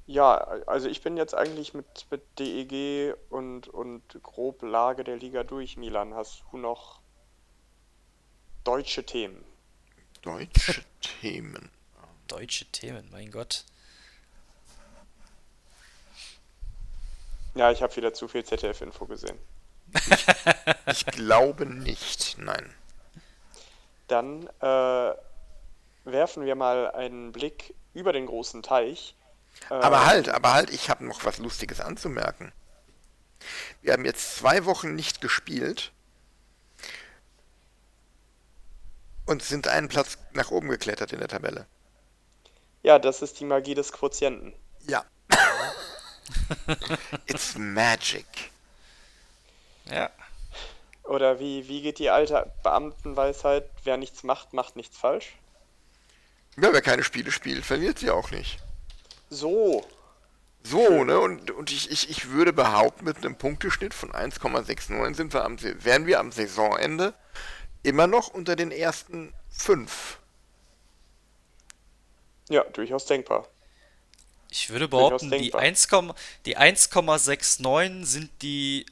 ja, 0.07 0.37
also 0.67 0.89
ich 0.89 1.01
bin 1.01 1.15
jetzt 1.15 1.33
eigentlich 1.33 1.73
mit, 1.73 2.05
mit 2.09 2.21
DEG 2.37 3.15
und, 3.29 3.67
und 3.67 4.01
grob 4.21 4.61
Lage 4.61 5.03
der 5.03 5.15
Liga 5.15 5.43
durch, 5.43 5.77
Milan. 5.77 6.13
Hast 6.13 6.43
du 6.51 6.57
noch 6.57 6.99
deutsche 8.63 9.05
Themen? 9.05 9.43
Deutsche 10.21 10.83
Themen. 11.01 11.69
Deutsche 12.27 12.65
Themen, 12.65 13.09
mein 13.11 13.31
Gott. 13.31 13.65
Ja, 17.55 17.71
ich 17.71 17.81
habe 17.81 17.95
wieder 17.95 18.13
zu 18.13 18.27
viel 18.27 18.43
ZDF-Info 18.43 19.05
gesehen. 19.05 19.37
Ich, 19.93 20.25
ich, 20.87 21.05
glaube 21.05 21.65
nicht, 21.65 22.37
nein. 22.37 22.73
Dann 24.07 24.47
äh, 24.61 25.13
werfen 26.05 26.45
wir 26.45 26.55
mal 26.55 26.91
einen 26.91 27.31
Blick 27.31 27.73
über 27.93 28.13
den 28.13 28.25
großen 28.25 28.63
Teich 28.63 29.15
aber 29.69 29.97
ähm. 29.97 30.05
halt, 30.05 30.29
aber 30.29 30.53
halt, 30.53 30.69
ich 30.69 30.89
habe 30.89 31.05
noch 31.05 31.23
was 31.25 31.37
Lustiges 31.37 31.81
anzumerken. 31.81 32.51
Wir 33.81 33.93
haben 33.93 34.05
jetzt 34.05 34.35
zwei 34.35 34.65
Wochen 34.65 34.95
nicht 34.95 35.21
gespielt 35.21 35.91
und 39.25 39.43
sind 39.43 39.67
einen 39.67 39.87
Platz 39.87 40.17
nach 40.33 40.51
oben 40.51 40.69
geklettert 40.69 41.13
in 41.13 41.19
der 41.19 41.27
Tabelle. 41.27 41.65
Ja, 42.83 42.99
das 42.99 43.21
ist 43.21 43.39
die 43.39 43.45
Magie 43.45 43.75
des 43.75 43.91
Quotienten. 43.91 44.53
Ja. 44.87 45.05
It's 47.25 47.57
magic. 47.57 48.25
Ja. 49.85 50.09
Oder 51.03 51.39
wie, 51.39 51.67
wie 51.67 51.81
geht 51.81 51.99
die 51.99 52.09
alte 52.09 52.51
Beamtenweisheit, 52.63 53.69
wer 53.83 53.97
nichts 53.97 54.23
macht, 54.23 54.53
macht 54.53 54.75
nichts 54.75 54.97
falsch? 54.97 55.33
Ja, 56.57 56.71
wer 56.73 56.81
keine 56.81 57.03
Spiele 57.03 57.31
spielt, 57.31 57.65
verliert 57.65 57.99
sie 57.99 58.11
auch 58.11 58.31
nicht. 58.31 58.59
So. 59.29 59.85
So, 60.63 61.03
ne? 61.03 61.19
Und, 61.19 61.51
und 61.51 61.71
ich, 61.71 61.89
ich, 61.89 62.09
ich 62.09 62.29
würde 62.29 62.53
behaupten, 62.53 63.05
mit 63.05 63.17
einem 63.17 63.35
Punkteschnitt 63.35 63.93
von 63.93 64.11
1,69 64.11 65.15
sind 65.15 65.33
wir 65.33 65.43
am, 65.43 65.57
wären 65.61 66.05
wir 66.05 66.19
am 66.19 66.31
Saisonende 66.31 67.13
immer 67.83 68.07
noch 68.07 68.27
unter 68.27 68.55
den 68.55 68.71
ersten 68.71 69.33
fünf. 69.49 70.19
Ja, 72.49 72.63
durchaus 72.65 73.05
denkbar. 73.05 73.47
Ich 74.51 74.69
würde 74.69 74.87
behaupten, 74.87 75.31
die 75.31 75.53
1,69 75.53 78.05
sind 78.05 78.29
die 78.41 78.85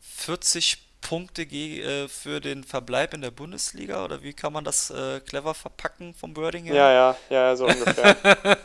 40 0.00 0.78
Punkte 1.00 1.42
äh, 1.42 2.08
für 2.08 2.40
den 2.40 2.64
Verbleib 2.64 3.14
in 3.14 3.20
der 3.20 3.30
Bundesliga 3.30 4.04
oder 4.04 4.22
wie 4.22 4.32
kann 4.32 4.52
man 4.52 4.64
das 4.64 4.90
äh, 4.90 5.20
clever 5.20 5.54
verpacken 5.54 6.14
vom 6.14 6.36
Wording 6.36 6.64
her? 6.64 6.74
Ja, 6.74 6.92
ja, 6.92 7.16
ja, 7.28 7.54
so 7.56 7.66
ungefähr. 7.66 8.16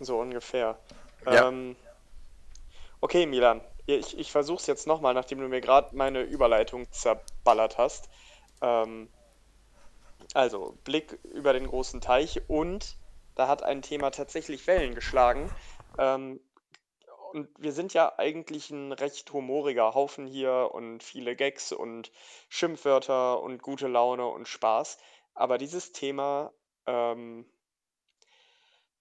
So 0.00 0.18
ungefähr. 0.18 0.78
Ja. 1.26 1.48
Ähm, 1.48 1.76
okay, 3.02 3.26
Milan. 3.26 3.60
Ich, 3.84 4.18
ich 4.18 4.32
versuche 4.32 4.60
es 4.60 4.66
jetzt 4.66 4.86
nochmal, 4.86 5.12
nachdem 5.14 5.40
du 5.40 5.48
mir 5.48 5.60
gerade 5.60 5.94
meine 5.94 6.22
Überleitung 6.22 6.90
zerballert 6.90 7.76
hast. 7.76 8.08
Ähm, 8.62 9.10
also, 10.34 10.78
Blick 10.84 11.18
über 11.24 11.52
den 11.52 11.66
großen 11.66 12.00
Teich 12.00 12.48
und 12.48 12.96
da 13.34 13.48
hat 13.48 13.62
ein 13.62 13.82
Thema 13.82 14.10
tatsächlich 14.10 14.66
Wellen 14.66 14.94
geschlagen. 14.94 15.50
Ähm, 15.98 16.40
und 17.32 17.48
wir 17.58 17.72
sind 17.72 17.94
ja 17.94 18.18
eigentlich 18.18 18.70
ein 18.70 18.92
recht 18.92 19.32
humoriger 19.32 19.94
Haufen 19.94 20.26
hier 20.26 20.70
und 20.72 21.02
viele 21.02 21.36
Gags 21.36 21.72
und 21.72 22.10
Schimpfwörter 22.48 23.40
und 23.40 23.62
gute 23.62 23.86
Laune 23.88 24.26
und 24.26 24.48
Spaß. 24.48 24.98
Aber 25.34 25.58
dieses 25.58 25.92
Thema, 25.92 26.52
ähm, 26.86 27.46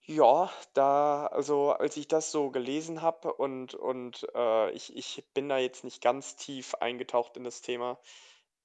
ja, 0.05 0.51
da, 0.73 1.27
also 1.27 1.71
als 1.71 1.97
ich 1.97 2.07
das 2.07 2.31
so 2.31 2.49
gelesen 2.51 3.01
habe 3.01 3.33
und, 3.33 3.73
und 3.75 4.27
äh, 4.35 4.71
ich, 4.71 4.95
ich 4.95 5.23
bin 5.33 5.49
da 5.49 5.57
jetzt 5.57 5.83
nicht 5.83 6.01
ganz 6.01 6.35
tief 6.35 6.75
eingetaucht 6.75 7.37
in 7.37 7.43
das 7.43 7.61
Thema, 7.61 7.99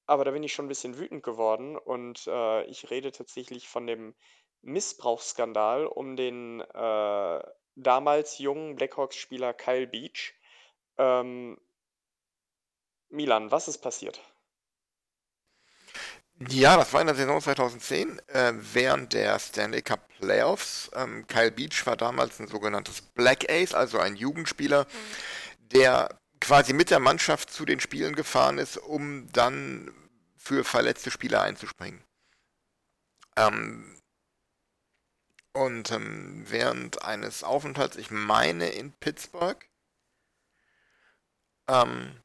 aber 0.07 0.25
da 0.25 0.31
bin 0.31 0.43
ich 0.43 0.53
schon 0.53 0.67
ein 0.67 0.69
bisschen 0.69 0.99
wütend 0.99 1.23
geworden 1.23 1.77
und 1.77 2.27
äh, 2.27 2.65
ich 2.65 2.91
rede 2.91 3.13
tatsächlich 3.13 3.69
von 3.69 3.87
dem 3.87 4.15
Missbrauchsskandal 4.63 5.87
um 5.87 6.17
den 6.17 6.61
äh, 6.61 7.43
damals 7.77 8.39
jungen 8.39 8.77
Blackhawks-Spieler 8.77 9.55
Kyle 9.55 9.87
Beach. 9.87 10.35
Ähm, 10.99 11.59
Milan, 13.09 13.51
was 13.51 13.69
ist 13.69 13.79
passiert? 13.79 14.21
Ja, 16.49 16.77
das 16.77 16.93
war 16.93 17.01
in 17.01 17.07
der 17.07 17.15
Saison 17.15 17.41
2010, 17.41 18.21
äh, 18.27 18.53
während 18.55 19.13
der 19.13 19.39
Stanley 19.39 19.83
Cup 19.83 20.09
Playoffs. 20.19 20.91
Ähm, 20.95 21.27
Kyle 21.29 21.53
Beach 21.53 21.87
war 21.87 21.97
damals 21.97 22.41
ein 22.41 22.49
sogenanntes 22.49 23.03
Black 23.03 23.49
Ace, 23.49 23.73
also 23.73 23.99
ein 23.99 24.17
Jugendspieler, 24.17 24.87
der 25.61 26.09
quasi 26.41 26.72
mit 26.72 26.91
der 26.91 27.01
Mannschaft 27.01 27.51
zu 27.51 27.64
den 27.64 27.80
Spielen 27.80 28.14
gefahren 28.14 28.59
ist, 28.59 28.76
um 28.76 29.30
dann 29.32 29.93
für 30.37 30.64
verletzte 30.64 31.11
Spieler 31.11 31.43
einzuspringen. 31.43 32.03
Ähm, 33.37 34.01
und 35.53 35.91
ähm, 35.93 36.45
während 36.49 37.03
eines 37.03 37.45
Aufenthalts, 37.45 37.97
ich 37.97 38.11
meine 38.11 38.68
in 38.70 38.93
Pittsburgh, 38.93 39.64
ähm, 41.68 42.20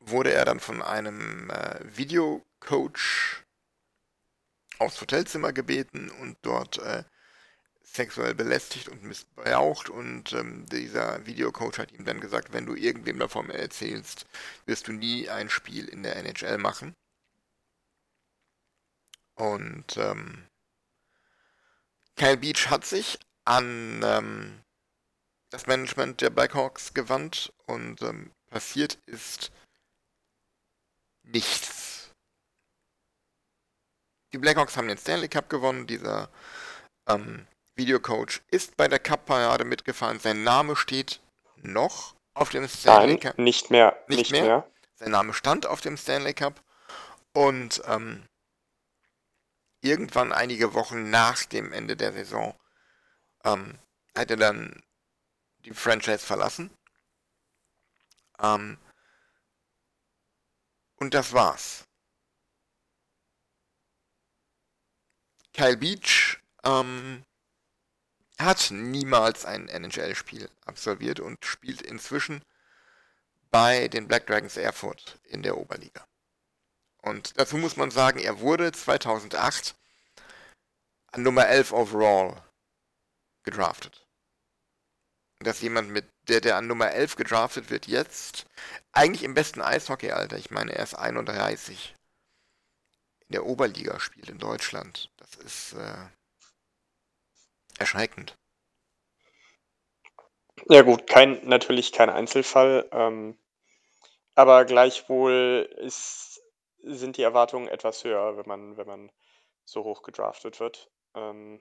wurde 0.00 0.32
er 0.32 0.44
dann 0.44 0.60
von 0.60 0.82
einem 0.82 1.50
äh, 1.50 1.96
Videocoach 1.96 3.44
aufs 4.78 5.00
Hotelzimmer 5.00 5.52
gebeten 5.52 6.10
und 6.10 6.38
dort 6.42 6.78
äh, 6.78 7.04
sexuell 7.92 8.34
belästigt 8.34 8.88
und 8.88 9.02
missbraucht 9.02 9.88
und 9.90 10.32
ähm, 10.32 10.66
dieser 10.66 11.26
Videocoach 11.26 11.78
hat 11.78 11.92
ihm 11.92 12.04
dann 12.04 12.20
gesagt, 12.20 12.52
wenn 12.52 12.66
du 12.66 12.74
irgendwem 12.74 13.18
davon 13.18 13.50
erzählst, 13.50 14.26
wirst 14.66 14.88
du 14.88 14.92
nie 14.92 15.28
ein 15.28 15.50
Spiel 15.50 15.88
in 15.88 16.02
der 16.02 16.16
NHL 16.16 16.58
machen. 16.58 16.94
Und 19.34 19.96
ähm, 19.96 20.46
Kyle 22.16 22.36
Beach 22.36 22.68
hat 22.68 22.84
sich 22.84 23.18
an 23.44 24.02
ähm, 24.04 24.60
das 25.50 25.66
Management 25.66 26.20
der 26.20 26.30
Blackhawks 26.30 26.94
gewandt 26.94 27.52
und 27.66 28.02
ähm, 28.02 28.30
passiert 28.50 28.98
ist 29.06 29.50
nichts. 31.22 32.12
Die 34.32 34.38
Blackhawks 34.38 34.76
haben 34.76 34.88
den 34.88 34.98
Stanley 34.98 35.28
Cup 35.28 35.48
gewonnen. 35.48 35.86
Dieser 35.88 36.30
ähm, 37.08 37.46
Videocoach 37.80 38.42
ist 38.50 38.76
bei 38.76 38.88
der 38.88 38.98
Cup-Parade 38.98 39.64
mitgefahren. 39.64 40.20
Sein 40.20 40.44
Name 40.44 40.76
steht 40.76 41.20
noch 41.56 42.14
auf 42.34 42.50
dem 42.50 42.68
Stanley 42.68 43.14
Nein, 43.14 43.20
Cup. 43.20 43.38
Nicht 43.38 43.70
mehr. 43.70 44.04
Nicht, 44.06 44.18
nicht 44.18 44.32
mehr. 44.32 44.42
mehr. 44.42 44.70
Sein 44.96 45.12
Name 45.12 45.32
stand 45.32 45.64
auf 45.64 45.80
dem 45.80 45.96
Stanley 45.96 46.34
Cup. 46.34 46.62
Und 47.32 47.82
ähm, 47.86 48.26
irgendwann 49.80 50.32
einige 50.32 50.74
Wochen 50.74 51.08
nach 51.08 51.42
dem 51.44 51.72
Ende 51.72 51.96
der 51.96 52.12
Saison 52.12 52.54
ähm, 53.44 53.78
hat 54.14 54.30
er 54.30 54.36
dann 54.36 54.82
die 55.64 55.72
Franchise 55.72 56.18
verlassen. 56.26 56.70
Ähm, 58.42 58.76
und 60.96 61.14
das 61.14 61.32
war's. 61.32 61.84
Kyle 65.54 65.78
Beach 65.78 66.38
ähm, 66.62 67.22
hat 68.40 68.70
niemals 68.70 69.44
ein 69.44 69.68
NHL-Spiel 69.68 70.48
absolviert 70.64 71.20
und 71.20 71.44
spielt 71.44 71.82
inzwischen 71.82 72.44
bei 73.50 73.88
den 73.88 74.06
Black 74.06 74.26
Dragons 74.26 74.56
Erfurt 74.56 75.18
in 75.24 75.42
der 75.42 75.56
Oberliga. 75.56 76.06
Und 77.02 77.38
dazu 77.38 77.56
muss 77.56 77.76
man 77.76 77.90
sagen, 77.90 78.18
er 78.18 78.40
wurde 78.40 78.72
2008 78.72 79.74
an 81.12 81.22
Nummer 81.22 81.48
11 81.48 81.72
overall 81.72 82.42
gedraftet. 83.42 84.06
Dass 85.40 85.62
jemand 85.62 85.90
mit 85.90 86.06
der, 86.28 86.40
der 86.40 86.56
an 86.56 86.66
Nummer 86.66 86.90
11 86.90 87.16
gedraftet 87.16 87.70
wird, 87.70 87.86
jetzt 87.86 88.44
eigentlich 88.92 89.24
im 89.24 89.34
besten 89.34 89.62
Eishockey-Alter, 89.62 90.36
ich 90.36 90.50
meine, 90.50 90.72
er 90.72 90.84
ist 90.84 90.94
31, 90.94 91.94
in 93.20 93.32
der 93.32 93.46
Oberliga 93.46 93.98
spielt 93.98 94.28
in 94.28 94.38
Deutschland. 94.38 95.10
Das 95.16 95.36
ist 95.36 95.72
äh, 95.72 96.06
erschreckend. 97.80 98.36
Ja 100.68 100.82
gut, 100.82 101.06
kein, 101.06 101.40
natürlich 101.48 101.92
kein 101.92 102.10
Einzelfall, 102.10 102.88
ähm, 102.92 103.38
aber 104.34 104.64
gleichwohl 104.64 105.68
ist 105.78 106.40
sind 106.82 107.16
die 107.16 107.22
Erwartungen 107.22 107.68
etwas 107.68 108.04
höher, 108.04 108.36
wenn 108.36 108.46
man, 108.46 108.76
wenn 108.76 108.86
man 108.86 109.12
so 109.64 109.84
hoch 109.84 110.02
gedraftet 110.02 110.60
wird. 110.60 110.90
Ähm, 111.14 111.60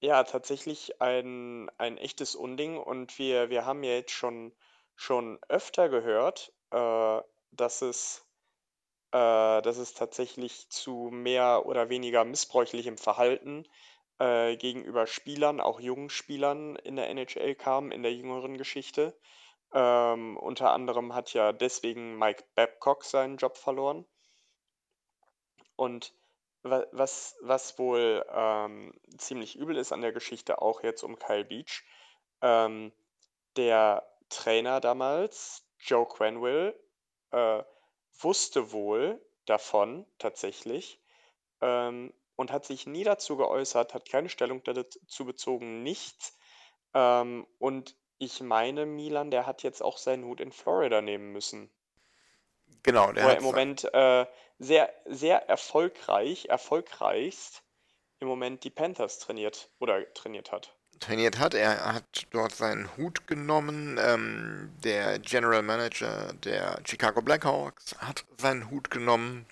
ja, 0.00 0.22
tatsächlich 0.24 1.00
ein, 1.00 1.70
ein 1.78 1.98
echtes 1.98 2.34
Unding 2.34 2.78
und 2.78 3.18
wir, 3.18 3.50
wir 3.50 3.66
haben 3.66 3.82
ja 3.82 3.92
jetzt 3.92 4.12
schon, 4.12 4.52
schon 4.94 5.38
öfter 5.48 5.88
gehört, 5.88 6.52
äh, 6.70 7.20
dass 7.52 7.82
es, 7.82 8.26
äh, 9.12 9.60
dass 9.62 9.76
es 9.76 9.94
tatsächlich 9.94 10.70
zu 10.70 11.10
mehr 11.10 11.66
oder 11.66 11.90
weniger 11.90 12.24
missbräuchlichem 12.24 12.96
Verhalten 12.96 13.66
äh, 14.20 14.56
gegenüber 14.56 15.06
Spielern, 15.06 15.60
auch 15.60 15.80
jungen 15.80 16.10
Spielern 16.10 16.76
in 16.76 16.96
der 16.96 17.08
NHL 17.08 17.54
kam, 17.54 17.90
in 17.90 18.02
der 18.02 18.14
jüngeren 18.14 18.58
Geschichte. 18.58 19.18
Ähm, 19.72 20.36
unter 20.36 20.72
anderem 20.72 21.14
hat 21.14 21.32
ja 21.32 21.52
deswegen 21.52 22.18
Mike 22.18 22.44
Babcock 22.54 23.04
seinen 23.04 23.38
Job 23.38 23.56
verloren. 23.56 24.04
Und 25.76 26.12
was, 26.62 27.36
was 27.40 27.78
wohl 27.78 28.24
ähm, 28.30 28.92
ziemlich 29.16 29.56
übel 29.56 29.78
ist 29.78 29.92
an 29.92 30.02
der 30.02 30.12
Geschichte, 30.12 30.60
auch 30.60 30.82
jetzt 30.82 31.02
um 31.02 31.18
Kyle 31.18 31.44
Beach, 31.44 31.82
ähm, 32.42 32.92
der 33.56 34.06
Trainer 34.28 34.80
damals, 34.80 35.64
Joe 35.78 36.06
Quenville, 36.06 36.78
äh, 37.30 37.62
wusste 38.18 38.72
wohl 38.72 39.24
davon 39.46 40.04
tatsächlich 40.18 41.00
ähm, 41.62 42.12
und 42.40 42.50
hat 42.50 42.64
sich 42.64 42.86
nie 42.86 43.04
dazu 43.04 43.36
geäußert, 43.36 43.92
hat 43.92 44.08
keine 44.08 44.30
Stellung 44.30 44.62
dazu 44.64 45.26
bezogen, 45.26 45.82
nichts. 45.82 46.38
Ähm, 46.94 47.46
und 47.58 47.94
ich 48.16 48.40
meine, 48.40 48.86
Milan, 48.86 49.30
der 49.30 49.44
hat 49.44 49.62
jetzt 49.62 49.82
auch 49.82 49.98
seinen 49.98 50.24
Hut 50.24 50.40
in 50.40 50.50
Florida 50.50 51.02
nehmen 51.02 51.32
müssen. 51.32 51.70
Genau, 52.82 53.12
der 53.12 53.24
Wo 53.24 53.28
er 53.28 53.36
im 53.36 53.42
Moment 53.42 53.84
äh, 53.92 54.24
sehr, 54.58 54.90
sehr 55.04 55.50
erfolgreich, 55.50 56.46
erfolgreichst 56.46 57.62
im 58.20 58.28
Moment 58.28 58.64
die 58.64 58.70
Panthers 58.70 59.18
trainiert 59.18 59.70
oder 59.78 60.10
trainiert 60.14 60.50
hat. 60.50 60.74
Trainiert 60.98 61.38
hat, 61.38 61.52
er 61.52 61.92
hat 61.92 62.26
dort 62.30 62.52
seinen 62.52 62.96
Hut 62.96 63.26
genommen. 63.26 63.98
Ähm, 64.02 64.72
der 64.82 65.18
General 65.18 65.60
Manager 65.60 66.32
der 66.42 66.80
Chicago 66.86 67.20
Blackhawks 67.20 67.94
hat 67.98 68.24
seinen 68.38 68.70
Hut 68.70 68.90
genommen. 68.90 69.44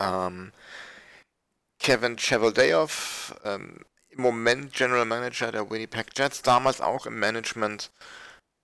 Ähm, 0.00 0.52
Kevin 1.78 2.16
Cheveldayoff 2.16 3.34
ähm, 3.44 3.84
im 4.10 4.22
Moment 4.22 4.72
General 4.72 5.04
Manager 5.04 5.52
der 5.52 5.70
Winnipeg 5.70 6.08
Jets, 6.16 6.42
damals 6.42 6.80
auch 6.80 7.06
im 7.06 7.18
Management 7.18 7.90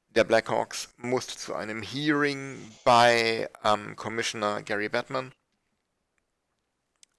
der 0.09 0.25
Blackhawks, 0.25 0.89
musste 0.97 1.37
zu 1.37 1.55
einem 1.55 1.83
Hearing 1.83 2.73
bei 2.85 3.49
ähm, 3.65 3.97
Commissioner 3.97 4.62
Gary 4.62 4.89
Batman. 4.89 5.33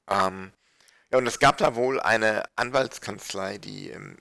Ähm, 0.08 0.52
ja, 1.12 1.18
und 1.18 1.28
es 1.28 1.40
gab 1.40 1.58
da 1.58 1.76
wohl 1.76 2.00
eine 2.00 2.44
Anwaltskanzlei, 2.56 3.58
die 3.58 3.90
ähm, 3.90 4.18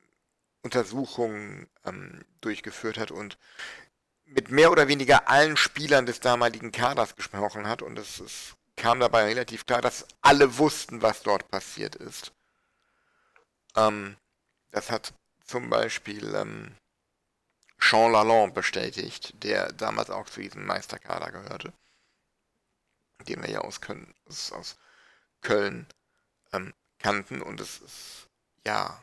Untersuchungen 0.62 1.68
ähm, 1.84 2.24
durchgeführt 2.40 2.98
hat 2.98 3.10
und 3.10 3.38
mit 4.24 4.50
mehr 4.50 4.70
oder 4.70 4.88
weniger 4.88 5.28
allen 5.28 5.56
Spielern 5.56 6.06
des 6.06 6.20
damaligen 6.20 6.72
Kaders 6.72 7.16
gesprochen 7.16 7.68
hat. 7.68 7.82
Und 7.82 7.98
es, 7.98 8.20
es 8.20 8.56
kam 8.76 9.00
dabei 9.00 9.24
relativ 9.24 9.66
klar, 9.66 9.80
dass 9.80 10.06
alle 10.20 10.58
wussten, 10.58 11.02
was 11.02 11.22
dort 11.22 11.48
passiert 11.50 11.96
ist. 11.96 12.32
Ähm, 13.76 14.16
das 14.70 14.90
hat 14.90 15.12
zum 15.44 15.70
Beispiel 15.70 16.34
ähm, 16.34 16.76
Jean 17.78 18.12
Lalonde 18.12 18.54
bestätigt, 18.54 19.34
der 19.42 19.72
damals 19.72 20.10
auch 20.10 20.28
zu 20.28 20.40
diesem 20.40 20.64
Meisterkader 20.64 21.30
gehörte. 21.30 21.72
den 23.28 23.42
wir 23.42 23.50
ja 23.50 23.60
aus 23.60 23.80
Köln, 23.80 24.12
aus 24.26 24.76
Köln 25.40 25.86
ähm, 26.52 26.74
kannten. 26.98 27.42
Und 27.42 27.60
es 27.60 27.78
ist, 27.78 28.28
ja, 28.66 29.02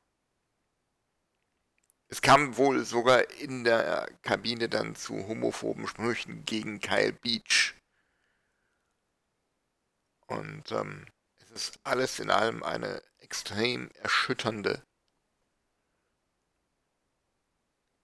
es 2.08 2.22
kam 2.22 2.58
wohl 2.58 2.84
sogar 2.84 3.30
in 3.40 3.64
der 3.64 4.10
Kabine 4.22 4.68
dann 4.68 4.96
zu 4.96 5.28
homophoben 5.28 5.88
Sprüchen 5.88 6.44
gegen 6.46 6.80
Kyle 6.82 7.14
Beach. 7.14 7.74
Und 10.32 10.72
ähm, 10.72 11.06
es 11.40 11.52
ist 11.52 11.80
alles 11.84 12.20
in 12.20 12.30
allem 12.30 12.64
eine 12.64 13.04
extrem 13.20 13.90
erschütternde 13.92 14.82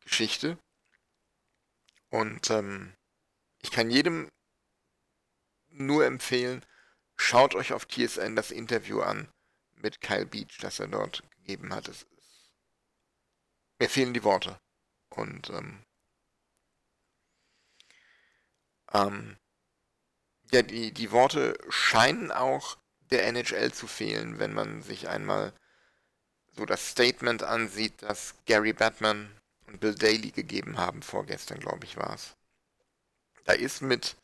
Geschichte. 0.02 0.58
Und 2.10 2.50
ähm, 2.50 2.94
ich 3.60 3.72
kann 3.72 3.90
jedem 3.90 4.30
nur 5.70 6.06
empfehlen, 6.06 6.66
schaut 7.16 7.56
euch 7.56 7.72
auf 7.72 7.88
TSN 7.88 8.36
das 8.36 8.52
Interview 8.52 9.00
an 9.00 9.32
mit 9.76 10.02
Kyle 10.02 10.26
Beach, 10.26 10.58
das 10.60 10.80
er 10.80 10.88
dort 10.88 11.24
gegeben 11.38 11.74
hat. 11.74 11.88
Es 11.88 12.04
ist, 12.04 12.52
mir 13.80 13.90
fehlen 13.90 14.14
die 14.14 14.24
Worte. 14.24 14.60
Und 15.16 15.50
ähm, 15.52 15.82
ähm, 18.92 19.38
ja, 20.52 20.62
die, 20.62 20.92
die 20.92 21.12
Worte 21.12 21.58
scheinen 21.70 22.32
auch 22.32 22.78
der 23.12 23.26
NHL 23.28 23.72
zu 23.74 23.88
fehlen, 23.88 24.40
wenn 24.40 24.54
man 24.54 24.82
sich 24.82 25.08
einmal 25.08 25.54
so 26.56 26.66
das 26.66 26.90
Statement 26.90 27.44
ansieht, 27.44 28.02
das 28.02 28.34
Gary 28.46 28.74
Batman 28.74 29.32
und 29.68 29.80
Bill 29.80 29.96
Daly 29.96 30.32
gegeben 30.32 30.78
haben, 30.78 31.02
vorgestern, 31.02 31.60
glaube 31.60 31.86
ich, 31.86 31.98
war 31.98 32.14
es. 32.14 32.36
Da 33.46 33.54
ist 33.54 33.82
mit, 33.82 34.18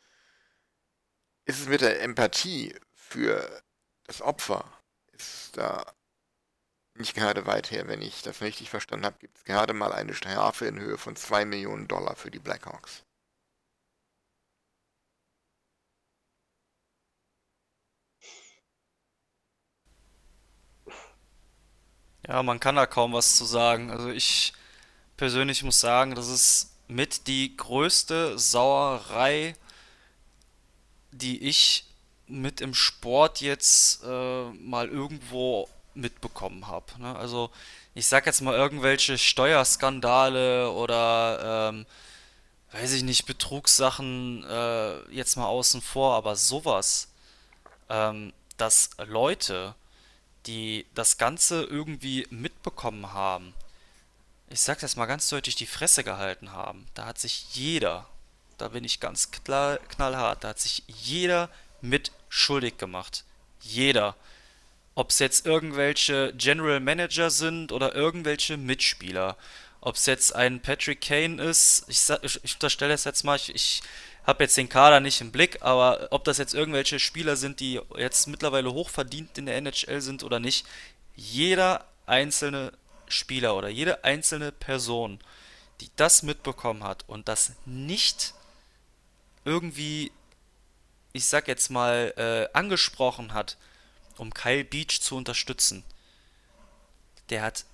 ist 1.44 1.60
es 1.60 1.68
mit 1.68 1.80
der 1.80 2.02
Empathie 2.02 2.74
für 2.94 3.62
das 4.04 4.20
Opfer, 4.20 4.70
ist 5.12 5.56
da 5.56 5.94
nicht 6.96 7.14
gerade 7.14 7.46
weit 7.46 7.70
her, 7.70 7.88
wenn 7.88 8.02
ich 8.02 8.22
das 8.22 8.40
richtig 8.40 8.70
verstanden 8.70 9.06
habe, 9.06 9.18
gibt 9.18 9.36
es 9.36 9.44
gerade 9.44 9.72
mal 9.72 9.92
eine 9.92 10.14
Strafe 10.14 10.66
in 10.66 10.78
Höhe 10.78 10.98
von 10.98 11.16
2 11.16 11.44
Millionen 11.44 11.88
Dollar 11.88 12.16
für 12.16 12.30
die 12.30 12.38
Blackhawks. 12.38 13.03
Ja, 22.26 22.42
man 22.42 22.60
kann 22.60 22.76
da 22.76 22.86
kaum 22.86 23.12
was 23.12 23.36
zu 23.36 23.44
sagen. 23.44 23.90
Also 23.90 24.08
ich 24.08 24.52
persönlich 25.16 25.62
muss 25.62 25.80
sagen, 25.80 26.14
das 26.14 26.28
ist 26.28 26.70
mit 26.88 27.26
die 27.26 27.56
größte 27.56 28.38
Sauerei, 28.38 29.54
die 31.12 31.42
ich 31.42 31.84
mit 32.26 32.60
im 32.60 32.74
Sport 32.74 33.40
jetzt 33.40 34.02
äh, 34.04 34.44
mal 34.52 34.88
irgendwo 34.88 35.68
mitbekommen 35.94 36.66
habe. 36.66 36.86
Ne? 36.98 37.14
Also 37.16 37.50
ich 37.94 38.06
sag 38.06 38.26
jetzt 38.26 38.40
mal 38.40 38.54
irgendwelche 38.54 39.18
Steuerskandale 39.18 40.70
oder 40.70 41.70
ähm, 41.70 41.86
weiß 42.72 42.92
ich 42.92 43.02
nicht, 43.02 43.26
Betrugssachen 43.26 44.44
äh, 44.44 45.10
jetzt 45.12 45.36
mal 45.36 45.46
außen 45.46 45.80
vor, 45.80 46.14
aber 46.14 46.34
sowas, 46.34 47.08
ähm, 47.88 48.32
dass 48.56 48.90
Leute, 49.06 49.74
die 50.46 50.86
das 50.94 51.18
Ganze 51.18 51.64
irgendwie 51.64 52.26
mitbekommen 52.30 53.12
haben, 53.12 53.54
ich 54.50 54.60
sag 54.60 54.78
das 54.80 54.96
mal 54.96 55.06
ganz 55.06 55.28
deutlich, 55.28 55.56
die 55.56 55.66
Fresse 55.66 56.04
gehalten 56.04 56.52
haben. 56.52 56.86
Da 56.94 57.06
hat 57.06 57.18
sich 57.18 57.46
jeder, 57.54 58.06
da 58.58 58.68
bin 58.68 58.84
ich 58.84 59.00
ganz 59.00 59.30
klar, 59.30 59.78
knallhart, 59.88 60.44
da 60.44 60.48
hat 60.48 60.60
sich 60.60 60.82
jeder 60.86 61.50
mit 61.80 62.12
schuldig 62.28 62.78
gemacht. 62.78 63.24
Jeder. 63.60 64.14
Ob 64.94 65.10
es 65.10 65.18
jetzt 65.18 65.46
irgendwelche 65.46 66.32
General 66.36 66.78
Manager 66.78 67.30
sind 67.30 67.72
oder 67.72 67.94
irgendwelche 67.94 68.56
Mitspieler. 68.56 69.36
Ob 69.80 69.96
es 69.96 70.06
jetzt 70.06 70.34
ein 70.34 70.60
Patrick 70.60 71.00
Kane 71.00 71.42
ist, 71.42 71.84
ich, 71.88 72.00
ich, 72.22 72.44
ich 72.44 72.54
unterstelle 72.54 72.94
es 72.94 73.04
jetzt 73.04 73.24
mal, 73.24 73.36
ich, 73.36 73.54
ich 73.54 73.82
habe 74.24 74.44
jetzt 74.44 74.56
den 74.56 74.68
Kader 74.68 75.00
nicht 75.00 75.20
im 75.20 75.32
Blick, 75.32 75.62
aber 75.62 76.08
ob 76.10 76.24
das 76.24 76.38
jetzt 76.38 76.54
irgendwelche 76.54 76.98
Spieler 76.98 77.36
sind, 77.36 77.60
die 77.60 77.80
jetzt 77.96 78.26
mittlerweile 78.26 78.72
hochverdient 78.72 79.36
in 79.38 79.46
der 79.46 79.56
NHL 79.56 80.00
sind 80.00 80.24
oder 80.24 80.40
nicht, 80.40 80.66
jeder 81.14 81.86
einzelne 82.06 82.72
Spieler 83.06 83.54
oder 83.54 83.68
jede 83.68 84.02
einzelne 84.04 84.50
Person, 84.50 85.18
die 85.80 85.90
das 85.96 86.22
mitbekommen 86.22 86.84
hat 86.84 87.04
und 87.06 87.28
das 87.28 87.52
nicht 87.66 88.34
irgendwie, 89.44 90.10
ich 91.12 91.26
sag 91.26 91.46
jetzt 91.46 91.70
mal, 91.70 92.14
äh, 92.16 92.56
angesprochen 92.56 93.34
hat, 93.34 93.58
um 94.16 94.32
Kyle 94.32 94.64
Beach 94.64 95.00
zu 95.00 95.16
unterstützen, 95.16 95.84
der 97.28 97.42
hat, 97.42 97.66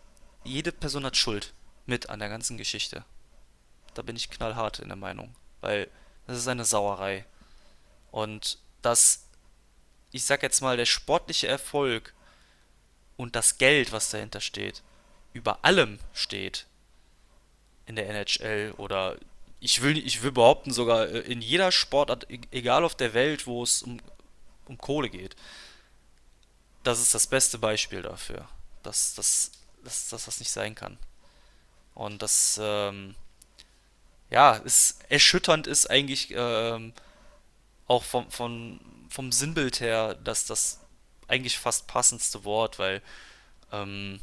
jede 0.43 0.73
Person 0.73 1.05
hat 1.05 1.17
Schuld 1.17 1.53
mit 1.87 2.11
an 2.11 2.19
der 2.19 2.29
ganzen 2.29 2.57
Geschichte. 2.57 3.05
Da 3.95 4.03
bin 4.03 4.17
ich 4.17 4.31
knallhart 4.31 4.79
in 4.79 4.89
der 4.89 4.97
Meinung, 4.97 5.35
weil 5.61 5.89
das 6.31 6.39
ist 6.39 6.49
eine 6.49 6.65
Sauerei. 6.65 7.25
Und 8.13 8.59
das, 8.83 9.25
ich 10.13 10.25
sag 10.25 10.45
jetzt 10.45 10.61
mal, 10.61 10.77
der 10.77 10.87
sportliche 10.87 11.49
Erfolg 11.49 12.15
und 13.17 13.35
das 13.35 13.59
Geld, 13.59 13.91
was 13.91 14.11
dahinter 14.11 14.41
steht, 14.41 14.83
über 15.33 15.65
allem 15.65 15.99
steht 16.13 16.67
in 17.87 17.97
der 17.97 18.09
NHL 18.09 18.75
oder 18.77 19.17
ich 19.59 19.83
will, 19.83 19.99
ich 19.99 20.23
will 20.23 20.31
behaupten, 20.31 20.73
sogar 20.73 21.09
äh, 21.09 21.19
in 21.21 21.43
jeder 21.43 21.73
Sportart, 21.73 22.31
e-, 22.31 22.41
egal 22.53 22.85
auf 22.85 22.95
der 22.95 23.13
Welt, 23.13 23.49
wo 23.49 23.65
es 23.65 23.83
um, 23.83 24.01
um 24.67 24.79
Kohle 24.79 25.11
geht. 25.11 25.35
Das 26.85 27.01
ist 27.01 27.13
das 27.13 27.27
beste 27.27 27.59
Beispiel 27.59 28.03
dafür, 28.03 28.49
dass, 28.85 29.15
dass, 29.15 29.51
dass, 29.83 30.09
dass 30.09 30.27
das 30.27 30.39
nicht 30.39 30.51
sein 30.51 30.77
kann. 30.77 30.97
Und 31.95 32.23
das, 32.23 32.59
ähm, 32.63 33.17
ja, 34.31 34.55
ist 34.55 35.05
erschütternd 35.09 35.67
ist 35.67 35.91
eigentlich 35.91 36.33
ähm, 36.37 36.93
auch 37.87 38.05
vom, 38.05 38.31
vom, 38.31 38.81
vom 39.09 39.33
Sinnbild 39.33 39.81
her, 39.81 40.15
dass 40.15 40.47
das 40.47 40.81
eigentlich 41.29 41.59
fast 41.59 41.87
passendste 41.87 42.45
Wort, 42.45 42.79
weil 42.79 43.03
ähm, 43.73 44.21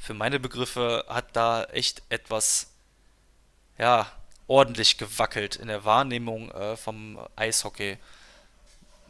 für 0.00 0.14
meine 0.14 0.40
Begriffe 0.40 1.04
hat 1.08 1.36
da 1.36 1.64
echt 1.64 2.02
etwas, 2.08 2.72
ja, 3.78 4.10
ordentlich 4.48 4.98
gewackelt 4.98 5.56
in 5.56 5.68
der 5.68 5.84
Wahrnehmung 5.84 6.50
äh, 6.50 6.76
vom 6.76 7.18
Eishockey, 7.36 7.98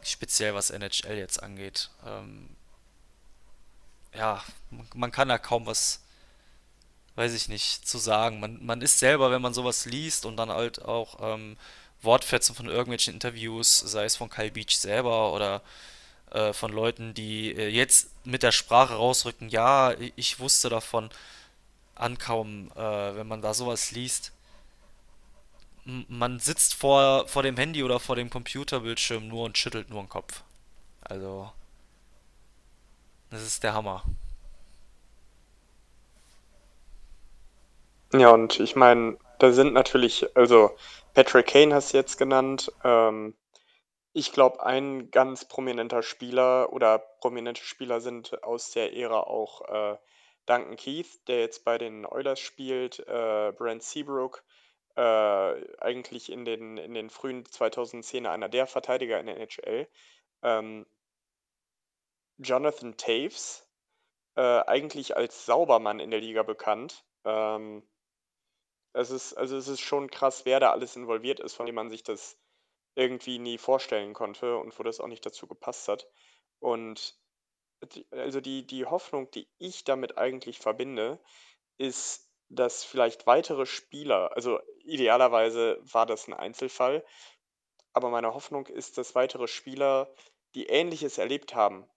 speziell 0.03 0.53
was 0.53 0.69
NHL 0.69 1.17
jetzt 1.17 1.41
angeht. 1.41 1.89
Ähm, 2.05 2.55
ja, 4.13 4.43
man, 4.69 4.87
man, 4.93 5.11
kann 5.11 5.29
da 5.29 5.39
kaum 5.39 5.65
was, 5.65 6.02
weiß 7.15 7.33
ich 7.33 7.47
nicht, 7.47 7.87
zu 7.87 7.97
sagen. 7.97 8.39
Man, 8.39 8.63
man 8.65 8.81
ist 8.81 8.99
selber, 8.99 9.31
wenn 9.31 9.41
man 9.41 9.53
sowas 9.53 9.85
liest 9.85 10.25
und 10.25 10.37
dann 10.37 10.49
halt 10.49 10.83
auch 10.83 11.17
ähm, 11.21 11.57
Wortfetzen 12.01 12.55
von 12.55 12.67
irgendwelchen 12.67 13.13
Interviews, 13.13 13.79
sei 13.79 14.05
es 14.05 14.15
von 14.15 14.29
Kyle 14.29 14.51
Beach 14.51 14.77
selber 14.77 15.33
oder 15.33 15.61
äh, 16.31 16.53
von 16.53 16.71
Leuten, 16.71 17.13
die 17.13 17.55
äh, 17.55 17.67
jetzt 17.69 18.09
mit 18.25 18.43
der 18.43 18.51
Sprache 18.51 18.95
rausrücken, 18.95 19.49
ja, 19.49 19.93
ich 20.15 20.39
wusste 20.39 20.69
davon, 20.69 21.09
ankaum, 21.95 22.71
äh, 22.75 23.15
wenn 23.15 23.27
man 23.27 23.41
da 23.41 23.53
sowas 23.53 23.91
liest. 23.91 24.31
Man 25.85 26.39
sitzt 26.39 26.75
vor, 26.75 27.27
vor 27.27 27.43
dem 27.43 27.57
Handy 27.57 27.83
oder 27.83 27.99
vor 27.99 28.15
dem 28.15 28.29
Computerbildschirm 28.29 29.27
nur 29.27 29.45
und 29.45 29.57
schüttelt 29.57 29.89
nur 29.89 30.01
den 30.01 30.09
Kopf. 30.09 30.43
Also, 31.01 31.51
das 33.29 33.41
ist 33.41 33.63
der 33.63 33.73
Hammer. 33.73 34.03
Ja, 38.13 38.29
und 38.31 38.59
ich 38.59 38.75
meine, 38.75 39.17
da 39.39 39.51
sind 39.51 39.73
natürlich, 39.73 40.35
also 40.35 40.75
Patrick 41.15 41.47
Kane 41.47 41.73
hast 41.73 41.93
du 41.93 41.97
jetzt 41.97 42.17
genannt, 42.17 42.71
ähm, 42.83 43.35
ich 44.13 44.31
glaube, 44.31 44.63
ein 44.63 45.09
ganz 45.09 45.45
prominenter 45.45 46.03
Spieler 46.03 46.71
oder 46.71 46.99
prominente 46.99 47.63
Spieler 47.63 48.01
sind 48.01 48.43
aus 48.43 48.69
der 48.71 48.95
Ära 48.95 49.21
auch 49.21 49.61
äh, 49.67 49.97
Duncan 50.45 50.75
Keith, 50.75 51.27
der 51.27 51.39
jetzt 51.39 51.65
bei 51.65 51.79
den 51.79 52.05
Oilers 52.05 52.39
spielt, 52.39 52.99
äh, 52.99 53.51
Brent 53.57 53.81
Seabrook, 53.81 54.43
äh, 54.95 55.01
eigentlich 55.79 56.31
in 56.31 56.45
den, 56.45 56.77
in 56.77 56.93
den 56.93 57.09
frühen 57.09 57.43
2010er 57.45 58.29
einer 58.29 58.49
der 58.49 58.67
Verteidiger 58.67 59.19
in 59.19 59.25
der 59.25 59.37
NHL. 59.37 59.87
Ähm, 60.43 60.85
Jonathan 62.37 62.95
Taves, 62.97 63.67
äh, 64.35 64.41
eigentlich 64.41 65.17
als 65.17 65.45
Saubermann 65.45 65.99
in 65.99 66.11
der 66.11 66.19
Liga 66.19 66.43
bekannt. 66.43 67.03
Ähm, 67.25 67.83
es 68.93 69.09
ist, 69.11 69.33
also 69.33 69.57
es 69.57 69.67
ist 69.67 69.81
schon 69.81 70.09
krass, 70.09 70.45
wer 70.45 70.59
da 70.59 70.71
alles 70.71 70.95
involviert 70.95 71.39
ist, 71.39 71.55
von 71.55 71.65
dem 71.65 71.75
man 71.75 71.89
sich 71.89 72.03
das 72.03 72.37
irgendwie 72.95 73.39
nie 73.39 73.57
vorstellen 73.57 74.13
konnte 74.13 74.57
und 74.57 74.77
wo 74.77 74.83
das 74.83 74.99
auch 74.99 75.07
nicht 75.07 75.25
dazu 75.25 75.47
gepasst 75.47 75.87
hat. 75.87 76.07
Und 76.59 77.17
also 78.11 78.39
die, 78.39 78.65
die 78.65 78.85
Hoffnung, 78.85 79.29
die 79.31 79.49
ich 79.57 79.83
damit 79.83 80.17
eigentlich 80.17 80.59
verbinde, 80.59 81.19
ist, 81.77 82.29
dass 82.49 82.83
vielleicht 82.83 83.25
weitere 83.25 83.65
Spieler, 83.65 84.31
also 84.35 84.59
idealerweise 84.83 85.79
war 85.81 86.05
das 86.05 86.27
ein 86.27 86.33
Einzelfall, 86.33 87.03
aber 87.93 88.09
meine 88.09 88.33
Hoffnung 88.33 88.67
ist, 88.67 88.97
dass 88.97 89.15
weitere 89.15 89.47
Spieler, 89.47 90.13
die 90.55 90.67
Ähnliches 90.67 91.17
erlebt 91.17 91.55
haben, 91.55 91.89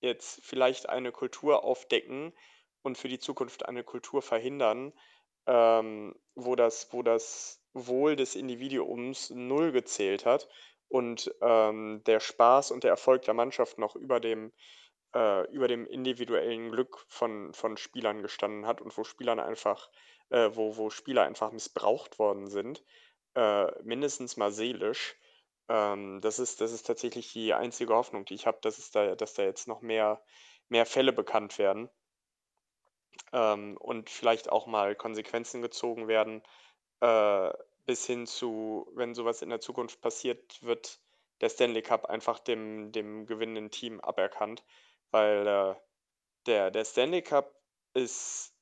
jetzt 0.00 0.44
vielleicht 0.44 0.88
eine 0.88 1.10
Kultur 1.10 1.64
aufdecken 1.64 2.34
und 2.82 2.98
für 2.98 3.08
die 3.08 3.18
Zukunft 3.18 3.66
eine 3.66 3.82
Kultur 3.82 4.20
verhindern, 4.20 4.92
ähm, 5.46 6.14
wo 6.34 6.56
das, 6.56 6.92
wo 6.92 7.02
das 7.02 7.60
Wohl 7.74 8.16
des 8.16 8.34
Individuums 8.36 9.30
null 9.30 9.72
gezählt 9.72 10.26
hat 10.26 10.48
und 10.88 11.34
ähm, 11.40 12.02
der 12.06 12.20
Spaß 12.20 12.70
und 12.70 12.84
der 12.84 12.90
Erfolg 12.90 13.22
der 13.22 13.34
Mannschaft 13.34 13.78
noch 13.78 13.96
über 13.96 14.20
dem, 14.20 14.52
äh, 15.14 15.50
über 15.52 15.68
dem 15.68 15.86
individuellen 15.86 16.70
Glück 16.70 17.04
von, 17.08 17.52
von 17.54 17.76
Spielern 17.76 18.22
gestanden 18.22 18.66
hat 18.66 18.80
und 18.80 18.96
wo 18.96 19.04
Spielern 19.04 19.40
einfach, 19.40 19.90
äh, 20.30 20.50
wo, 20.52 20.76
wo 20.76 20.90
Spieler 20.90 21.22
einfach 21.22 21.50
missbraucht 21.52 22.18
worden 22.18 22.48
sind, 22.48 22.84
äh, 23.34 23.70
mindestens 23.82 24.36
mal 24.36 24.52
seelisch. 24.52 25.16
Ähm, 25.68 26.20
das 26.20 26.38
ist, 26.38 26.60
das 26.60 26.72
ist 26.72 26.86
tatsächlich 26.86 27.32
die 27.32 27.54
einzige 27.54 27.94
Hoffnung, 27.94 28.24
die 28.26 28.34
ich 28.34 28.46
habe, 28.46 28.58
dass 28.60 28.90
da, 28.90 29.14
dass 29.14 29.34
da 29.34 29.42
jetzt 29.42 29.68
noch 29.68 29.80
mehr, 29.80 30.22
mehr 30.68 30.84
Fälle 30.86 31.12
bekannt 31.12 31.58
werden 31.58 31.88
ähm, 33.32 33.76
und 33.78 34.10
vielleicht 34.10 34.50
auch 34.50 34.66
mal 34.66 34.94
Konsequenzen 34.94 35.62
gezogen 35.62 36.08
werden, 36.08 36.42
äh, 37.00 37.52
bis 37.86 38.06
hin 38.06 38.26
zu, 38.26 38.88
wenn 38.94 39.14
sowas 39.14 39.42
in 39.42 39.50
der 39.50 39.60
Zukunft 39.60 40.00
passiert, 40.00 40.62
wird 40.62 41.00
der 41.40 41.48
Stanley 41.48 41.82
Cup 41.82 42.06
einfach 42.06 42.38
dem, 42.38 42.92
dem 42.92 43.26
gewinnenden 43.26 43.70
Team 43.70 44.00
aberkannt, 44.00 44.64
weil 45.10 45.46
äh, 45.46 45.74
der, 46.46 46.70
der 46.70 46.84
Stanley 46.84 47.22
Cup 47.22 47.54
ist, 47.94 48.54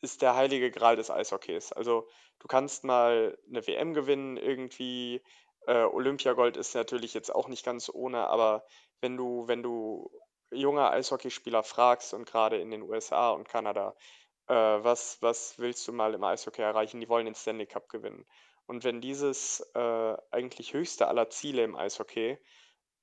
ist 0.00 0.22
der 0.22 0.34
heilige 0.34 0.70
Gral 0.70 0.96
des 0.96 1.10
Eishockeys. 1.10 1.72
Also 1.72 2.08
du 2.40 2.48
kannst 2.48 2.84
mal 2.84 3.38
eine 3.48 3.66
WM 3.66 3.94
gewinnen, 3.94 4.36
irgendwie. 4.36 5.22
Äh, 5.66 5.84
Olympiagold 5.84 6.56
ist 6.56 6.74
natürlich 6.74 7.14
jetzt 7.14 7.34
auch 7.34 7.48
nicht 7.48 7.64
ganz 7.64 7.90
ohne, 7.92 8.28
aber 8.28 8.64
wenn 9.00 9.16
du, 9.16 9.48
wenn 9.48 9.62
du 9.62 10.10
junge 10.50 10.90
Eishockeyspieler 10.90 11.62
fragst 11.62 12.14
und 12.14 12.26
gerade 12.26 12.58
in 12.58 12.70
den 12.70 12.82
USA 12.82 13.30
und 13.30 13.48
Kanada, 13.48 13.94
äh, 14.48 14.54
was, 14.54 15.20
was 15.22 15.58
willst 15.58 15.86
du 15.88 15.92
mal 15.92 16.14
im 16.14 16.24
Eishockey 16.24 16.62
erreichen? 16.62 17.00
Die 17.00 17.08
wollen 17.08 17.26
den 17.26 17.34
Stanley 17.34 17.66
Cup 17.66 17.88
gewinnen. 17.88 18.26
Und 18.66 18.84
wenn 18.84 19.00
dieses 19.00 19.60
äh, 19.74 20.16
eigentlich 20.30 20.72
höchste 20.72 21.08
aller 21.08 21.30
Ziele 21.30 21.64
im 21.64 21.76
Eishockey 21.76 22.38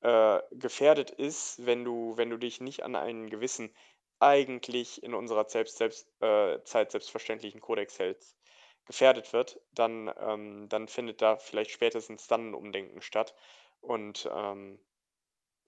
äh, 0.02 0.42
gefährdet 0.52 1.12
ist, 1.12 1.66
wenn 1.66 1.86
du, 1.86 2.18
wenn 2.18 2.30
du 2.30 2.38
dich 2.38 2.62
nicht 2.62 2.84
an 2.84 2.96
einen 2.96 3.30
gewissen, 3.30 3.74
eigentlich 4.20 5.04
in 5.04 5.14
unserer 5.14 5.50
selbst, 5.50 5.78
selbst, 5.78 6.08
äh, 6.22 6.62
Zeit 6.64 6.92
selbstverständlichen 6.92 7.62
Kodex 7.62 8.00
hältst, 8.00 8.38
gefährdet 8.86 9.34
wird, 9.34 9.60
dann, 9.72 10.14
ähm, 10.20 10.68
dann 10.70 10.88
findet 10.88 11.22
da 11.22 11.38
vielleicht 11.38 11.72
spätestens 11.72 12.28
dann 12.28 12.52
ein 12.52 12.54
Umdenken 12.54 13.02
statt. 13.02 13.34
Und 13.82 14.30
ähm, 14.34 14.80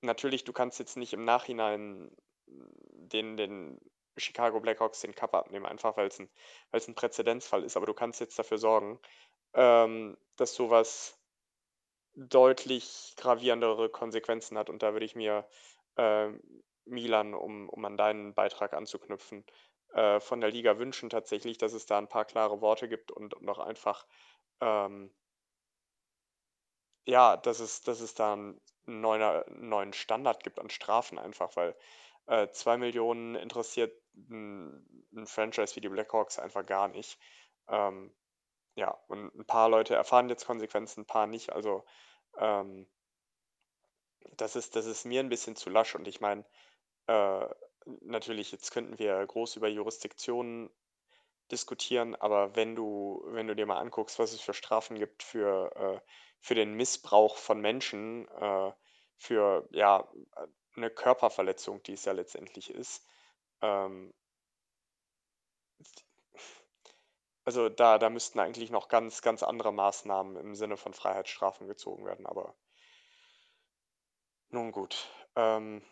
natürlich, 0.06 0.43
du 0.43 0.53
kannst 0.53 0.80
jetzt 0.80 0.97
nicht 0.97 1.14
im 1.14 1.26
Nachhinein 1.26 2.12
den, 2.47 3.38
den 3.38 3.80
Chicago 4.18 4.60
Blackhawks 4.60 5.01
den 5.01 5.16
Cup 5.16 5.34
abnehmen, 5.34 5.66
einfach 5.66 5.97
weil 5.97 6.08
es 6.08 6.20
ein, 6.20 6.30
ein 6.72 6.95
Präzedenzfall 6.95 7.64
ist, 7.64 7.76
aber 7.78 7.86
du 7.86 7.93
kannst 7.93 8.20
jetzt 8.20 8.39
dafür 8.39 8.58
sorgen, 8.58 8.99
ähm, 9.53 10.18
dass 10.38 10.56
sowas 10.56 11.20
deutlich 12.16 13.14
gravierendere 13.18 13.89
Konsequenzen 13.89 14.58
hat. 14.58 14.70
Und 14.70 14.84
da 14.84 14.93
würde 14.93 15.06
ich 15.06 15.16
mir 15.16 15.47
äh, 15.97 16.30
Milan, 16.86 17.34
um, 17.34 17.70
um 17.70 17.84
an 17.86 17.97
deinen 17.97 18.34
Beitrag 18.34 18.74
anzuknüpfen, 18.74 19.45
äh, 19.93 20.20
von 20.20 20.41
der 20.41 20.51
Liga 20.51 20.78
wünschen 20.78 21.10
tatsächlich, 21.10 21.58
dass 21.58 21.74
es 21.74 21.86
da 21.86 21.97
ein 21.97 22.10
paar 22.10 22.26
klare 22.26 22.62
Worte 22.62 22.88
gibt 22.88 23.12
und, 23.12 23.34
und 23.34 23.49
auch 23.49 23.60
einfach, 23.60 24.06
ähm, 24.62 25.14
ja, 27.06 27.38
dass 27.38 27.60
es, 27.60 27.82
dass 27.82 27.99
es 28.01 28.14
da 28.16 28.34
einen 28.34 28.60
neuen, 28.86 29.93
Standard 29.93 30.43
gibt 30.43 30.60
an 30.60 30.70
Strafen 30.70 31.20
einfach, 31.20 31.56
weil 31.56 31.76
äh, 32.28 32.49
zwei 32.49 32.78
Millionen 32.78 33.36
interessiert 33.36 33.93
ein, 34.30 35.06
ein 35.16 35.28
Franchise 35.28 35.76
wie 35.76 35.82
die 35.82 35.89
Blackhawks 35.89 36.39
einfach 36.39 36.66
gar 36.66 36.88
nicht. 36.88 37.20
Ähm, 37.68 38.14
ja, 38.76 38.91
und 39.08 39.34
ein 39.36 39.45
paar 39.45 39.70
Leute 39.70 39.95
erfahren 39.95 40.30
jetzt 40.30 40.45
Konsequenzen, 40.45 41.01
ein 41.01 41.08
paar 41.08 41.28
nicht. 41.28 41.51
Also 41.51 41.86
ähm, 42.38 42.88
das 44.38 44.56
ist, 44.56 44.76
das 44.76 44.86
ist 44.86 45.06
mir 45.06 45.22
ein 45.22 45.30
bisschen 45.30 45.56
zu 45.56 45.70
lasch. 45.70 45.95
Und 45.95 46.08
ich 46.08 46.20
meine, 46.20 46.45
äh, 47.08 47.47
natürlich, 48.01 48.51
jetzt 48.51 48.72
könnten 48.72 48.99
wir 48.99 49.26
groß 49.26 49.56
über 49.56 49.68
Jurisdiktionen 49.68 50.70
diskutieren, 51.52 52.16
aber 52.16 52.56
wenn 52.56 52.76
du, 52.76 53.24
wenn 53.28 53.48
du 53.48 53.56
dir 53.56 53.66
mal 53.66 53.80
anguckst, 53.80 54.20
was 54.20 54.34
es 54.34 54.41
für 54.41 54.54
Strafen 54.54 54.98
gibt 54.98 55.24
für, 55.24 55.72
äh, 55.76 56.00
für 56.39 56.56
den 56.56 56.74
Missbrauch 56.74 57.38
von 57.38 57.62
Menschen, 57.62 58.28
äh, 58.30 58.72
für 59.18 59.68
ja, 59.72 60.08
eine 60.76 60.89
Körperverletzung, 60.89 61.84
die 61.84 61.93
es 61.93 62.06
ja 62.06 62.14
letztendlich 62.14 62.70
ist, 62.70 63.08
ähm, 63.62 64.14
also 67.46 67.70
da, 67.70 68.00
da 68.00 68.10
müssten 68.10 68.39
eigentlich 68.39 68.72
noch 68.72 68.88
ganz, 68.88 69.22
ganz 69.22 69.43
andere 69.43 69.72
Maßnahmen 69.72 70.36
im 70.36 70.56
Sinne 70.56 70.78
von 70.78 70.93
Freiheitsstrafen 70.93 71.68
gezogen 71.68 72.06
werden, 72.06 72.26
aber 72.26 72.56
nun 74.50 74.72
gut. 74.72 75.08
Ähm, 75.36 75.84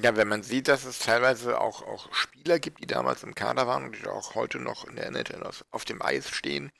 ja, 0.00 0.16
wenn 0.16 0.28
man 0.28 0.42
sieht, 0.42 0.68
dass 0.68 0.84
es 0.84 0.98
teilweise 0.98 1.60
auch, 1.60 1.82
auch 1.82 2.12
Spieler 2.14 2.58
gibt, 2.58 2.80
die 2.80 2.86
damals 2.86 3.22
im 3.22 3.34
Kader 3.34 3.66
waren 3.66 3.84
und 3.84 3.96
die 3.96 4.06
auch 4.06 4.34
heute 4.34 4.58
noch 4.58 4.86
in 4.86 4.96
der 4.96 5.06
NHL 5.06 5.42
auf 5.70 5.84
dem 5.84 6.00
Eis 6.00 6.30
stehen 6.30 6.72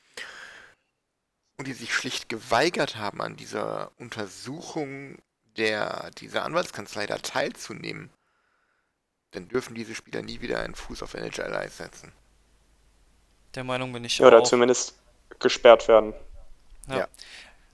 und 1.59 1.67
die 1.67 1.75
sich 1.75 1.95
schlicht 1.95 2.29
geweigert 2.29 2.97
haben, 2.97 3.21
an 3.21 3.37
dieser 3.37 3.93
Untersuchung 3.99 5.19
der, 5.57 6.11
dieser 6.19 6.45
Anwaltskanzlei 6.45 7.07
da 7.07 7.19
teilzunehmen, 7.19 8.11
dann 9.33 9.49
dürfen 9.49 9.75
diese 9.75 9.95
Spieler 9.95 10.23
nie 10.23 10.41
wieder 10.41 10.61
einen 10.61 10.75
Fuß 10.75 11.03
auf 11.03 11.15
NHL 11.15 11.55
Eis 11.55 11.77
setzen. 11.77 12.13
Der 13.55 13.65
Meinung 13.65 13.93
bin 13.93 14.05
ich 14.05 14.19
ja, 14.19 14.27
auch. 14.27 14.33
Oder 14.33 14.45
zumindest 14.45 14.95
gesperrt 15.39 15.89
werden. 15.89 16.15
Ja. 16.89 17.01
ja. 17.01 17.09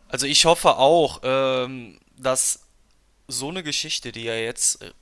Also 0.09 0.27
ich 0.27 0.45
hoffe 0.45 0.77
auch, 0.77 1.21
ähm, 1.23 1.99
dass 2.17 2.67
so 3.29 3.49
eine 3.51 3.63
Geschichte, 3.63 4.11
die 4.11 4.25
ja 4.25 4.35
jetzt 4.35 4.83
äh, 4.83 4.93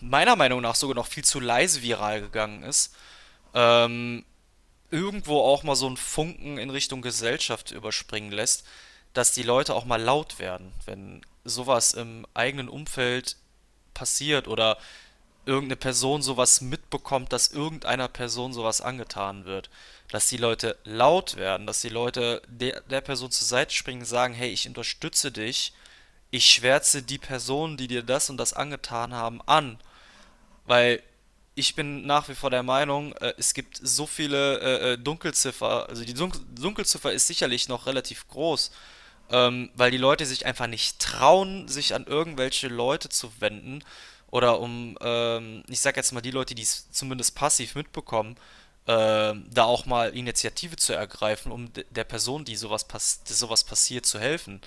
meiner 0.00 0.36
Meinung 0.36 0.60
nach 0.60 0.74
sogar 0.74 0.94
noch 0.94 1.06
viel 1.06 1.24
zu 1.24 1.40
leise 1.40 1.82
viral 1.82 2.20
gegangen 2.20 2.62
ist, 2.62 2.94
ähm, 3.54 4.24
irgendwo 4.90 5.40
auch 5.40 5.62
mal 5.62 5.76
so 5.76 5.86
einen 5.86 5.96
Funken 5.96 6.58
in 6.58 6.70
Richtung 6.70 7.02
Gesellschaft 7.02 7.70
überspringen 7.72 8.32
lässt, 8.32 8.64
dass 9.14 9.32
die 9.32 9.42
Leute 9.42 9.74
auch 9.74 9.84
mal 9.84 10.00
laut 10.00 10.38
werden, 10.38 10.72
wenn 10.86 11.22
sowas 11.44 11.92
im 11.94 12.26
eigenen 12.34 12.68
Umfeld 12.68 13.36
passiert 13.94 14.48
oder 14.48 14.78
irgendeine 15.46 15.76
Person 15.76 16.22
sowas 16.22 16.60
mitbekommt, 16.60 17.32
dass 17.32 17.48
irgendeiner 17.48 18.08
Person 18.08 18.52
sowas 18.52 18.80
angetan 18.80 19.46
wird. 19.46 19.70
Dass 20.10 20.28
die 20.28 20.36
Leute 20.36 20.76
laut 20.84 21.36
werden, 21.36 21.66
dass 21.66 21.80
die 21.80 21.88
Leute 21.88 22.42
der, 22.46 22.82
der 22.82 23.00
Person 23.00 23.30
zur 23.30 23.46
Seite 23.46 23.74
springen 23.74 24.04
sagen, 24.04 24.34
hey, 24.34 24.50
ich 24.50 24.68
unterstütze 24.68 25.32
dich, 25.32 25.72
ich 26.30 26.50
schwärze 26.50 27.02
die 27.02 27.18
Personen, 27.18 27.76
die 27.76 27.88
dir 27.88 28.02
das 28.02 28.30
und 28.30 28.36
das 28.36 28.52
angetan 28.52 29.14
haben, 29.14 29.40
an. 29.46 29.78
Weil 30.66 31.02
ich 31.54 31.74
bin 31.74 32.06
nach 32.06 32.28
wie 32.28 32.34
vor 32.34 32.50
der 32.50 32.62
Meinung, 32.62 33.12
äh, 33.14 33.34
es 33.38 33.54
gibt 33.54 33.80
so 33.82 34.06
viele 34.06 34.60
äh, 34.60 34.92
äh 34.92 34.98
Dunkelziffer, 34.98 35.88
also 35.88 36.04
die 36.04 36.14
Dunkelziffer 36.14 37.12
ist 37.12 37.26
sicherlich 37.26 37.68
noch 37.68 37.86
relativ 37.86 38.28
groß, 38.28 38.70
ähm, 39.30 39.70
weil 39.74 39.90
die 39.90 39.98
Leute 39.98 40.26
sich 40.26 40.46
einfach 40.46 40.66
nicht 40.66 41.00
trauen, 41.00 41.68
sich 41.68 41.94
an 41.94 42.06
irgendwelche 42.06 42.68
Leute 42.68 43.08
zu 43.08 43.32
wenden 43.40 43.82
oder 44.30 44.60
um, 44.60 44.96
ähm, 45.00 45.64
ich 45.68 45.80
sag 45.80 45.96
jetzt 45.96 46.12
mal, 46.12 46.20
die 46.20 46.30
Leute, 46.30 46.54
die 46.54 46.62
es 46.62 46.90
zumindest 46.90 47.34
passiv 47.34 47.74
mitbekommen, 47.74 48.36
äh, 48.86 49.34
da 49.50 49.64
auch 49.64 49.86
mal 49.86 50.14
Initiative 50.16 50.76
zu 50.76 50.92
ergreifen, 50.92 51.50
um 51.52 51.70
der 51.90 52.04
Person, 52.04 52.44
die 52.44 52.56
sowas, 52.56 52.84
pass 52.84 53.20
sowas 53.24 53.64
passiert, 53.64 54.06
zu 54.06 54.18
helfen. 54.18 54.60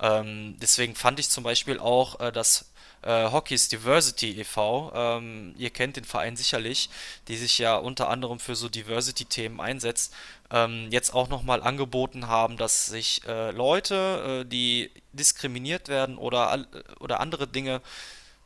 Ähm, 0.00 0.56
deswegen 0.60 0.94
fand 0.94 1.20
ich 1.20 1.30
zum 1.30 1.44
Beispiel 1.44 1.78
auch, 1.78 2.20
äh, 2.20 2.32
dass 2.32 2.66
äh, 3.02 3.30
Hockeys 3.30 3.68
Diversity 3.68 4.40
e.V., 4.40 4.92
ähm, 4.94 5.54
ihr 5.58 5.70
kennt 5.70 5.96
den 5.96 6.04
Verein 6.04 6.36
sicherlich, 6.36 6.88
die 7.28 7.36
sich 7.36 7.58
ja 7.58 7.76
unter 7.76 8.08
anderem 8.08 8.40
für 8.40 8.56
so 8.56 8.68
Diversity-Themen 8.68 9.60
einsetzt, 9.60 10.14
ähm, 10.50 10.88
jetzt 10.90 11.14
auch 11.14 11.28
nochmal 11.28 11.62
angeboten 11.62 12.28
haben, 12.28 12.56
dass 12.56 12.86
sich 12.86 13.22
äh, 13.26 13.50
Leute, 13.50 14.42
äh, 14.44 14.48
die 14.48 14.90
diskriminiert 15.12 15.88
werden 15.88 16.16
oder, 16.16 16.66
oder 17.00 17.20
andere 17.20 17.46
Dinge 17.46 17.82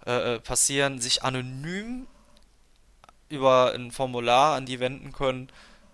äh, 0.06 0.36
äh, 0.36 0.40
passieren, 0.40 1.00
sich 1.00 1.22
anonym 1.22 2.06
über 3.28 3.72
ein 3.74 3.90
Formular 3.92 4.56
an 4.56 4.64
die 4.64 4.80
wenden 4.80 5.12
können, 5.12 5.50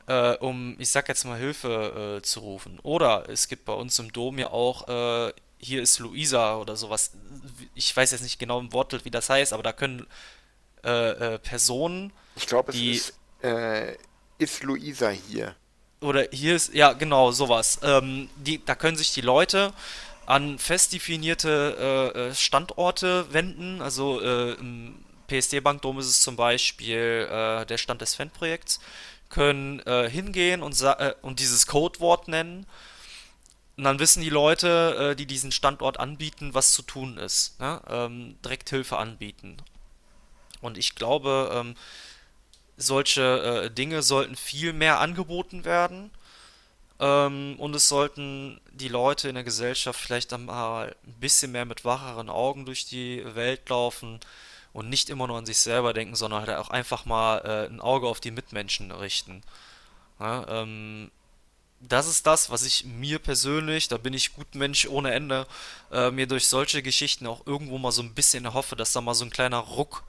äh, 0.07 0.37
um, 0.37 0.77
ich 0.79 0.91
sag 0.91 1.09
jetzt 1.09 1.25
mal, 1.25 1.39
Hilfe 1.39 2.21
zu 2.23 2.41
rufen. 2.41 2.79
Oder 2.83 3.29
es 3.29 3.49
gibt 3.49 3.65
bei 3.65 3.73
uns 3.73 3.99
im 3.99 4.13
Dom 4.13 4.39
ja 4.39 4.51
auch, 4.51 5.33
hier 5.65 5.83
ist 5.83 5.99
Luisa 5.99 6.57
oder 6.57 6.77
sowas. 6.77 7.13
Ich 7.75 7.97
weiß 7.97 8.13
jetzt 8.13 8.23
nicht 8.23 8.39
genau 8.39 8.61
im 8.61 8.73
Wortbild, 8.73 9.05
wie 9.05 9.11
das 9.11 9.31
heißt, 9.31 9.53
aber 9.53 9.63
da 9.63 9.73
können 9.73 10.07
äh, 10.83 11.39
Personen. 11.39 12.13
Ich 12.37 12.47
glaube, 12.47 12.73
es 12.73 12.77
die, 12.77 12.93
ist, 12.93 13.15
ist 14.39 14.63
Luisa 14.63 15.09
hier. 15.09 15.57
Oder 16.01 16.29
hier 16.31 16.55
ist, 16.55 16.75
ja, 16.75 16.93
genau, 16.93 17.33
sowas. 17.33 17.79
Ähm, 17.83 18.29
die, 18.37 18.63
da 18.65 18.75
können 18.75 18.97
sich 18.97 19.15
die 19.15 19.23
Leute 19.23 19.73
an 20.27 20.59
fest 20.59 20.93
definierte 20.93 22.13
äh, 22.15 22.19
äh 22.19 22.35
Standorte 22.35 23.33
wenden. 23.33 23.81
Also 23.81 24.21
äh, 24.21 24.53
im 24.53 25.05
PSD-Bankdom 25.29 25.99
ist 25.99 26.07
es 26.07 26.21
zum 26.21 26.37
Beispiel 26.37 27.29
äh, 27.31 27.65
der 27.65 27.79
Stand 27.79 28.03
des 28.03 28.15
Fan-Projekts, 28.15 28.81
können 29.31 29.81
äh, 29.81 30.09
hingehen 30.11 30.63
und, 30.63 30.79
äh, 30.83 31.15
und 31.23 31.41
dieses 31.41 31.67
Codewort 31.67 32.29
nennen. 32.29 32.67
Und 33.77 33.85
dann 33.85 33.99
wissen 33.99 34.23
die 34.23 34.31
Leute, 34.31 35.11
äh, 35.13 35.17
die 35.17 35.27
diesen 35.27 35.53
Standort 35.53 35.99
anbieten, 35.99 36.55
was 36.55 36.73
zu 36.73 36.83
tun 36.83 37.19
ist. 37.19 37.59
Ne? 37.61 37.81
Ähm, 37.89 38.37
direkt 38.45 38.71
Hilfe 38.71 38.99
anbieten. 38.99 39.57
Und 40.61 40.79
ich 40.79 40.95
glaube, 40.95 41.51
ähm, 41.53 41.77
solche 42.77 43.65
äh, 43.67 43.71
Dinge 43.71 44.03
sollten 44.03 44.37
viel 44.37 44.73
mehr 44.73 45.01
angeboten 45.01 45.65
werden. 45.65 46.11
Ähm, 47.01 47.57
und 47.59 47.75
es 47.75 47.89
sollten 47.89 48.61
die 48.73 48.89
Leute 48.89 49.29
in 49.29 49.35
der 49.35 49.45
Gesellschaft 49.45 50.01
vielleicht 50.01 50.33
einmal 50.33 50.95
ein 51.07 51.15
bisschen 51.15 51.53
mehr 51.53 51.65
mit 51.65 51.85
wacheren 51.85 52.31
Augen 52.31 52.67
durch 52.67 52.85
die 52.87 53.25
Welt 53.35 53.69
laufen 53.69 54.21
und 54.73 54.89
nicht 54.89 55.11
immer 55.11 55.27
nur 55.27 55.39
an 55.39 55.47
sich 55.47 55.59
selber 55.59 55.93
denken, 55.93 56.15
sondern 56.15 56.47
halt 56.47 56.59
auch 56.59 56.71
einfach 56.71 57.05
mal 57.05 57.39
äh, 57.39 57.67
ein 57.67 57.81
Auge 57.81 58.07
auf 58.07 58.21
die 58.21 58.31
Mitmenschen 58.31 58.91
richten. 58.93 59.43
Ja, 60.21 60.47
ähm, 60.49 61.11
das 61.89 62.07
ist 62.07 62.27
das, 62.27 62.51
was 62.51 62.65
ich 62.65 62.85
mir 62.85 63.19
persönlich, 63.19 63.89
da 63.89 63.97
bin 63.97 64.15
ich 64.15 64.35
gut 64.35 64.55
Mensch 64.55 64.87
ohne 64.87 65.13
Ende, 65.13 65.47
äh, 65.93 66.11
mir 66.11 66.27
durch 66.27 66.49
solche 66.49 66.83
Geschichten 66.83 67.27
auch 67.27 67.47
irgendwo 67.47 67.79
mal 67.79 67.93
so 67.93 68.03
ein 68.03 68.15
bisschen 68.15 68.45
erhoffe, 68.45 68.77
dass 68.77 68.93
da 68.93 69.01
mal 69.01 69.15
so 69.15 69.25
ein 69.25 69.31
kleiner 69.31 69.59
Ruck 69.59 70.05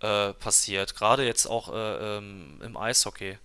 äh, 0.00 0.32
passiert. 0.34 0.94
Gerade 0.94 1.26
jetzt 1.26 1.46
auch 1.46 1.72
äh, 1.72 2.16
ähm, 2.18 2.60
im 2.62 2.76
Eishockey. 2.76 3.38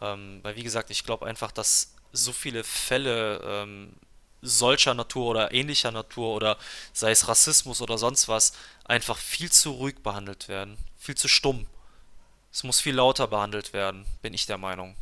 Ähm, 0.00 0.40
weil 0.42 0.56
wie 0.56 0.62
gesagt, 0.62 0.90
ich 0.90 1.04
glaube 1.04 1.26
einfach, 1.26 1.52
dass 1.52 1.94
so 2.12 2.32
viele 2.32 2.64
Fälle 2.64 3.40
ähm, 3.44 3.94
solcher 4.42 4.94
Natur 4.94 5.26
oder 5.26 5.52
ähnlicher 5.52 5.90
Natur 5.90 6.34
oder 6.34 6.58
sei 6.92 7.10
es 7.10 7.28
Rassismus 7.28 7.80
oder 7.80 7.98
sonst 7.98 8.28
was, 8.28 8.52
einfach 8.84 9.16
viel 9.16 9.50
zu 9.50 9.72
ruhig 9.72 10.02
behandelt 10.02 10.48
werden. 10.48 10.76
Viel 10.98 11.14
zu 11.14 11.28
stumm. 11.28 11.66
Es 12.52 12.62
muss 12.62 12.80
viel 12.80 12.94
lauter 12.94 13.26
behandelt 13.26 13.72
werden, 13.72 14.06
bin 14.22 14.34
ich 14.34 14.46
der 14.46 14.58
Meinung. 14.58 14.96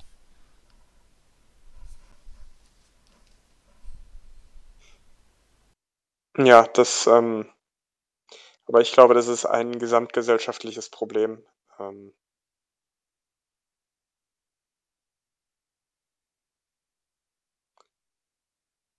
Ja, 6.37 6.67
das, 6.75 7.07
ähm, 7.07 7.47
aber 8.67 8.81
ich 8.81 8.93
glaube, 8.93 9.15
das 9.15 9.29
ist 9.29 9.45
ein 9.47 9.79
gesamtgesellschaftliches 9.79 10.91
Problem. 10.91 11.45
Ähm, 11.79 12.13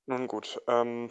nun 0.05 0.27
gut, 0.27 0.61
ähm, 0.67 1.09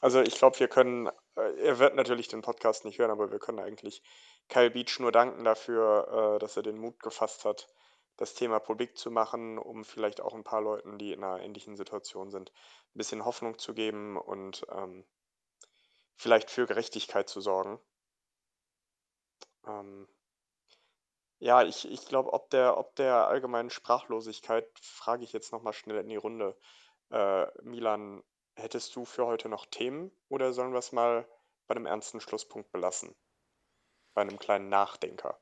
also 0.00 0.20
ich 0.22 0.36
glaube, 0.36 0.58
wir 0.60 0.68
können, 0.68 1.08
äh, 1.36 1.54
er 1.62 1.78
wird 1.78 1.96
natürlich 1.96 2.28
den 2.28 2.42
Podcast 2.42 2.84
nicht 2.84 2.98
hören, 2.98 3.10
aber 3.10 3.30
wir 3.32 3.38
können 3.40 3.60
eigentlich 3.60 4.02
Kyle 4.48 4.70
Beach 4.70 4.98
nur 5.00 5.12
danken 5.12 5.44
dafür, 5.44 6.36
äh, 6.36 6.40
dass 6.40 6.56
er 6.56 6.62
den 6.64 6.78
Mut 6.78 7.00
gefasst 7.02 7.44
hat, 7.44 7.68
das 8.16 8.34
Thema 8.34 8.60
publik 8.60 8.96
zu 8.98 9.10
machen, 9.10 9.58
um 9.58 9.84
vielleicht 9.84 10.20
auch 10.20 10.34
ein 10.34 10.44
paar 10.44 10.62
Leuten, 10.62 10.98
die 10.98 11.12
in 11.12 11.24
einer 11.24 11.42
ähnlichen 11.42 11.76
Situation 11.76 12.30
sind, 12.30 12.50
ein 12.52 12.98
bisschen 12.98 13.24
Hoffnung 13.24 13.58
zu 13.58 13.74
geben 13.74 14.16
und 14.18 14.66
ähm, 14.72 15.04
vielleicht 16.16 16.50
für 16.50 16.66
Gerechtigkeit 16.66 17.28
zu 17.28 17.40
sorgen. 17.40 17.78
Ähm, 19.66 20.08
ja, 21.38 21.62
ich, 21.62 21.90
ich 21.90 22.06
glaube, 22.06 22.32
ob 22.32 22.50
der, 22.50 22.76
ob 22.78 22.94
der 22.96 23.26
allgemeinen 23.28 23.70
Sprachlosigkeit 23.70 24.66
frage 24.78 25.24
ich 25.24 25.32
jetzt 25.32 25.52
nochmal 25.52 25.72
schnell 25.72 25.98
in 25.98 26.08
die 26.08 26.16
Runde. 26.16 26.56
Äh, 27.10 27.46
Milan, 27.62 28.22
hättest 28.56 28.94
du 28.96 29.04
für 29.04 29.26
heute 29.26 29.48
noch 29.48 29.66
Themen 29.66 30.10
oder 30.28 30.52
sollen 30.52 30.72
wir 30.72 30.78
es 30.78 30.92
mal 30.92 31.28
bei 31.66 31.74
einem 31.74 31.86
ernsten 31.86 32.20
Schlusspunkt 32.20 32.70
belassen? 32.72 33.14
Bei 34.14 34.22
einem 34.22 34.38
kleinen 34.38 34.68
Nachdenker. 34.68 35.40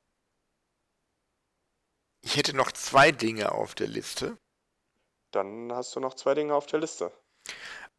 Ich 2.23 2.37
hätte 2.37 2.57
noch 2.57 2.73
zwei 2.73 3.13
Dinge 3.13 3.53
auf 3.53 3.75
der 3.75 3.89
Liste. 3.89 4.39
Dann 5.33 5.73
hast 5.73 5.95
du 5.95 6.01
noch 6.01 6.15
zwei 6.15 6.35
Dinge 6.35 6.55
auf 6.55 6.67
der 6.67 6.81
Liste. 6.81 7.13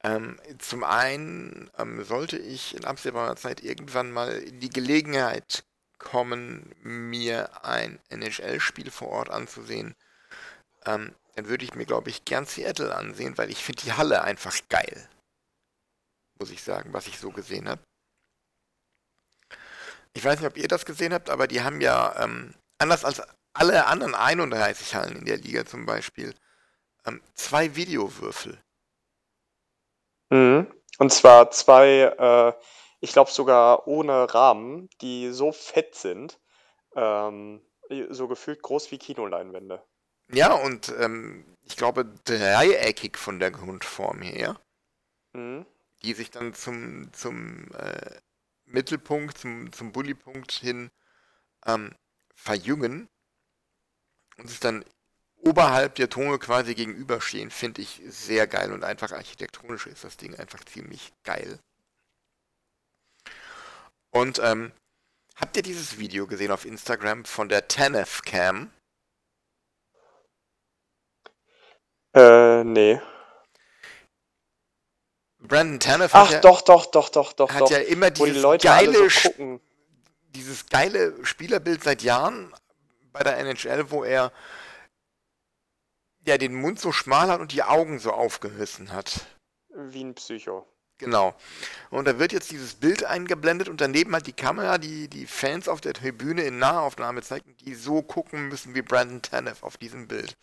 Ähm, 0.03 0.37
zum 0.59 0.83
einen 0.83 1.71
ähm, 1.77 2.03
sollte 2.03 2.37
ich 2.37 2.75
in 2.75 2.83
absehbarer 2.85 3.37
Zeit 3.37 3.63
irgendwann 3.63 4.11
mal 4.11 4.31
in 4.33 4.59
die 4.59 4.69
Gelegenheit 4.69 5.63
kommen, 5.97 6.75
mir 6.81 7.65
ein 7.65 7.99
NHL-Spiel 8.09 8.91
vor 8.91 9.09
Ort 9.09 9.29
anzusehen, 9.29 9.95
ähm, 10.85 11.15
dann 11.35 11.47
würde 11.47 11.65
ich 11.65 11.73
mir, 11.73 11.85
glaube 11.85 12.09
ich, 12.09 12.25
gern 12.25 12.45
Seattle 12.45 12.95
ansehen, 12.95 13.37
weil 13.37 13.49
ich 13.49 13.63
finde 13.63 13.83
die 13.83 13.93
Halle 13.93 14.21
einfach 14.23 14.55
geil. 14.69 15.09
Muss 16.39 16.51
ich 16.51 16.61
sagen, 16.61 16.93
was 16.93 17.07
ich 17.07 17.17
so 17.17 17.31
gesehen 17.31 17.69
habe. 17.69 17.81
Ich 20.13 20.23
weiß 20.23 20.39
nicht, 20.39 20.47
ob 20.47 20.57
ihr 20.57 20.67
das 20.67 20.85
gesehen 20.85 21.13
habt, 21.13 21.29
aber 21.29 21.47
die 21.47 21.61
haben 21.61 21.81
ja, 21.81 22.23
ähm, 22.23 22.53
anders 22.77 23.05
als 23.05 23.21
alle 23.53 23.87
anderen 23.87 24.15
31 24.15 24.95
Hallen 24.95 25.15
in 25.15 25.25
der 25.25 25.37
Liga 25.37 25.65
zum 25.65 25.85
Beispiel, 25.85 26.35
ähm, 27.05 27.21
zwei 27.33 27.75
Videowürfel. 27.75 28.61
Mhm. 30.33 30.67
Und 30.97 31.13
zwar 31.13 31.51
zwei, 31.51 32.11
äh, 32.17 32.53
ich 33.01 33.13
glaube 33.13 33.29
sogar 33.29 33.87
ohne 33.87 34.33
Rahmen, 34.33 34.89
die 35.01 35.31
so 35.31 35.51
fett 35.51 35.93
sind, 35.93 36.39
ähm, 36.95 37.61
so 38.09 38.27
gefühlt 38.27 38.63
groß 38.63 38.89
wie 38.91 38.97
Kinoleinwände. 38.97 39.83
Ja, 40.29 40.53
und 40.53 40.91
ähm, 40.99 41.45
ich 41.61 41.77
glaube 41.77 42.05
dreieckig 42.25 43.17
von 43.17 43.39
der 43.39 43.51
Grundform 43.51 44.21
her, 44.21 44.59
Mhm. 45.33 45.67
die 46.01 46.13
sich 46.13 46.31
dann 46.31 46.55
zum, 46.55 47.13
zum 47.13 47.71
äh, 47.73 48.19
Mittelpunkt, 48.65 49.37
zum, 49.37 49.71
zum 49.71 49.91
Bullypunkt 49.91 50.51
hin 50.51 50.89
ähm, 51.67 51.95
verjüngen 52.33 53.07
und 54.37 54.49
sich 54.49 54.59
dann 54.59 54.83
oberhalb 55.43 55.95
der 55.95 56.09
Tone 56.09 56.39
quasi 56.39 56.73
gegenüberstehen, 56.73 57.51
finde 57.51 57.81
ich 57.81 58.01
sehr 58.07 58.47
geil 58.47 58.71
und 58.71 58.83
einfach 58.83 59.11
architektonisch 59.11 59.87
ist 59.87 60.03
das 60.03 60.17
Ding 60.17 60.35
einfach 60.35 60.63
ziemlich 60.63 61.11
geil. 61.23 61.59
Und 64.11 64.39
ähm, 64.39 64.71
habt 65.35 65.57
ihr 65.57 65.63
dieses 65.63 65.97
Video 65.97 66.27
gesehen 66.27 66.51
auf 66.51 66.65
Instagram 66.65 67.25
von 67.25 67.49
der 67.49 67.67
Tanef 67.67 68.21
Cam? 68.21 68.71
Äh, 72.13 72.63
nee. 72.63 73.01
Brandon 75.39 75.79
Tanef 75.79 76.15
Ach, 76.15 76.31
ja, 76.31 76.39
doch, 76.39 76.61
doch, 76.61 76.85
doch, 76.85 77.09
doch, 77.09 77.33
doch, 77.33 77.51
hat 77.51 77.61
doch. 77.61 77.71
ja 77.71 77.79
immer 77.79 78.11
die 78.11 78.23
dieses 78.23 78.41
Leute 78.41 78.67
geile, 78.67 79.09
so 79.09 79.59
dieses 80.29 80.67
geile 80.67 81.13
Spielerbild 81.25 81.83
seit 81.83 82.01
Jahren 82.01 82.53
bei 83.11 83.23
der 83.23 83.37
NHL, 83.39 83.91
wo 83.91 84.03
er 84.03 84.31
ja 86.25 86.37
den 86.37 86.53
Mund 86.53 86.79
so 86.79 86.91
schmal 86.91 87.29
hat 87.29 87.39
und 87.39 87.51
die 87.51 87.63
Augen 87.63 87.99
so 87.99 88.11
aufgerissen 88.11 88.91
hat. 88.91 89.25
Wie 89.69 90.03
ein 90.03 90.15
Psycho. 90.15 90.67
Genau. 90.99 91.35
Und 91.89 92.05
da 92.05 92.19
wird 92.19 92.31
jetzt 92.31 92.51
dieses 92.51 92.75
Bild 92.75 93.03
eingeblendet 93.03 93.67
und 93.67 93.81
daneben 93.81 94.15
hat 94.15 94.27
die 94.27 94.33
Kamera, 94.33 94.77
die 94.77 95.07
die 95.07 95.25
Fans 95.25 95.67
auf 95.67 95.81
der 95.81 95.93
Tribüne 95.93 96.43
in 96.43 96.59
Nahaufnahme 96.59 97.21
zeigt, 97.21 97.61
die 97.61 97.75
so 97.75 98.01
gucken 98.01 98.47
müssen 98.47 98.75
wie 98.75 98.81
Brandon 98.81 99.21
Tanev 99.21 99.63
auf 99.63 99.77
diesem 99.77 100.07
Bild. 100.07 100.37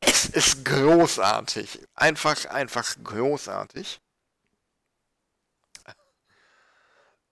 Es 0.00 0.26
ist 0.26 0.64
großartig. 0.64 1.80
Einfach, 1.94 2.44
einfach 2.46 2.96
großartig. 3.02 4.00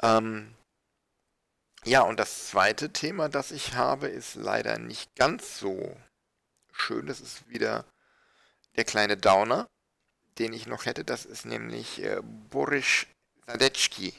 Ähm, 0.03 0.55
ja, 1.85 2.03
und 2.03 2.19
das 2.19 2.49
zweite 2.49 2.93
Thema, 2.93 3.29
das 3.29 3.51
ich 3.51 3.75
habe, 3.75 4.09
ist 4.09 4.35
leider 4.35 4.79
nicht 4.79 5.15
ganz 5.15 5.59
so 5.59 5.97
schön. 6.77 7.07
Das 7.07 7.21
ist 7.21 7.49
wieder 7.49 7.85
der 8.77 8.85
kleine 8.85 9.17
Downer, 9.17 9.69
den 10.39 10.53
ich 10.53 10.67
noch 10.67 10.87
hätte. 10.87 11.05
Das 11.05 11.25
ist 11.25 11.47
nämlich 11.47 12.03
äh, 12.03 12.21
Boris 12.23 13.07
Sadecki. 13.47 14.15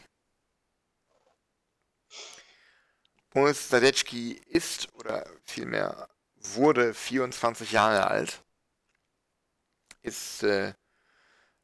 Boris 3.30 3.70
Sadecki 3.70 4.34
ist, 4.48 4.94
oder 4.96 5.30
vielmehr 5.44 6.10
wurde 6.36 6.94
24 6.94 7.72
Jahre 7.72 8.08
alt. 8.08 8.42
Ist, 10.02 10.44
äh, 10.44 10.74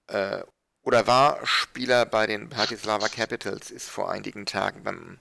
äh, 0.07 0.43
oder 0.81 1.07
war 1.07 1.45
Spieler 1.47 2.05
bei 2.05 2.27
den 2.27 2.49
Bratislava 2.49 3.07
Capitals, 3.07 3.71
ist 3.71 3.89
vor 3.89 4.11
einigen 4.11 4.45
Tagen 4.45 4.83
beim 4.83 5.19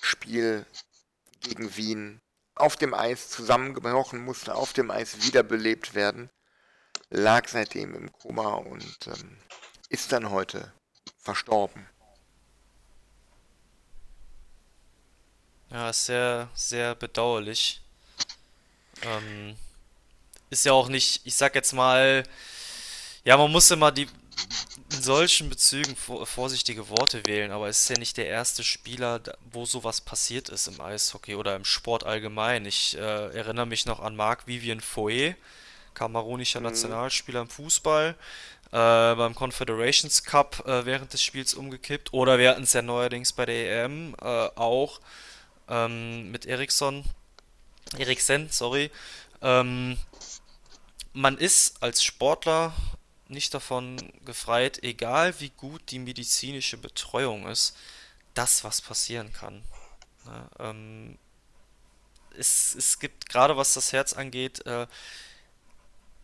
Spiel 0.00 0.64
gegen 1.40 1.76
Wien 1.76 2.20
auf 2.56 2.76
dem 2.76 2.94
Eis 2.94 3.28
zusammengebrochen, 3.28 4.24
musste 4.24 4.54
auf 4.54 4.72
dem 4.72 4.90
Eis 4.90 5.22
wiederbelebt 5.22 5.94
werden, 5.94 6.30
lag 7.10 7.48
seitdem 7.48 7.94
im 7.94 8.12
Koma 8.12 8.54
und 8.54 9.06
ähm, 9.06 9.38
ist 9.88 10.12
dann 10.12 10.30
heute 10.30 10.72
verstorben. 11.18 11.88
Ja, 15.70 15.92
sehr, 15.92 16.48
sehr 16.54 16.94
bedauerlich. 16.94 17.82
Ähm, 19.02 19.56
ist 20.48 20.64
ja 20.64 20.72
auch 20.72 20.88
nicht, 20.88 21.26
ich 21.26 21.34
sag 21.34 21.54
jetzt 21.54 21.72
mal, 21.72 22.22
ja, 23.24 23.36
man 23.36 23.50
muss 23.50 23.70
immer 23.70 23.90
die, 23.90 24.08
in 24.92 25.02
solchen 25.02 25.48
Bezügen 25.48 25.96
vorsichtige 25.96 26.88
Worte 26.88 27.26
wählen, 27.26 27.50
aber 27.50 27.68
es 27.68 27.80
ist 27.80 27.88
ja 27.90 27.98
nicht 27.98 28.16
der 28.16 28.26
erste 28.26 28.62
Spieler, 28.62 29.20
wo 29.50 29.66
sowas 29.66 30.00
passiert 30.00 30.48
ist 30.48 30.68
im 30.68 30.80
Eishockey 30.80 31.34
oder 31.34 31.56
im 31.56 31.64
Sport 31.64 32.04
allgemein. 32.04 32.64
Ich 32.66 32.96
äh, 32.96 33.00
erinnere 33.36 33.66
mich 33.66 33.86
noch 33.86 34.00
an 34.00 34.16
Marc 34.16 34.46
Vivien 34.46 34.80
Foe, 34.80 35.34
kamerunischer 35.94 36.60
mhm. 36.60 36.66
Nationalspieler 36.66 37.42
im 37.42 37.48
Fußball, 37.48 38.14
äh, 38.70 38.70
beim 38.70 39.34
Confederations 39.34 40.22
Cup 40.24 40.66
äh, 40.66 40.84
während 40.84 41.12
des 41.12 41.22
Spiels 41.22 41.54
umgekippt. 41.54 42.12
Oder 42.12 42.38
wir 42.38 42.50
hatten 42.50 42.62
es 42.62 42.72
ja 42.72 42.82
neuerdings 42.82 43.32
bei 43.32 43.46
der 43.46 43.84
EM 43.84 44.14
äh, 44.20 44.24
auch 44.24 45.00
ähm, 45.68 46.30
mit 46.30 46.46
Eriksson, 46.46 47.04
Eriksen, 47.98 48.48
sorry. 48.50 48.90
Ähm, 49.42 49.96
man 51.12 51.38
ist 51.38 51.82
als 51.82 52.04
Sportler 52.04 52.74
nicht 53.28 53.52
davon 53.54 53.96
gefreit, 54.24 54.82
egal 54.82 55.40
wie 55.40 55.50
gut 55.50 55.82
die 55.90 55.98
medizinische 55.98 56.76
Betreuung 56.76 57.46
ist, 57.46 57.76
das, 58.34 58.64
was 58.64 58.80
passieren 58.80 59.32
kann. 59.32 59.62
Ja, 60.26 60.70
ähm, 60.70 61.18
es, 62.38 62.74
es 62.74 62.98
gibt 62.98 63.28
gerade 63.28 63.56
was 63.56 63.74
das 63.74 63.92
Herz 63.92 64.12
angeht, 64.12 64.64
äh, 64.66 64.86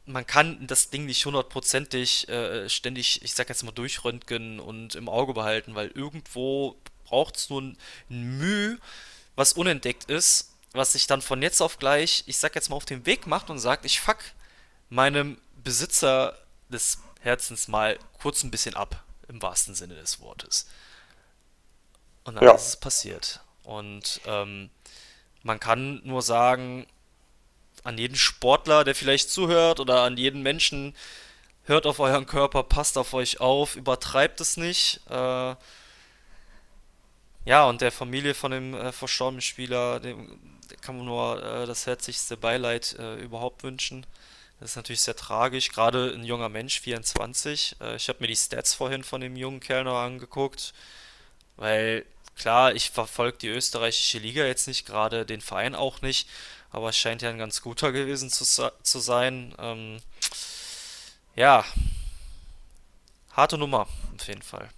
man 0.05 0.27
kann 0.27 0.67
das 0.67 0.91
Ding 0.91 1.07
nicht 1.07 1.25
hundertprozentig 1.25 2.29
äh, 2.29 2.69
ständig, 2.69 3.23
ich 3.23 3.35
sag 3.35 3.49
jetzt 3.49 3.63
mal, 3.63 3.73
durchröntgen 3.73 4.59
und 4.59 4.95
im 4.95 5.09
Auge 5.09 5.33
behalten, 5.33 5.75
weil 5.75 5.89
irgendwo 5.89 6.77
braucht 7.05 7.37
es 7.37 7.51
nur 7.51 7.63
ein, 7.63 7.79
ein 8.11 8.39
Mühe, 8.39 8.79
was 9.37 9.53
unentdeckt 9.53 10.05
ist, 10.11 10.55
was 10.73 10.95
sich 10.95 11.07
dann 11.07 11.23
von 11.23 11.41
jetzt 11.41 11.61
auf 11.61 11.79
gleich, 11.79 12.25
ich 12.27 12.37
sag 12.37 12.55
jetzt 12.55 12.69
mal, 12.69 12.77
auf 12.77 12.85
den 12.85 13.07
Weg 13.07 13.27
macht 13.27 13.51
und 13.51 13.59
sagt, 13.59 13.85
ich 13.85 14.01
fuck 14.01 14.19
meinem 14.91 15.41
Besitzer 15.63 16.37
des 16.73 16.99
Herzens 17.21 17.69
mal 17.69 17.99
kurz 18.21 18.43
ein 18.43 18.51
bisschen 18.51 18.75
ab, 18.75 19.05
im 19.29 19.41
wahrsten 19.41 19.75
Sinne 19.75 19.95
des 19.95 20.21
Wortes. 20.21 20.67
Und 22.25 22.37
dann 22.37 22.45
ja. 22.45 22.53
ist 22.53 22.69
es 22.69 22.77
passiert. 22.77 23.41
Und 23.63 24.21
ähm, 24.27 24.71
man 25.43 25.61
kann 25.61 26.01
nur 26.05 26.23
sagen, 26.23 26.87
an 27.85 27.99
jeden 27.99 28.17
Sportler, 28.17 28.85
der 28.85 28.95
vielleicht 28.95 29.31
zuhört, 29.31 29.81
oder 29.81 30.03
an 30.03 30.17
jeden 30.17 30.43
Menschen, 30.43 30.95
hört 31.65 31.87
auf 31.87 32.01
euren 32.01 32.27
Körper, 32.27 32.63
passt 32.63 32.99
auf 32.99 33.15
euch 33.15 33.41
auf, 33.41 33.77
übertreibt 33.77 34.41
es 34.41 34.57
nicht. 34.57 35.01
Äh, 35.09 35.55
ja, 37.45 37.65
und 37.65 37.81
der 37.81 37.93
Familie 37.93 38.35
von 38.35 38.53
dem 38.53 38.75
äh, 38.75 38.93
verstorbenen 38.93 39.43
Spieler, 39.43 40.01
dem, 40.01 40.39
kann 40.81 40.97
man 40.97 41.07
nur 41.07 41.43
äh, 41.43 41.67
das 41.67 41.87
herzlichste 41.87 42.37
Beileid 42.37 42.97
äh, 42.99 43.17
überhaupt 43.17 43.63
wünschen. 43.63 44.07
Das 44.63 44.71
ist 44.71 44.77
natürlich 44.77 45.01
sehr 45.01 45.17
tragisch, 45.17 45.73
gerade 45.73 46.13
ein 46.15 46.23
junger 46.23 46.49
Mensch, 46.49 46.79
24. 46.83 47.79
Äh, 47.81 47.97
ich 47.97 48.09
habe 48.09 48.21
mir 48.21 48.29
die 48.29 48.37
Stats 48.37 48.75
vorhin 48.75 49.03
von 49.03 49.21
dem 49.21 49.35
jungen 49.35 49.59
Kerl 49.59 49.83
noch 49.83 49.99
angeguckt, 49.99 50.73
weil 51.57 52.07
klar, 52.37 52.73
ich 52.73 52.91
verfolge 52.91 53.39
die 53.39 53.49
österreichische 53.49 54.19
Liga 54.19 54.45
jetzt 54.45 54.69
nicht 54.69 54.87
gerade, 54.87 55.27
den 55.27 55.41
Verein 55.41 55.75
auch 55.75 56.01
nicht, 56.01 56.29
aber 56.71 56.91
es 56.91 56.97
scheint 56.97 57.23
ja 57.23 57.31
ein 57.31 57.39
ganz 57.39 57.61
guter 57.61 57.91
gewesen 57.91 58.31
zu, 58.31 58.45
zu 58.45 59.01
sein. 59.01 59.53
Ähm, 59.59 60.01
ja, 61.35 61.65
harte 63.33 63.59
Nummer 63.59 63.89
auf 64.15 64.29
jeden 64.29 64.43
Fall. 64.43 64.69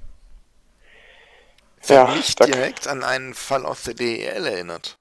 Ja, 1.89 2.07
mich 2.07 2.35
direkt 2.37 2.87
an 2.87 3.05
einen 3.05 3.35
Fall 3.35 3.67
aus 3.67 3.83
der 3.83 3.93
DEL 3.93 4.47
erinnert. 4.47 4.97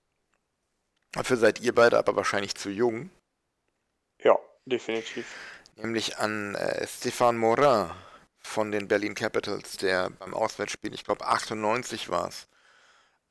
Dafür 1.13 1.37
seid 1.37 1.61
ihr 1.61 1.73
beide 1.73 1.97
aber 1.97 2.17
wahrscheinlich 2.17 2.55
zu 2.55 2.69
jung. 2.69 3.11
Ja 4.21 4.37
definitiv. 4.65 5.35
Nämlich 5.75 6.17
an 6.17 6.55
äh, 6.55 6.85
Stefan 6.87 7.37
Morin 7.37 7.89
von 8.39 8.71
den 8.71 8.87
Berlin 8.87 9.15
Capitals, 9.15 9.77
der 9.77 10.09
beim 10.11 10.33
Auswärtsspiel, 10.33 10.93
ich 10.93 11.03
glaube 11.03 11.25
98 11.25 12.09
war 12.09 12.27
es, 12.27 12.47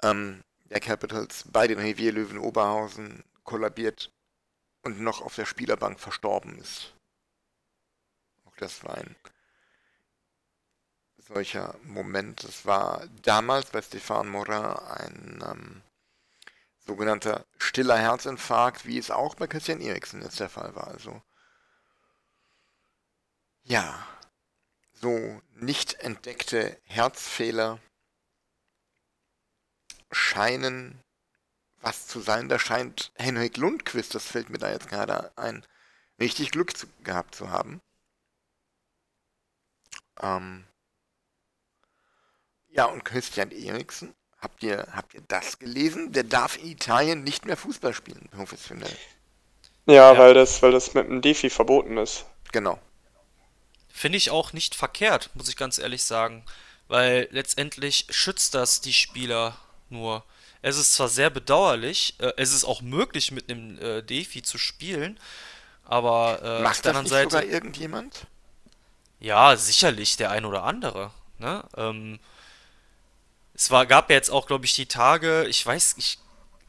ähm, 0.03 0.43
der 0.71 0.81
Capitals 0.81 1.45
bei 1.51 1.67
den 1.67 1.79
Revier 1.79 2.13
Löwen 2.13 2.39
Oberhausen 2.39 3.23
kollabiert 3.45 4.11
und 4.83 5.01
noch 5.01 5.21
auf 5.21 5.37
der 5.37 5.47
Spielerbank 5.47 6.01
verstorben 6.01 6.59
ist. 6.59 6.95
Auch 8.45 8.57
das 8.57 8.83
war 8.85 8.97
ein 8.97 9.15
solcher 11.19 11.77
Moment. 11.85 12.45
Das 12.45 12.67
war 12.67 13.07
damals 13.23 13.71
bei 13.71 13.83
Stefan 13.83 14.29
Morin 14.29 14.55
ein 14.55 15.45
ähm, 15.47 15.83
sogenannter 16.87 17.47
stiller 17.59 17.97
Herzinfarkt, 17.97 18.87
wie 18.87 18.99
es 18.99 19.11
auch 19.11 19.35
bei 19.35 19.47
Christian 19.47 19.81
Eriksen 19.81 20.23
jetzt 20.23 20.41
der 20.41 20.49
Fall 20.49 20.75
war. 20.75 20.89
Also 20.89 21.23
ja, 23.63 24.07
so 24.93 25.41
nicht 25.55 25.95
entdeckte 25.95 26.79
Herzfehler 26.85 27.79
scheinen 30.11 31.03
was 31.81 32.07
zu 32.07 32.21
sein. 32.21 32.49
Da 32.49 32.59
scheint 32.59 33.13
Henrik 33.17 33.57
Lundqvist, 33.57 34.15
das 34.15 34.27
fällt 34.27 34.51
mir 34.51 34.59
da 34.59 34.71
jetzt 34.71 34.89
gerade 34.89 35.37
ein, 35.37 35.67
richtig 36.21 36.51
Glück 36.53 36.77
zu, 36.77 36.87
gehabt 37.03 37.35
zu 37.35 37.51
haben. 37.51 37.81
Ähm, 40.21 40.67
ja, 42.69 42.87
und 42.87 43.05
Christian 43.05 43.51
Eriksen 43.51 44.15
Habt 44.43 44.65
ihr, 44.65 44.89
habt 44.93 45.15
ihr 45.15 45.23
das 45.29 45.61
gelesen? 45.61 46.11
Der 46.11 46.25
darf 46.25 46.59
in 46.59 46.67
Italien 46.67 47.23
nicht 47.23 47.47
mehr 47.47 47.57
Fußball 47.57 47.95
spielen, 47.95 48.29
professionell. 48.33 48.91
Ja, 49.87 50.13
ja. 50.13 50.19
weil 50.19 50.35
das, 50.35 50.61
weil 50.63 50.73
das 50.73 50.95
mit 50.95 51.07
dem 51.07 51.23
Defi 51.23 51.49
verboten 51.49 51.97
ist. 51.97 52.27
Genau. 52.51 52.81
Finde 53.89 54.19
ich 54.19 54.31
auch 54.31 54.53
nicht 54.53 54.75
verkehrt, 54.75 55.31
muss 55.35 55.49
ich 55.49 55.57
ganz 55.57 55.79
ehrlich 55.79 56.03
sagen. 56.03 56.45
Weil 56.89 57.29
letztendlich 57.31 58.07
schützt 58.11 58.55
das 58.55 58.81
die 58.81 58.93
Spieler 58.93 59.57
nur. 59.91 60.25
Es 60.61 60.77
ist 60.77 60.95
zwar 60.95 61.09
sehr 61.09 61.31
bedauerlich, 61.31 62.17
äh, 62.19 62.33
es 62.37 62.53
ist 62.53 62.65
auch 62.65 62.83
möglich, 62.83 63.31
mit 63.31 63.49
einem 63.49 63.79
äh, 63.79 64.03
Defi 64.03 64.43
zu 64.43 64.59
spielen, 64.59 65.21
aber 65.85 66.41
äh, 66.43 66.63
Macht 66.63 66.79
auf 66.79 66.83
der 66.83 66.91
anderen 66.91 67.07
Seite. 67.07 67.31
sogar 67.31 67.45
irgendjemand? 67.45 68.27
Ja, 69.21 69.57
sicherlich 69.57 70.17
der 70.17 70.31
ein 70.31 70.45
oder 70.45 70.65
andere. 70.65 71.13
Ne? 71.39 71.65
Ähm, 71.77 72.19
es 73.63 73.71
war, 73.71 73.87
gab 73.87 74.11
ja 74.11 74.17
jetzt 74.17 74.31
auch, 74.31 74.47
glaube 74.49 74.65
ich, 74.65 74.75
die 74.75 74.87
Tage, 74.87 75.47
ich 75.47 75.65
weiß, 75.65 75.95
ich, 75.97 76.19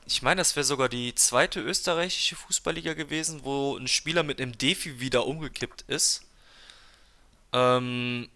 ich 0.06 0.22
meine, 0.22 0.42
das 0.42 0.56
wäre 0.56 0.64
sogar 0.64 0.90
die 0.90 1.16
zweite 1.16 1.60
österreichische 1.60 2.36
Fußballliga 2.36 2.94
gewesen, 2.94 3.44
wo 3.44 3.76
ein 3.76 3.88
Spieler 3.88 4.22
mit 4.22 4.40
einem 4.40 4.56
Defi 4.56 5.00
wieder 5.00 5.26
umgekippt 5.26 5.86
ist. 5.88 6.22
Ähm, 7.52 8.30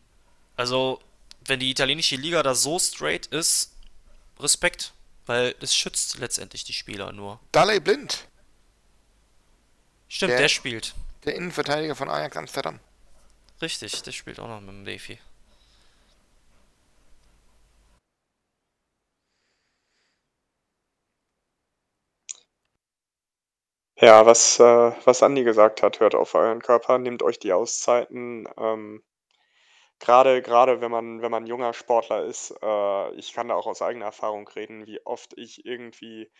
also, 0.55 0.99
wenn 1.45 1.59
die 1.59 1.69
italienische 1.69 2.15
Liga 2.15 2.41
da 2.41 2.55
so 2.55 2.79
straight 2.79 3.27
ist, 3.27 3.73
Respekt, 4.39 4.93
weil 5.27 5.53
das 5.59 5.75
schützt 5.75 6.17
letztendlich 6.17 6.63
die 6.63 6.73
Spieler 6.73 7.11
nur. 7.11 7.39
Daley 7.51 7.79
Blind. 7.79 8.25
Stimmt, 10.09 10.31
der, 10.31 10.39
der 10.39 10.49
spielt. 10.49 10.95
Der 11.25 11.35
Innenverteidiger 11.35 11.95
von 11.95 12.09
Ajax 12.09 12.35
Amsterdam. 12.35 12.79
Richtig, 13.61 14.01
der 14.01 14.13
spielt 14.13 14.39
auch 14.39 14.47
noch 14.47 14.61
mit 14.61 14.69
dem 14.69 14.85
Defi. 14.85 15.19
Ja, 23.99 24.25
was, 24.25 24.59
äh, 24.59 24.91
was 25.05 25.23
Andi 25.23 25.43
gesagt 25.43 25.81
hat, 25.83 25.99
hört 25.99 26.15
auf 26.15 26.35
euren 26.35 26.61
Körper, 26.61 26.97
nehmt 26.99 27.23
euch 27.23 27.39
die 27.39 27.53
Auszeiten. 27.53 28.47
Ähm, 28.57 29.03
gerade, 29.99 30.41
gerade 30.41 30.81
wenn 30.81 30.91
man, 30.91 31.21
wenn 31.21 31.31
man 31.31 31.47
junger 31.47 31.73
Sportler 31.73 32.25
ist, 32.25 32.53
äh, 32.63 33.11
ich 33.15 33.33
kann 33.33 33.49
da 33.49 33.55
auch 33.55 33.67
aus 33.67 33.81
eigener 33.81 34.05
Erfahrung 34.07 34.47
reden, 34.49 34.87
wie 34.87 35.05
oft 35.05 35.37
ich 35.37 35.65
irgendwie 35.65 36.31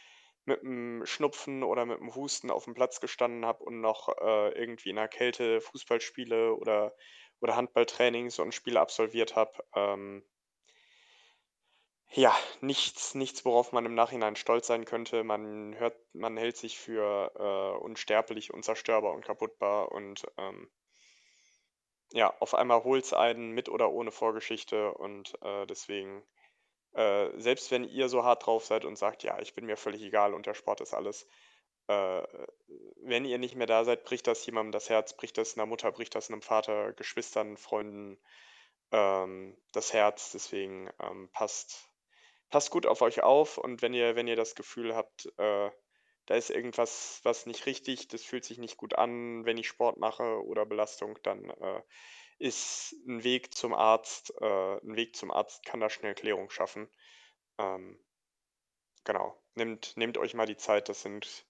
mit 0.46 0.64
einem 0.64 1.06
Schnupfen 1.06 1.64
oder 1.64 1.86
mit 1.86 2.00
einem 2.02 2.16
Husten 2.16 2.52
auf 2.52 2.66
dem 2.66 2.74
Platz 2.76 3.02
gestanden 3.02 3.46
habe 3.46 3.64
und 3.64 3.82
noch 3.82 4.10
äh, 4.22 4.50
irgendwie 4.60 4.90
in 4.92 4.98
der 4.98 5.10
Kälte 5.10 5.62
Fußballspiele 5.62 6.56
oder, 6.56 6.94
oder 7.42 7.56
Handballtrainings 7.58 8.40
und 8.40 8.54
Spiele 8.56 8.80
absolviert 8.82 9.36
habe. 9.36 9.54
Ähm, 9.76 10.24
ja, 12.12 12.36
nichts 12.62 13.16
nichts, 13.16 13.46
worauf 13.46 13.72
man 13.72 13.86
im 13.86 13.96
Nachhinein 13.96 14.36
stolz 14.36 14.68
sein 14.68 14.84
könnte. 14.86 15.24
Man 15.24 15.76
hört 15.78 15.96
man 16.14 16.36
hält 16.38 16.58
sich 16.58 16.78
für, 16.78 17.32
äh, 17.36 17.78
unsterblich, 17.84 18.54
unzerstörbar, 18.54 19.14
unkaputtbar 19.14 19.92
und, 19.92 20.26
ähm 20.38 20.70
ja, 22.12 22.34
auf 22.40 22.54
einmal 22.54 22.84
holt 22.84 23.04
es 23.06 23.14
einen 23.14 23.52
mit 23.52 23.70
oder 23.70 23.92
ohne 23.92 24.12
Vorgeschichte 24.12 24.94
und, 24.94 25.34
äh, 25.42 25.66
deswegen, 25.68 26.24
äh, 26.94 27.30
selbst 27.40 27.72
wenn 27.72 27.84
ihr 27.86 28.10
so 28.10 28.24
hart 28.26 28.46
drauf 28.48 28.66
seid 28.66 28.86
und 28.86 28.98
sagt: 28.98 29.24
„Ja, 29.24 29.40
ich 29.42 29.54
bin 29.56 29.66
mir 29.66 29.78
völlig 29.78 30.04
egal 30.04 30.34
und 30.34 30.46
der 30.48 30.56
Sport 30.56 30.82
ist 30.82 30.94
alles“, 30.96 31.28
äh, 31.88 32.24
wenn 33.04 33.26
ihr 33.26 33.40
nicht 33.40 33.56
mehr 33.56 33.68
da 33.68 33.86
seid, 33.86 34.06
bricht 34.06 34.28
das 34.28 34.46
jemandem 34.46 34.72
das 34.74 34.90
Herz, 34.90 35.16
bricht 35.18 35.38
das 35.38 35.58
einer 35.58 35.66
Mutter, 35.68 35.92
bricht 35.94 36.16
das 36.16 36.30
einem 36.32 36.42
Vater, 36.44 36.94
Geschwistern, 36.94 37.58
Freunden, 37.58 38.20
ähm, 38.92 39.58
das 39.74 39.94
Herz. 39.94 40.32
Deswegen, 40.34 40.90
ähm, 41.02 41.30
passt 41.34 41.87
passt 42.50 42.72
gut 42.72 42.86
auf 42.86 43.02
euch 43.02 43.24
auf 43.24 43.58
und 43.58 43.82
wenn 43.82 43.94
ihr, 43.94 44.16
wenn 44.16 44.28
ihr 44.28 44.36
das 44.36 44.56
Gefühl 44.56 44.96
habt, 44.96 45.26
äh, 45.38 45.70
da 46.28 46.36
ist 46.36 46.50
irgendwas, 46.50 47.22
was 47.24 47.46
nicht 47.46 47.66
richtig, 47.66 48.10
das 48.10 48.24
fühlt 48.24 48.44
sich 48.44 48.58
nicht 48.58 48.78
gut 48.78 48.96
an, 48.96 49.46
wenn 49.46 49.58
ich 49.58 49.68
Sport 49.68 49.98
mache 49.98 50.44
oder 50.46 50.66
Belastung, 50.66 51.18
dann 51.24 51.50
äh, 51.50 51.82
ist 52.38 52.94
ein 53.08 53.24
Weg 53.24 53.54
zum 53.56 53.74
Arzt, 53.74 54.34
äh, 54.42 54.78
ein 54.78 54.96
Weg 54.96 55.16
zum 55.16 55.32
Arzt 55.32 55.66
kann 55.66 55.80
da 55.80 55.90
schnell 55.90 56.16
Klärung 56.16 56.50
schaffen. 56.50 56.90
Ähm, 57.58 58.00
genau. 59.06 59.42
Nehmt, 59.56 59.96
nehmt 59.98 60.18
euch 60.18 60.34
mal 60.34 60.46
die 60.46 60.58
Zeit, 60.58 60.90
das 60.90 61.02
sind, 61.02 61.47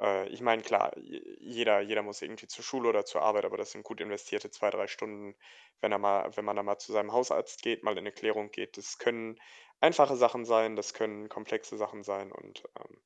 äh, 0.00 0.28
ich 0.28 0.40
meine, 0.40 0.62
klar, 0.62 0.92
jeder, 0.98 1.80
jeder 1.80 2.02
muss 2.02 2.22
irgendwie 2.22 2.46
zur 2.46 2.64
Schule 2.64 2.88
oder 2.88 3.04
zur 3.04 3.22
Arbeit, 3.22 3.44
aber 3.44 3.56
das 3.56 3.72
sind 3.72 3.84
gut 3.84 4.00
investierte 4.00 4.50
zwei, 4.50 4.70
drei 4.70 4.86
Stunden, 4.86 5.34
wenn 5.80 5.92
er 5.92 5.98
mal, 5.98 6.36
wenn 6.36 6.44
man 6.44 6.56
da 6.56 6.62
mal 6.62 6.78
zu 6.78 6.92
seinem 6.92 7.12
Hausarzt 7.12 7.62
geht, 7.62 7.82
mal 7.82 7.92
in 7.92 7.98
eine 7.98 8.12
Klärung 8.12 8.50
geht. 8.50 8.76
Das 8.76 8.98
können 8.98 9.40
einfache 9.80 10.16
Sachen 10.16 10.44
sein, 10.44 10.76
das 10.76 10.94
können 10.94 11.28
komplexe 11.28 11.76
Sachen 11.76 12.02
sein 12.02 12.32
und 12.32 12.64
ähm, 12.78 13.00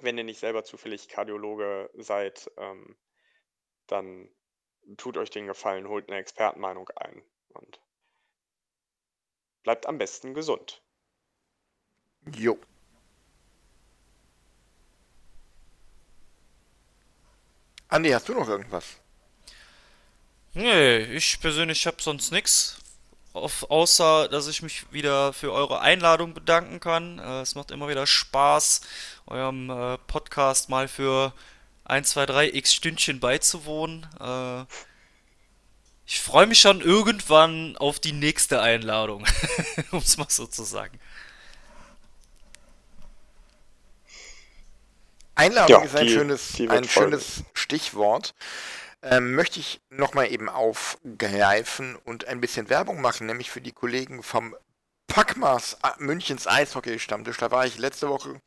wenn 0.00 0.18
ihr 0.18 0.24
nicht 0.24 0.40
selber 0.40 0.64
zufällig 0.64 1.08
Kardiologe 1.08 1.90
seid, 1.94 2.50
ähm, 2.56 2.96
dann 3.86 4.30
tut 4.96 5.16
euch 5.16 5.30
den 5.30 5.46
Gefallen, 5.46 5.88
holt 5.88 6.08
eine 6.08 6.18
Expertenmeinung 6.18 6.88
ein 6.90 7.22
und 7.48 7.80
bleibt 9.62 9.86
am 9.86 9.98
besten 9.98 10.34
gesund. 10.34 10.82
Jo. 12.34 12.58
Andi, 17.88 18.10
hast 18.10 18.28
du 18.28 18.34
noch 18.34 18.48
irgendwas? 18.48 18.84
Nee, 20.52 20.98
ich 20.98 21.40
persönlich 21.40 21.86
habe 21.86 21.96
sonst 22.00 22.32
nichts. 22.32 22.76
Außer, 23.32 24.28
dass 24.28 24.46
ich 24.46 24.62
mich 24.62 24.92
wieder 24.92 25.32
für 25.32 25.52
eure 25.52 25.80
Einladung 25.80 26.34
bedanken 26.34 26.80
kann. 26.80 27.18
Äh, 27.18 27.40
es 27.40 27.54
macht 27.54 27.70
immer 27.70 27.88
wieder 27.88 28.06
Spaß, 28.06 28.82
eurem 29.26 29.70
äh, 29.70 29.96
Podcast 30.06 30.68
mal 30.68 30.88
für 30.88 31.32
1, 31.84 32.10
2, 32.10 32.26
3 32.26 32.48
x 32.54 32.74
Stündchen 32.74 33.20
beizuwohnen. 33.20 34.06
Äh, 34.20 34.64
ich 36.06 36.20
freue 36.20 36.46
mich 36.46 36.60
schon 36.60 36.80
irgendwann 36.80 37.76
auf 37.78 38.00
die 38.00 38.12
nächste 38.12 38.60
Einladung, 38.60 39.24
um 39.92 39.98
es 39.98 40.16
mal 40.18 40.28
so 40.28 40.46
zu 40.46 40.64
sagen. 40.64 40.98
Einladung 45.38 45.70
Ja, 45.80 45.84
ist 45.84 45.96
ein 45.96 46.06
die- 46.06 46.12
schönes, 46.12 46.48
die 46.52 46.68
ein 46.68 46.84
schönes 46.88 47.44
Stichwort. 47.54 48.34
Ähm, 49.00 49.34
möchte 49.36 49.60
ich 49.60 49.80
nochmal 49.90 50.32
eben 50.32 50.48
aufgreifen 50.48 51.94
und 52.04 52.26
ein 52.26 52.40
bisschen 52.40 52.68
Werbung 52.68 53.00
machen, 53.00 53.26
nämlich 53.28 53.48
für 53.50 53.60
die 53.60 53.70
Kollegen 53.70 54.24
vom 54.24 54.56
Packmas 55.06 55.74
äh, 55.84 55.90
Münchens 55.98 56.48
Eishockey-Stammtisch. 56.48 57.36
Da 57.38 57.52
war 57.52 57.64
ich 57.64 57.78
letzte 57.78 58.08
Woche 58.08 58.40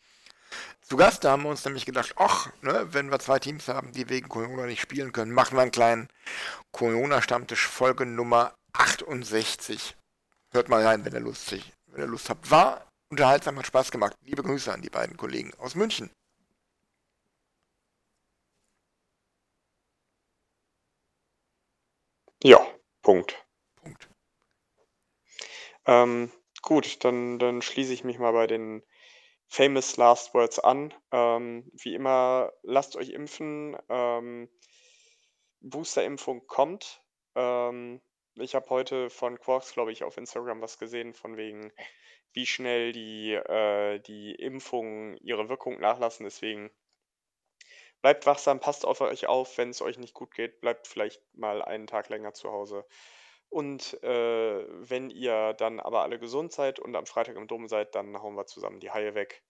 zu 0.82 0.98
Gast. 0.98 1.24
Da 1.24 1.32
haben 1.32 1.44
wir 1.44 1.50
uns 1.50 1.64
nämlich 1.64 1.86
gedacht, 1.86 2.16
ach, 2.18 2.50
ne, 2.62 2.86
wenn 2.92 3.10
wir 3.10 3.20
zwei 3.20 3.40
Teams 3.40 3.70
haben, 3.70 3.94
die 3.94 4.10
wegen 4.10 4.28
Corona 4.28 4.66
nicht 4.66 4.82
spielen 4.82 5.14
können, 5.14 5.32
machen 5.32 5.56
wir 5.58 5.62
einen 5.62 5.72
kleinen 5.72 6.10
Corona-Stammtisch, 6.74 7.66
Folge 7.66 8.06
Nummer 8.06 8.54
68. 8.74 9.96
Hört 10.52 10.68
mal 10.68 10.86
rein, 10.86 11.06
wenn 11.06 11.14
ihr 11.14 11.22
lustig, 11.22 11.72
wenn 11.88 12.02
ihr 12.02 12.08
Lust 12.08 12.30
habt. 12.30 12.52
War 12.52 12.86
unterhaltsam, 13.10 13.58
hat 13.58 13.68
Spaß 13.68 13.90
gemacht. 13.92 14.14
Liebe 14.26 14.44
Grüße 14.44 14.72
an 14.74 14.82
die 14.82 14.90
beiden 14.90 15.16
Kollegen 15.16 15.54
aus 15.60 15.76
München. 15.76 16.10
Ja, 22.44 22.60
Punkt. 23.04 23.46
Punkt. 23.76 24.10
Ähm, 25.86 26.32
gut, 26.62 27.04
dann, 27.04 27.38
dann 27.40 27.62
schließe 27.62 27.94
ich 27.94 28.04
mich 28.04 28.18
mal 28.20 28.34
bei 28.34 28.48
den 28.48 28.84
famous 29.48 29.98
Last 29.98 30.34
Words 30.34 30.60
an. 30.60 30.94
Ähm, 31.12 31.70
wie 31.74 31.94
immer, 31.94 32.52
lasst 32.64 32.96
euch 32.96 33.10
impfen. 33.10 33.78
Ähm, 33.90 34.50
Boosterimpfung 35.60 36.48
kommt. 36.48 37.04
Ähm, 37.36 38.02
ich 38.36 38.56
habe 38.56 38.70
heute 38.70 39.10
von 39.10 39.40
Quarks, 39.40 39.74
glaube 39.74 39.92
ich, 39.92 40.04
auf 40.04 40.18
Instagram 40.18 40.62
was 40.62 40.80
gesehen, 40.80 41.14
von 41.14 41.38
wegen, 41.38 41.72
wie 42.34 42.46
schnell 42.46 42.92
die, 42.92 43.34
äh, 43.34 44.00
die 44.00 44.34
Impfungen 44.34 45.18
ihre 45.18 45.50
Wirkung 45.50 45.80
nachlassen. 45.80 46.24
Deswegen 46.24 46.72
bleibt 48.02 48.26
wachsam, 48.26 48.60
passt 48.60 48.86
auf 48.86 49.02
euch 49.02 49.28
auf, 49.28 49.58
wenn 49.58 49.70
es 49.70 49.82
euch 49.82 49.98
nicht 49.98 50.14
gut 50.14 50.34
geht, 50.34 50.62
bleibt 50.62 50.88
vielleicht 50.88 51.22
mal 51.36 51.62
einen 51.62 51.88
Tag 51.88 52.10
länger 52.10 52.34
zu 52.34 52.52
Hause. 52.52 52.86
Und 53.50 54.02
äh, 54.04 54.66
wenn 54.90 55.10
ihr 55.10 55.54
dann 55.54 55.80
aber 55.80 56.04
alle 56.04 56.20
gesund 56.20 56.54
seid 56.54 56.80
und 56.80 56.96
am 56.96 57.06
Freitag 57.06 57.36
im 57.36 57.48
Dom 57.48 57.68
seid, 57.68 57.96
dann 57.96 58.22
hauen 58.22 58.36
wir 58.36 58.46
zusammen 58.46 58.80
die 58.80 58.92
Haie 58.92 59.14
weg. 59.14 59.44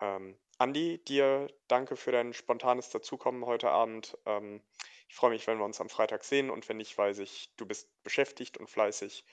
Ähm, 0.00 0.38
Andi, 0.58 1.02
dir 1.04 1.46
danke 1.68 1.96
für 1.96 2.12
dein 2.12 2.32
spontanes 2.32 2.90
Dazukommen 2.90 3.46
heute 3.46 3.70
Abend. 3.70 4.18
Ähm, 4.26 4.60
ich 5.08 5.14
freue 5.14 5.30
mich, 5.30 5.46
wenn 5.46 5.58
wir 5.58 5.64
uns 5.64 5.80
am 5.80 5.88
Freitag 5.88 6.24
sehen 6.24 6.50
und 6.50 6.68
wenn 6.68 6.78
nicht, 6.78 6.98
weiß 6.98 7.18
ich, 7.20 7.54
du 7.56 7.64
bist 7.64 7.88
beschäftigt 8.02 8.58
und 8.58 8.68
fleißig. 8.68 9.24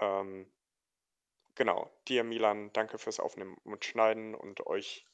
Ähm, 0.00 0.52
genau, 1.54 1.90
dir 2.06 2.24
Milan, 2.24 2.70
danke 2.72 2.98
fürs 2.98 3.18
Aufnehmen 3.18 3.56
und 3.64 3.84
Schneiden 3.84 4.34
und 4.34 4.66
euch 4.66 5.06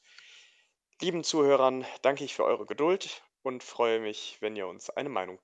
lieben 1.01 1.23
Zuhörern 1.23 1.85
danke 2.01 2.23
ich 2.23 2.35
für 2.35 2.43
eure 2.43 2.65
Geduld 2.65 3.23
und 3.43 3.63
freue 3.63 3.99
mich, 3.99 4.37
wenn 4.39 4.55
ihr 4.55 4.67
uns 4.67 4.89
eine 4.89 5.09
Meinung 5.09 5.39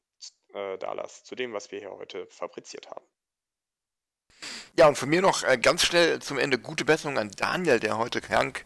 äh, 0.53 0.77
da 0.77 0.93
lasst 0.93 1.25
zu 1.25 1.35
dem, 1.35 1.53
was 1.53 1.71
wir 1.71 1.79
hier 1.79 1.91
heute 1.91 2.27
fabriziert 2.27 2.89
haben. 2.89 3.05
Ja, 4.77 4.87
und 4.87 4.97
von 4.97 5.09
mir 5.09 5.21
noch 5.21 5.43
äh, 5.43 5.57
ganz 5.57 5.83
schnell 5.83 6.21
zum 6.21 6.39
Ende 6.39 6.57
gute 6.57 6.85
Besserung 6.85 7.17
an 7.17 7.29
Daniel, 7.31 7.79
der 7.79 7.97
heute 7.97 8.21
krank 8.21 8.65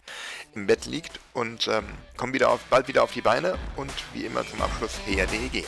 im 0.53 0.67
Bett 0.67 0.85
liegt. 0.85 1.19
Und 1.33 1.67
ähm, 1.67 1.85
komm 2.15 2.33
wieder 2.33 2.51
auf, 2.51 2.61
bald 2.65 2.87
wieder 2.87 3.03
auf 3.03 3.11
die 3.11 3.21
Beine. 3.21 3.57
Und 3.75 3.91
wie 4.13 4.25
immer 4.25 4.47
zum 4.47 4.61
Abschluss 4.61 4.99
HRDEG. 5.07 5.65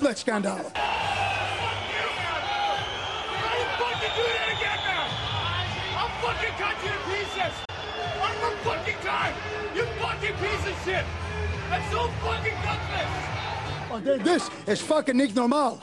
suplex 0.00 0.18
Scandala. 0.18 0.72
You 9.74 9.84
fucking 9.84 10.34
piece 10.34 10.66
of 10.66 10.84
shit! 10.84 11.04
That's 11.68 11.92
so 11.92 12.08
fucking 12.22 12.54
gutless! 12.64 13.10
Oh, 13.92 14.18
this 14.18 14.50
is 14.66 14.80
fucking 14.82 15.16
Nick 15.16 15.34
Normal. 15.34 15.80